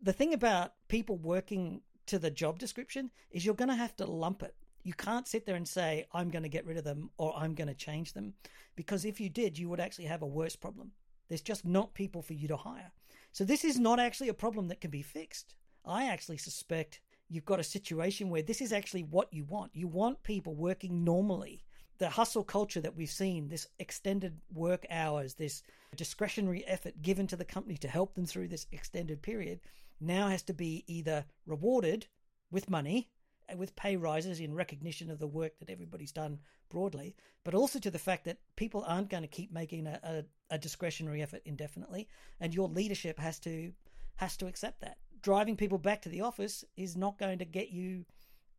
The 0.01 0.13
thing 0.13 0.33
about 0.33 0.73
people 0.87 1.17
working 1.17 1.81
to 2.07 2.19
the 2.19 2.31
job 2.31 2.57
description 2.57 3.11
is 3.31 3.45
you're 3.45 3.55
going 3.55 3.69
to 3.69 3.75
have 3.75 3.95
to 3.97 4.05
lump 4.05 4.43
it. 4.43 4.55
You 4.83 4.93
can't 4.93 5.27
sit 5.27 5.45
there 5.45 5.55
and 5.55 5.67
say 5.67 6.05
I'm 6.13 6.29
going 6.29 6.43
to 6.43 6.49
get 6.49 6.65
rid 6.65 6.77
of 6.77 6.85
them 6.85 7.09
or 7.17 7.35
I'm 7.37 7.53
going 7.53 7.67
to 7.67 7.73
change 7.73 8.13
them, 8.13 8.33
because 8.75 9.03
if 9.03 9.19
you 9.19 9.29
did, 9.29 9.59
you 9.59 9.67
would 9.69 9.81
actually 9.81 10.05
have 10.05 10.21
a 10.21 10.27
worse 10.27 10.55
problem. 10.55 10.91
There's 11.27 11.41
just 11.41 11.65
not 11.65 11.93
people 11.93 12.21
for 12.21 12.33
you 12.33 12.47
to 12.47 12.57
hire. 12.57 12.91
So 13.31 13.43
this 13.43 13.63
is 13.65 13.77
not 13.77 13.99
actually 13.99 14.29
a 14.29 14.33
problem 14.33 14.69
that 14.69 14.81
can 14.81 14.89
be 14.89 15.01
fixed. 15.01 15.53
I 15.85 16.07
actually 16.07 16.37
suspect 16.37 17.01
you've 17.27 17.45
got 17.45 17.59
a 17.59 17.63
situation 17.63 18.29
where 18.29 18.41
this 18.41 18.61
is 18.61 18.73
actually 18.73 19.03
what 19.03 19.31
you 19.33 19.43
want. 19.43 19.75
You 19.75 19.87
want 19.87 20.23
people 20.23 20.55
working 20.55 21.03
normally 21.03 21.63
the 21.99 22.09
hustle 22.09 22.43
culture 22.43 22.81
that 22.81 22.95
we've 22.95 23.11
seen, 23.11 23.49
this 23.49 23.67
extended 23.77 24.39
work 24.53 24.85
hours, 24.89 25.35
this 25.35 25.61
discretionary 25.95 26.65
effort 26.65 27.01
given 27.01 27.27
to 27.27 27.35
the 27.35 27.45
company 27.45 27.77
to 27.77 27.87
help 27.87 28.15
them 28.15 28.25
through 28.25 28.47
this 28.47 28.67
extended 28.71 29.21
period, 29.21 29.59
now 29.99 30.29
has 30.29 30.41
to 30.43 30.53
be 30.53 30.83
either 30.87 31.25
rewarded 31.45 32.07
with 32.51 32.69
money, 32.69 33.09
uh, 33.51 33.57
with 33.57 33.75
pay 33.75 33.97
rises 33.97 34.39
in 34.39 34.53
recognition 34.53 35.11
of 35.11 35.19
the 35.19 35.27
work 35.27 35.59
that 35.59 35.69
everybody's 35.69 36.13
done 36.13 36.39
broadly, 36.69 37.15
but 37.43 37.53
also 37.53 37.79
to 37.79 37.91
the 37.91 37.99
fact 37.99 38.23
that 38.23 38.37
people 38.55 38.83
aren't 38.87 39.09
going 39.09 39.23
to 39.23 39.27
keep 39.27 39.51
making 39.51 39.85
a, 39.85 39.99
a, 40.03 40.55
a 40.55 40.57
discretionary 40.57 41.21
effort 41.21 41.41
indefinitely, 41.45 42.07
and 42.39 42.55
your 42.55 42.69
leadership 42.69 43.19
has 43.19 43.39
to 43.39 43.73
has 44.15 44.35
to 44.37 44.47
accept 44.47 44.81
that. 44.81 44.97
Driving 45.21 45.55
people 45.55 45.77
back 45.77 46.01
to 46.01 46.09
the 46.09 46.21
office 46.21 46.65
is 46.75 46.97
not 46.97 47.17
going 47.17 47.39
to 47.39 47.45
get 47.45 47.69
you 47.71 48.05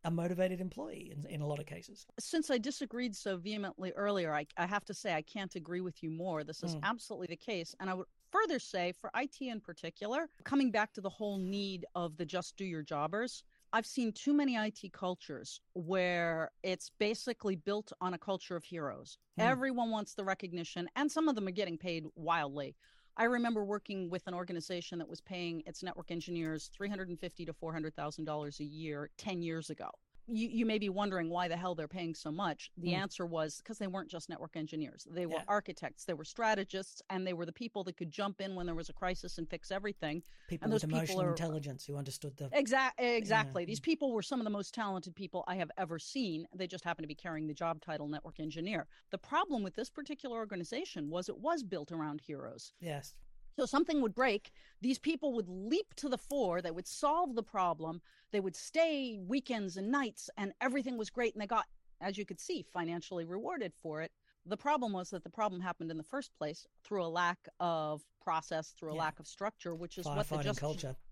a 0.03 0.11
motivated 0.11 0.61
employee 0.61 1.13
in, 1.15 1.29
in 1.29 1.41
a 1.41 1.47
lot 1.47 1.59
of 1.59 1.65
cases. 1.65 2.05
Since 2.19 2.49
I 2.49 2.57
disagreed 2.57 3.15
so 3.15 3.37
vehemently 3.37 3.91
earlier, 3.95 4.33
I, 4.33 4.45
I 4.57 4.65
have 4.65 4.85
to 4.85 4.93
say 4.93 5.13
I 5.13 5.21
can't 5.21 5.55
agree 5.55 5.81
with 5.81 6.01
you 6.01 6.09
more. 6.09 6.43
This 6.43 6.63
is 6.63 6.75
mm. 6.75 6.79
absolutely 6.83 7.27
the 7.27 7.35
case. 7.35 7.75
And 7.79 7.89
I 7.89 7.93
would 7.93 8.07
further 8.31 8.59
say, 8.59 8.93
for 8.93 9.11
IT 9.15 9.41
in 9.41 9.59
particular, 9.59 10.27
coming 10.43 10.71
back 10.71 10.93
to 10.93 11.01
the 11.01 11.09
whole 11.09 11.37
need 11.37 11.85
of 11.95 12.17
the 12.17 12.25
just 12.25 12.57
do 12.57 12.65
your 12.65 12.81
jobbers, 12.81 13.43
I've 13.73 13.85
seen 13.85 14.11
too 14.11 14.33
many 14.33 14.55
IT 14.55 14.91
cultures 14.91 15.61
where 15.73 16.51
it's 16.63 16.91
basically 16.99 17.55
built 17.55 17.93
on 18.01 18.13
a 18.13 18.17
culture 18.17 18.55
of 18.55 18.63
heroes. 18.63 19.17
Mm. 19.39 19.45
Everyone 19.45 19.91
wants 19.91 20.13
the 20.13 20.23
recognition, 20.23 20.89
and 20.95 21.11
some 21.11 21.29
of 21.29 21.35
them 21.35 21.47
are 21.47 21.51
getting 21.51 21.77
paid 21.77 22.05
wildly. 22.15 22.75
I 23.17 23.25
remember 23.25 23.63
working 23.63 24.09
with 24.09 24.25
an 24.27 24.33
organization 24.33 24.99
that 24.99 25.09
was 25.09 25.21
paying 25.21 25.63
its 25.65 25.83
network 25.83 26.11
engineers 26.11 26.69
three 26.73 26.89
hundred 26.89 27.09
and 27.09 27.19
fifty 27.19 27.45
to 27.45 27.53
four 27.53 27.73
hundred 27.73 27.95
thousand 27.95 28.25
dollars 28.25 28.59
a 28.59 28.63
year 28.63 29.09
ten 29.17 29.41
years 29.41 29.69
ago. 29.69 29.89
You, 30.31 30.47
you 30.47 30.65
may 30.65 30.79
be 30.79 30.89
wondering 30.89 31.29
why 31.29 31.47
the 31.47 31.57
hell 31.57 31.75
they're 31.75 31.87
paying 31.87 32.15
so 32.15 32.31
much. 32.31 32.71
The 32.77 32.91
mm. 32.91 32.97
answer 32.97 33.25
was 33.25 33.57
because 33.57 33.77
they 33.77 33.87
weren't 33.87 34.09
just 34.09 34.29
network 34.29 34.55
engineers; 34.55 35.07
they 35.09 35.25
were 35.25 35.35
yeah. 35.35 35.43
architects, 35.47 36.05
they 36.05 36.13
were 36.13 36.23
strategists, 36.23 37.01
and 37.09 37.25
they 37.25 37.33
were 37.33 37.45
the 37.45 37.53
people 37.53 37.83
that 37.85 37.97
could 37.97 38.11
jump 38.11 38.41
in 38.41 38.55
when 38.55 38.65
there 38.65 38.75
was 38.75 38.89
a 38.89 38.93
crisis 38.93 39.37
and 39.37 39.49
fix 39.49 39.71
everything. 39.71 40.23
People 40.47 40.65
and 40.65 40.73
with 40.73 40.83
emotional 40.83 41.21
are, 41.21 41.29
intelligence 41.29 41.85
who 41.85 41.97
understood 41.97 42.37
the 42.37 42.49
exactly 42.53 43.15
exactly. 43.15 43.63
Yeah. 43.63 43.67
These 43.67 43.79
people 43.79 44.11
were 44.11 44.21
some 44.21 44.39
of 44.39 44.43
the 44.43 44.51
most 44.51 44.73
talented 44.73 45.15
people 45.15 45.43
I 45.47 45.55
have 45.55 45.71
ever 45.77 45.99
seen. 45.99 46.47
They 46.55 46.67
just 46.67 46.83
happened 46.83 47.03
to 47.03 47.07
be 47.07 47.15
carrying 47.15 47.47
the 47.47 47.53
job 47.53 47.81
title 47.81 48.07
network 48.07 48.39
engineer. 48.39 48.87
The 49.11 49.17
problem 49.17 49.63
with 49.63 49.75
this 49.75 49.89
particular 49.89 50.37
organization 50.37 51.09
was 51.09 51.29
it 51.29 51.37
was 51.37 51.63
built 51.63 51.91
around 51.91 52.21
heroes. 52.21 52.73
Yes. 52.79 53.13
So 53.61 53.67
something 53.67 54.01
would 54.01 54.15
break, 54.15 54.51
these 54.81 54.97
people 54.97 55.33
would 55.33 55.47
leap 55.47 55.93
to 55.97 56.09
the 56.09 56.17
fore, 56.17 56.63
they 56.63 56.71
would 56.71 56.87
solve 56.87 57.35
the 57.35 57.43
problem, 57.43 58.01
they 58.31 58.39
would 58.39 58.55
stay 58.55 59.19
weekends 59.21 59.77
and 59.77 59.91
nights, 59.91 60.31
and 60.35 60.51
everything 60.61 60.97
was 60.97 61.11
great. 61.11 61.35
And 61.35 61.41
they 61.43 61.45
got, 61.45 61.67
as 62.01 62.17
you 62.17 62.25
could 62.25 62.39
see, 62.39 62.65
financially 62.73 63.23
rewarded 63.23 63.71
for 63.79 64.01
it. 64.01 64.11
The 64.47 64.57
problem 64.57 64.93
was 64.93 65.11
that 65.11 65.23
the 65.23 65.29
problem 65.29 65.61
happened 65.61 65.91
in 65.91 65.97
the 65.97 66.03
first 66.03 66.31
place 66.35 66.65
through 66.83 67.03
a 67.03 67.07
lack 67.07 67.37
of 67.59 68.01
process, 68.19 68.73
through 68.79 68.93
a 68.93 68.95
yeah. 68.95 69.01
lack 69.01 69.19
of 69.19 69.27
structure, 69.27 69.75
which 69.75 69.99
is 69.99 70.07
what 70.07 70.27
the 70.27 70.37
just 70.39 70.59
culture. 70.59 70.95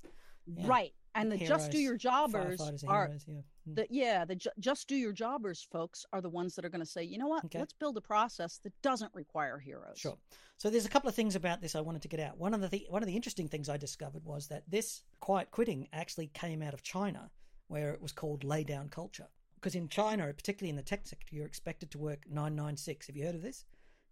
Yeah. 0.47 0.65
Right. 0.65 0.93
And 1.13 1.31
the 1.31 1.35
heroes, 1.35 1.59
just 1.59 1.71
do 1.71 1.77
your 1.77 1.95
jobbers 1.95 2.59
are 2.87 3.05
heroes, 3.05 3.25
yeah. 3.27 3.41
The 3.75 3.83
mm. 3.83 3.87
yeah 3.89 4.25
the 4.25 4.35
ju- 4.35 4.49
just 4.59 4.87
do 4.87 4.95
your 4.95 5.11
jobbers 5.13 5.67
folks 5.71 6.05
are 6.13 6.21
the 6.21 6.29
ones 6.29 6.55
that 6.55 6.65
are 6.65 6.69
going 6.69 6.79
to 6.81 6.85
say 6.85 7.03
you 7.03 7.17
know 7.17 7.27
what 7.27 7.45
Okay. 7.45 7.59
let's 7.59 7.73
build 7.73 7.97
a 7.97 8.01
process 8.01 8.57
that 8.63 8.73
doesn't 8.81 9.13
require 9.13 9.57
heroes 9.59 9.97
Sure. 9.97 10.17
So 10.57 10.69
there's 10.69 10.85
a 10.85 10.89
couple 10.89 11.07
of 11.07 11.15
things 11.15 11.35
about 11.35 11.61
this 11.61 11.73
I 11.73 11.79
wanted 11.79 12.01
to 12.01 12.09
get 12.09 12.19
out. 12.19 12.37
One 12.37 12.53
of 12.53 12.59
the 12.59 12.67
th- 12.67 12.89
one 12.89 13.01
of 13.01 13.07
the 13.07 13.15
interesting 13.15 13.47
things 13.47 13.69
I 13.69 13.77
discovered 13.77 14.25
was 14.25 14.47
that 14.49 14.69
this 14.69 15.03
quiet 15.21 15.51
quitting 15.51 15.87
actually 15.93 16.27
came 16.33 16.61
out 16.61 16.73
of 16.73 16.83
China, 16.83 17.31
where 17.69 17.93
it 17.93 18.01
was 18.01 18.11
called 18.11 18.43
lay 18.43 18.65
down 18.65 18.89
culture. 18.89 19.27
Because 19.55 19.75
in 19.75 19.87
China, 19.87 20.33
particularly 20.33 20.69
in 20.69 20.75
the 20.75 20.81
tech 20.83 21.07
sector, 21.07 21.33
you're 21.33 21.45
expected 21.45 21.91
to 21.91 21.97
work 21.97 22.23
nine 22.29 22.55
nine 22.57 22.75
six. 22.75 23.07
Have 23.07 23.15
you 23.15 23.25
heard 23.25 23.35
of 23.35 23.41
this? 23.41 23.63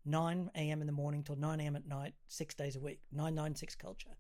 Nine 0.06 0.50
a.m. 0.56 0.80
in 0.80 0.88
the 0.88 0.94
morning 0.94 1.22
till 1.22 1.36
nine 1.36 1.60
a.m. 1.60 1.76
at 1.76 1.86
night, 1.86 2.14
six 2.28 2.56
days 2.56 2.78
a 2.78 2.80
week. 2.80 3.02
Nine 3.12 3.36
nine 3.36 3.54
six 3.54 3.76
culture. 3.76 4.12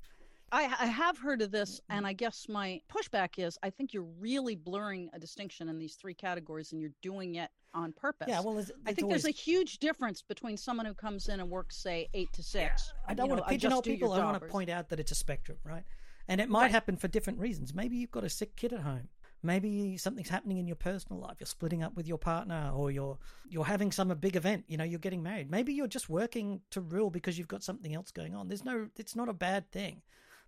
I, 0.51 0.63
I 0.79 0.85
have 0.85 1.17
heard 1.17 1.41
of 1.41 1.51
this, 1.51 1.79
Mm-hmm. 1.81 1.97
and 1.97 2.07
I 2.07 2.13
guess 2.13 2.47
my 2.49 2.81
pushback 2.89 3.31
is 3.37 3.57
I 3.63 3.69
think 3.69 3.93
you're 3.93 4.07
really 4.19 4.55
blurring 4.55 5.09
a 5.13 5.19
distinction 5.19 5.69
in 5.69 5.77
these 5.77 5.95
three 5.95 6.13
categories, 6.13 6.71
and 6.71 6.81
you're 6.81 6.91
doing 7.01 7.35
it 7.35 7.49
on 7.73 7.91
purpose. 7.93 8.27
Yeah, 8.29 8.39
well, 8.41 8.53
there's, 8.55 8.71
I 8.85 8.93
think 8.93 9.05
always, 9.05 9.23
there's 9.23 9.35
a 9.35 9.37
huge 9.37 9.79
difference 9.79 10.21
between 10.21 10.57
someone 10.57 10.85
who 10.85 10.93
comes 10.93 11.27
in 11.29 11.39
and 11.39 11.49
works, 11.49 11.75
say, 11.77 12.07
eight 12.13 12.31
to 12.33 12.43
six. 12.43 12.93
I 13.07 13.13
don't 13.13 13.25
you 13.25 13.29
want 13.31 13.41
know, 13.41 13.45
to 13.45 13.51
pigeonhole 13.51 13.81
people. 13.81 14.13
I 14.13 14.23
want 14.23 14.41
to 14.41 14.47
point 14.47 14.69
out 14.69 14.89
that 14.89 14.99
it's 14.99 15.11
a 15.11 15.15
spectrum, 15.15 15.57
right? 15.63 15.83
And 16.27 16.41
it 16.41 16.49
might 16.49 16.63
Right. 16.63 16.71
happen 16.71 16.97
for 16.97 17.07
different 17.07 17.39
reasons. 17.39 17.73
Maybe 17.73 17.97
you've 17.97 18.11
got 18.11 18.23
a 18.23 18.29
sick 18.29 18.55
kid 18.55 18.73
at 18.73 18.81
home. 18.81 19.09
Maybe 19.43 19.97
something's 19.97 20.29
happening 20.29 20.57
in 20.57 20.65
your 20.67 20.75
personal 20.75 21.21
life. 21.21 21.37
You're 21.39 21.45
splitting 21.47 21.83
up 21.83 21.95
with 21.95 22.07
your 22.07 22.17
partner, 22.17 22.71
or 22.73 22.89
you're 22.89 23.19
you're 23.47 23.65
having 23.65 23.91
some 23.91 24.07
big 24.19 24.35
event. 24.35 24.65
You 24.67 24.77
know, 24.77 24.83
you're 24.83 24.99
getting 24.99 25.21
married. 25.21 25.51
Maybe 25.51 25.73
you're 25.73 25.87
just 25.87 26.09
working 26.09 26.61
to 26.71 26.81
rule 26.81 27.11
because 27.11 27.37
you've 27.37 27.47
got 27.47 27.63
something 27.63 27.93
else 27.93 28.11
going 28.11 28.35
on. 28.35 28.47
There's 28.47 28.65
no. 28.65 28.87
It's 28.97 29.15
not 29.15 29.29
a 29.29 29.33
bad 29.33 29.69
thing. 29.71 30.01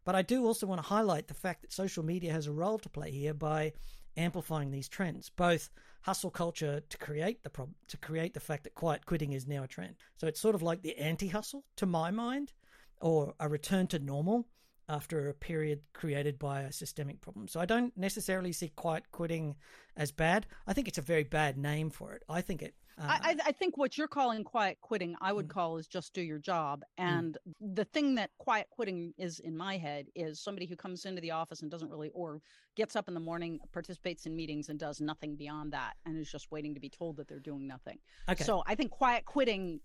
But 0.05 0.15
I 0.15 0.21
do 0.21 0.45
also 0.45 0.65
want 0.65 0.81
to 0.81 0.87
highlight 0.87 1.27
the 1.27 1.33
fact 1.33 1.61
that 1.61 1.73
social 1.73 2.03
media 2.03 2.31
has 2.31 2.47
a 2.47 2.51
role 2.51 2.79
to 2.79 2.89
play 2.89 3.11
here 3.11 3.33
by 3.33 3.73
amplifying 4.17 4.71
these 4.71 4.89
trends, 4.89 5.29
both 5.29 5.69
hustle 6.01 6.31
culture 6.31 6.81
to 6.89 6.97
create 6.97 7.43
the 7.43 7.51
to 7.87 7.97
create 7.97 8.33
the 8.33 8.39
fact 8.39 8.63
that 8.63 8.75
quiet 8.75 9.05
quitting 9.05 9.33
is 9.33 9.47
now 9.47 9.63
a 9.63 9.67
trend. 9.67 9.95
So 10.17 10.27
it's 10.27 10.39
sort 10.39 10.55
of 10.55 10.61
like 10.61 10.81
the 10.81 10.97
anti-hustle, 10.97 11.63
to 11.77 11.85
my 11.85 12.11
mind, 12.11 12.53
or 13.01 13.33
a 13.39 13.47
return 13.47 13.87
to 13.87 13.99
normal 13.99 14.47
after 14.87 15.29
a 15.29 15.33
period 15.33 15.81
created 15.93 16.39
by 16.39 16.61
a 16.61 16.71
systemic 16.71 17.21
problem. 17.21 17.47
So 17.47 17.59
I 17.59 17.65
don't 17.65 17.95
necessarily 17.95 18.51
see 18.51 18.69
quiet 18.69 19.03
quitting 19.11 19.55
as 19.95 20.11
bad. 20.11 20.47
I 20.65 20.73
think 20.73 20.87
it's 20.87 20.97
a 20.97 21.03
very 21.03 21.23
bad 21.23 21.57
name 21.57 21.91
for 21.91 22.13
it. 22.13 22.23
I 22.27 22.41
think 22.41 22.63
it. 22.63 22.73
Uh, 22.99 23.17
I, 23.23 23.35
I 23.47 23.51
think 23.53 23.77
what 23.77 23.97
you're 23.97 24.07
calling 24.07 24.43
quiet 24.43 24.77
quitting, 24.81 25.15
I 25.21 25.31
would 25.31 25.45
Mm. 25.45 25.53
call 25.53 25.77
is 25.77 25.87
just 25.87 26.13
do 26.13 26.21
your 26.21 26.37
job. 26.39 26.83
And 26.97 27.37
the 27.61 27.85
thing 27.85 28.15
that 28.15 28.31
quiet 28.37 28.67
quitting 28.69 29.13
is 29.17 29.39
in 29.39 29.55
my 29.55 29.77
head 29.77 30.07
is 30.15 30.39
somebody 30.41 30.65
who 30.65 30.75
comes 30.75 31.05
into 31.05 31.21
the 31.21 31.31
office 31.31 31.61
and 31.61 31.71
doesn't 31.71 31.89
really, 31.89 32.09
or 32.09 32.41
gets 32.75 32.95
up 32.95 33.07
in 33.07 33.13
the 33.13 33.19
morning, 33.19 33.59
participates 33.71 34.25
in 34.25 34.35
meetings, 34.35 34.69
and 34.69 34.77
does 34.79 34.99
nothing 34.99 35.35
beyond 35.35 35.71
that, 35.73 35.93
and 36.05 36.17
is 36.17 36.29
just 36.31 36.51
waiting 36.51 36.73
to 36.73 36.79
be 36.79 36.89
told 36.89 37.15
that 37.17 37.27
they're 37.27 37.39
doing 37.39 37.65
nothing. 37.67 37.99
okay. 38.29 38.43
So 38.43 38.63
I 38.67 38.75
think 38.75 38.91
quiet 38.91 39.25
quitting, 39.25 39.79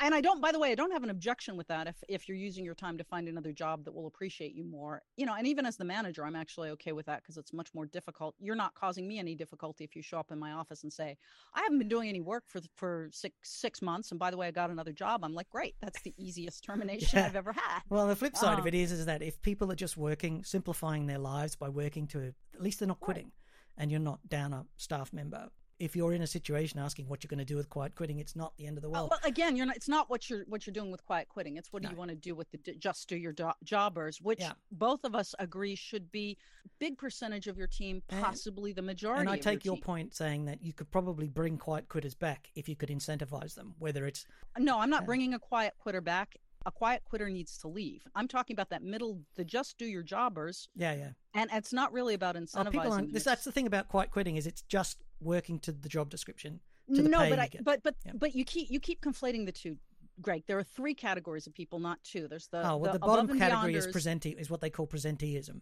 and 0.00 0.14
I 0.14 0.20
don't. 0.20 0.40
By 0.40 0.52
the 0.52 0.58
way, 0.58 0.72
I 0.72 0.74
don't 0.74 0.90
have 0.90 1.02
an 1.02 1.10
objection 1.10 1.56
with 1.56 1.68
that. 1.68 1.86
If 1.86 1.96
if 2.08 2.28
you're 2.28 2.36
using 2.36 2.64
your 2.64 2.74
time 2.74 2.98
to 2.98 3.04
find 3.04 3.28
another 3.28 3.52
job 3.52 3.84
that 3.84 3.94
will 3.94 4.06
appreciate 4.06 4.54
you 4.54 4.64
more, 4.64 5.02
you 5.16 5.26
know, 5.26 5.34
and 5.34 5.46
even 5.46 5.66
as 5.66 5.76
the 5.76 5.84
manager, 5.84 6.24
I'm 6.24 6.36
actually 6.36 6.70
okay 6.70 6.92
with 6.92 7.06
that 7.06 7.22
because 7.22 7.36
it's 7.36 7.52
much 7.52 7.70
more 7.74 7.86
difficult. 7.86 8.34
You're 8.38 8.56
not 8.56 8.74
causing 8.74 9.06
me 9.06 9.18
any 9.18 9.34
difficulty 9.34 9.84
if 9.84 9.94
you 9.96 10.02
show 10.02 10.18
up 10.18 10.30
in 10.30 10.38
my 10.38 10.52
office 10.52 10.82
and 10.82 10.92
say, 10.92 11.16
"I 11.54 11.62
haven't 11.62 11.78
been 11.78 11.88
doing 11.88 12.08
any 12.08 12.20
work 12.20 12.44
for 12.48 12.60
for 12.74 13.08
six 13.12 13.34
six 13.42 13.82
months," 13.82 14.10
and 14.10 14.18
by 14.18 14.30
the 14.30 14.36
way, 14.36 14.46
I 14.46 14.50
got 14.50 14.70
another 14.70 14.92
job. 14.92 15.24
I'm 15.24 15.34
like, 15.34 15.50
"Great, 15.50 15.74
that's 15.80 16.02
the 16.02 16.14
easiest 16.16 16.64
termination 16.64 17.18
Yeah. 17.18 17.26
I've 17.26 17.36
ever 17.36 17.52
had." 17.52 17.82
Well, 17.88 18.06
the 18.06 18.16
flip 18.16 18.36
side 18.36 18.54
of 18.58 18.64
Um, 18.64 18.68
it 18.68 18.74
is, 18.74 18.92
is 18.92 19.06
that 19.06 19.22
if 19.22 19.40
people 19.42 19.70
are 19.70 19.76
just 19.76 19.96
working, 19.96 20.44
simplifying 20.44 21.06
their 21.06 21.18
lives 21.18 21.56
by 21.56 21.68
working 21.68 22.06
to, 22.08 22.34
at 22.54 22.60
least 22.60 22.78
they're 22.78 22.88
not 22.88 23.00
quitting, 23.00 23.32
and 23.76 23.90
you're 23.90 24.00
not 24.00 24.28
down 24.28 24.52
a 24.52 24.66
staff 24.76 25.12
member. 25.12 25.50
If 25.80 25.96
you're 25.96 26.12
in 26.12 26.22
a 26.22 26.26
situation 26.26 26.78
asking 26.78 27.08
what 27.08 27.24
you're 27.24 27.28
going 27.28 27.38
to 27.38 27.44
do 27.44 27.56
with 27.56 27.68
quiet 27.68 27.94
quitting, 27.96 28.18
it's 28.20 28.36
not 28.36 28.56
the 28.56 28.66
end 28.66 28.78
of 28.78 28.82
the 28.82 28.88
Uh, 28.88 28.92
world. 28.92 29.10
well, 29.10 29.20
again, 29.24 29.56
you're 29.56 29.66
not. 29.66 29.74
It's 29.76 29.88
not 29.88 30.08
what 30.08 30.30
you're 30.30 30.44
what 30.44 30.66
you're 30.66 30.72
doing 30.72 30.90
with 30.92 31.04
quiet 31.04 31.28
quitting. 31.28 31.56
It's 31.56 31.72
what 31.72 31.82
do 31.82 31.88
you 31.88 31.96
want 31.96 32.10
to 32.10 32.14
do 32.16 32.34
with 32.34 32.48
the 32.52 32.58
just 32.74 33.08
do 33.08 33.16
your 33.16 33.32
do- 33.32 33.50
jobbers, 33.64 34.20
which 34.22 34.40
Yeah. 34.40 34.52
both 34.70 35.04
of 35.04 35.14
us 35.14 35.34
agree 35.38 35.74
should 35.74 36.12
be 36.12 36.38
big 36.78 36.96
percentage 36.96 37.48
of 37.48 37.56
your 37.58 37.66
team, 37.66 38.02
And- 38.08 38.22
possibly 38.22 38.72
the 38.72 38.82
majority. 38.82 39.20
and 39.22 39.30
I 39.30 39.36
take 39.38 39.64
your 39.64 39.74
team. 39.76 39.82
point 39.82 40.14
saying 40.14 40.44
that 40.44 40.62
you 40.62 40.72
could 40.72 40.90
probably 40.90 41.28
bring 41.28 41.58
quiet 41.58 41.88
quitters 41.88 42.14
back 42.14 42.50
if 42.54 42.68
you 42.68 42.76
could 42.76 42.88
incentivize 42.88 43.54
them, 43.54 43.74
whether 43.78 44.06
it's 44.06 44.26
No, 44.58 44.78
I'm 44.78 44.90
not 44.90 45.02
Yeah. 45.02 45.06
bringing 45.06 45.34
a 45.34 45.38
quiet 45.40 45.74
quitter 45.78 46.00
back. 46.00 46.36
A 46.66 46.72
quiet 46.72 47.04
quitter 47.04 47.28
needs 47.28 47.58
to 47.58 47.68
leave. 47.68 48.06
I'm 48.14 48.26
talking 48.26 48.54
about 48.54 48.70
that 48.70 48.82
middle, 48.82 49.22
the 49.34 49.44
just 49.44 49.76
do 49.76 49.84
your 49.84 50.02
jobbers, 50.02 50.68
yeah, 50.74 50.94
yeah. 50.94 51.10
and 51.34 51.50
it's 51.52 51.74
not 51.74 51.92
really 51.92 52.14
about 52.14 52.36
incentivizing. 52.36 52.66
Oh, 52.68 52.70
people 52.70 52.92
aren't. 52.92 53.12
This, 53.12 53.24
that's 53.24 53.44
the 53.44 53.52
thing 53.52 53.66
about 53.66 53.88
quiet 53.88 54.10
quitting 54.10 54.36
is 54.36 54.46
it's 54.46 54.62
just 54.62 55.02
working 55.24 55.58
to 55.60 55.72
the 55.72 55.88
job 55.88 56.10
description. 56.10 56.60
to 56.94 57.02
the 57.02 57.08
no, 57.08 57.28
but 57.30 57.38
I, 57.38 57.48
but 57.62 57.82
but 57.82 57.96
Yeah. 58.04 58.12
but 58.14 58.34
you 58.34 58.44
keep 58.44 58.70
you 58.70 58.78
keep 58.80 59.00
conflating 59.00 59.46
the 59.46 59.52
two, 59.52 59.78
Greg. 60.20 60.44
There 60.46 60.58
are 60.58 60.62
three 60.64 60.94
categories 60.94 61.46
of 61.46 61.54
people, 61.54 61.78
not 61.78 62.02
two. 62.04 62.28
There's 62.28 62.48
the 62.48 62.58
oh, 62.68 62.76
well, 62.76 62.92
the, 62.92 62.96
above 62.96 63.26
bottom 63.26 63.38
category 63.38 63.74
is 63.74 63.86
beyonders. 63.86 63.92
presentee 63.92 64.38
is 64.40 64.50
what 64.50 64.60
they 64.60 64.70
call 64.70 64.86
presenteeism. 64.86 65.60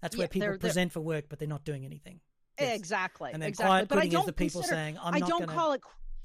That's 0.00 0.14
Yeah, 0.16 0.20
where 0.20 0.28
people 0.28 0.40
they're- 0.40 0.50
they're- 0.52 0.58
present 0.58 0.92
for 0.92 1.00
work, 1.00 1.26
but 1.28 1.38
they're 1.38 1.48
not 1.48 1.64
doing 1.64 1.84
anything. 1.84 2.20
Yes. 2.58 2.76
Exactly. 2.76 3.30
And 3.32 3.40
then 3.42 3.48
exactly. 3.48 3.68
quiet 3.70 3.88
but 3.88 3.98
I 3.98 4.08
don't 4.08 4.20
is 4.22 4.26
the 4.26 4.32
people 4.32 4.60
consider, 4.62 4.76
saying, 4.76 4.98
"I'm 5.00 5.14
I 5.14 5.18
not 5.20 5.28
don't 5.28 5.40
to." 5.42 5.46
call 5.46 5.72
it. 5.72 5.80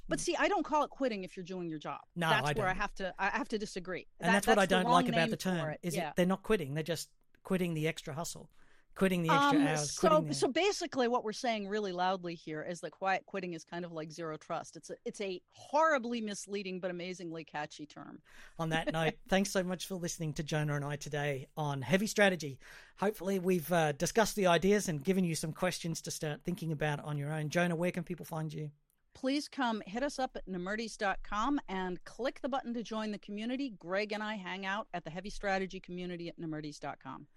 But 0.10 0.20
mm. 0.20 0.22
see, 0.22 0.36
I 0.36 0.48
don't 0.48 0.66
call 0.66 0.84
it 0.84 0.90
quitting 0.90 1.24
if 1.24 1.38
you're 1.38 1.46
doing 1.46 1.70
your 1.70 1.80
job. 1.80 2.02
No, 2.16 2.30
that's 2.30 2.50
I 2.50 2.54
where 2.54 2.68
I 2.68 2.74
have 2.74 2.94
to. 2.96 3.14
I 3.20 3.30
have 3.30 3.48
to 3.50 3.58
disagree. 3.60 4.08
and 4.20 4.28
That- 4.30 4.34
that's 4.34 4.48
what 4.48 4.60
I 4.60 4.66
don't 4.66 4.90
like 4.90 5.08
about 5.08 5.30
the 5.30 5.38
term. 5.38 5.76
Is 5.84 5.96
yeah. 5.96 6.10
it 6.10 6.16
they're 6.18 6.26
not 6.26 6.42
quitting; 6.44 6.74
they're 6.74 6.84
just 6.84 7.10
quitting 7.44 7.74
the 7.76 7.88
extra 7.88 8.14
hustle, 8.14 8.50
quitting 8.96 9.24
the 9.24 9.30
extra 9.30 9.60
Um, 9.60 9.68
hours. 9.68 9.92
so, 9.92 10.22
the, 10.28 10.34
so 10.34 10.48
basically, 10.48 11.08
what 11.08 11.24
we're 11.24 11.34
saying 11.34 11.68
really 11.68 11.92
loudly 11.92 12.36
here 12.36 12.62
is 12.62 12.80
that 12.82 12.92
quiet 12.92 13.26
quitting 13.26 13.54
is 13.54 13.64
kind 13.64 13.86
of 13.86 13.92
like 13.92 14.12
zero 14.12 14.38
trust. 14.38 14.76
It's 14.76 14.90
a, 14.90 14.96
it's 15.06 15.22
a 15.22 15.42
horribly 15.52 16.22
misleading 16.22 16.80
but 16.80 16.92
amazingly 16.92 17.44
catchy 17.44 17.86
term. 17.86 18.20
on 18.60 18.70
that 18.70 18.92
note, 18.94 19.14
thanks 19.30 19.52
so 19.52 19.64
much 19.64 19.88
for 19.88 19.96
listening 19.96 20.34
to 20.34 20.44
Johna 20.44 20.76
and 20.76 20.86
I 20.86 20.96
today 20.96 21.48
on 21.58 21.82
Heavy 21.82 22.08
Strategy. 22.08 22.60
Hopefully, 23.00 23.40
we've 23.40 23.72
uh, 23.72 23.94
discussed 23.94 24.36
the 24.36 24.48
ideas 24.48 24.90
and 24.90 25.04
given 25.04 25.24
you 25.24 25.36
some 25.36 25.54
questions 25.54 26.02
to 26.02 26.12
start 26.12 26.42
thinking 26.44 26.72
about 26.72 27.04
on 27.04 27.18
your 27.18 27.32
own. 27.34 27.50
Johna, 27.50 27.76
where 27.76 27.92
can 27.92 28.04
people 28.04 28.26
find 28.26 28.54
you? 28.54 28.70
Please 29.16 29.48
come 29.48 29.82
hit 29.86 30.02
us 30.02 30.18
up 30.18 30.32
at 30.36 30.48
nemertes.com 30.48 31.60
and 31.70 32.04
click 32.04 32.40
the 32.42 32.50
button 32.50 32.74
to 32.74 32.82
join 32.82 33.12
the 33.12 33.20
community. 33.20 33.76
Greg 33.78 34.12
and 34.12 34.24
I 34.24 34.34
hang 34.34 34.66
out 34.66 34.88
at 34.92 35.04
the 35.04 35.12
Heavy 35.12 35.30
Strategy 35.30 35.80
community 35.80 36.30
at 36.30 36.40
nemertes.com. 36.40 37.28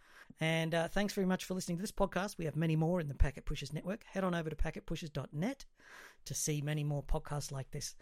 And 0.41 0.75
uh, 0.75 0.89
thanks 0.89 1.15
very 1.15 1.27
much 1.27 1.45
for 1.45 1.55
listening 1.55 1.79
to 1.79 1.83
this 1.83 1.93
podcast. 1.93 2.37
We 2.39 2.45
have 2.45 2.57
many 2.57 2.77
more 2.77 3.01
in 3.01 3.09
the 3.09 3.15
Packet 3.15 3.47
Pushers 3.47 3.73
Network. 3.73 4.05
Head 4.05 4.25
on 4.25 4.35
over 4.35 4.51
to 4.51 4.57
packetpushers.net 4.57 5.65
to 6.27 6.35
see 6.35 6.61
many 6.61 6.85
more 6.85 7.03
podcasts 7.03 7.53
like 7.53 7.71
this. 7.71 7.95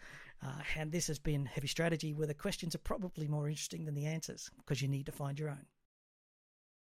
Uh, 0.43 0.59
and 0.77 0.91
this 0.91 1.07
has 1.07 1.19
been 1.19 1.45
Heavy 1.45 1.67
Strategy, 1.67 2.13
where 2.13 2.27
the 2.27 2.33
questions 2.33 2.75
are 2.75 2.79
probably 2.79 3.27
more 3.27 3.47
interesting 3.47 3.85
than 3.85 3.95
the 3.95 4.05
answers 4.05 4.49
because 4.57 4.81
you 4.81 4.87
need 4.87 5.05
to 5.05 5.11
find 5.11 5.39
your 5.39 5.49
own. 5.49 5.65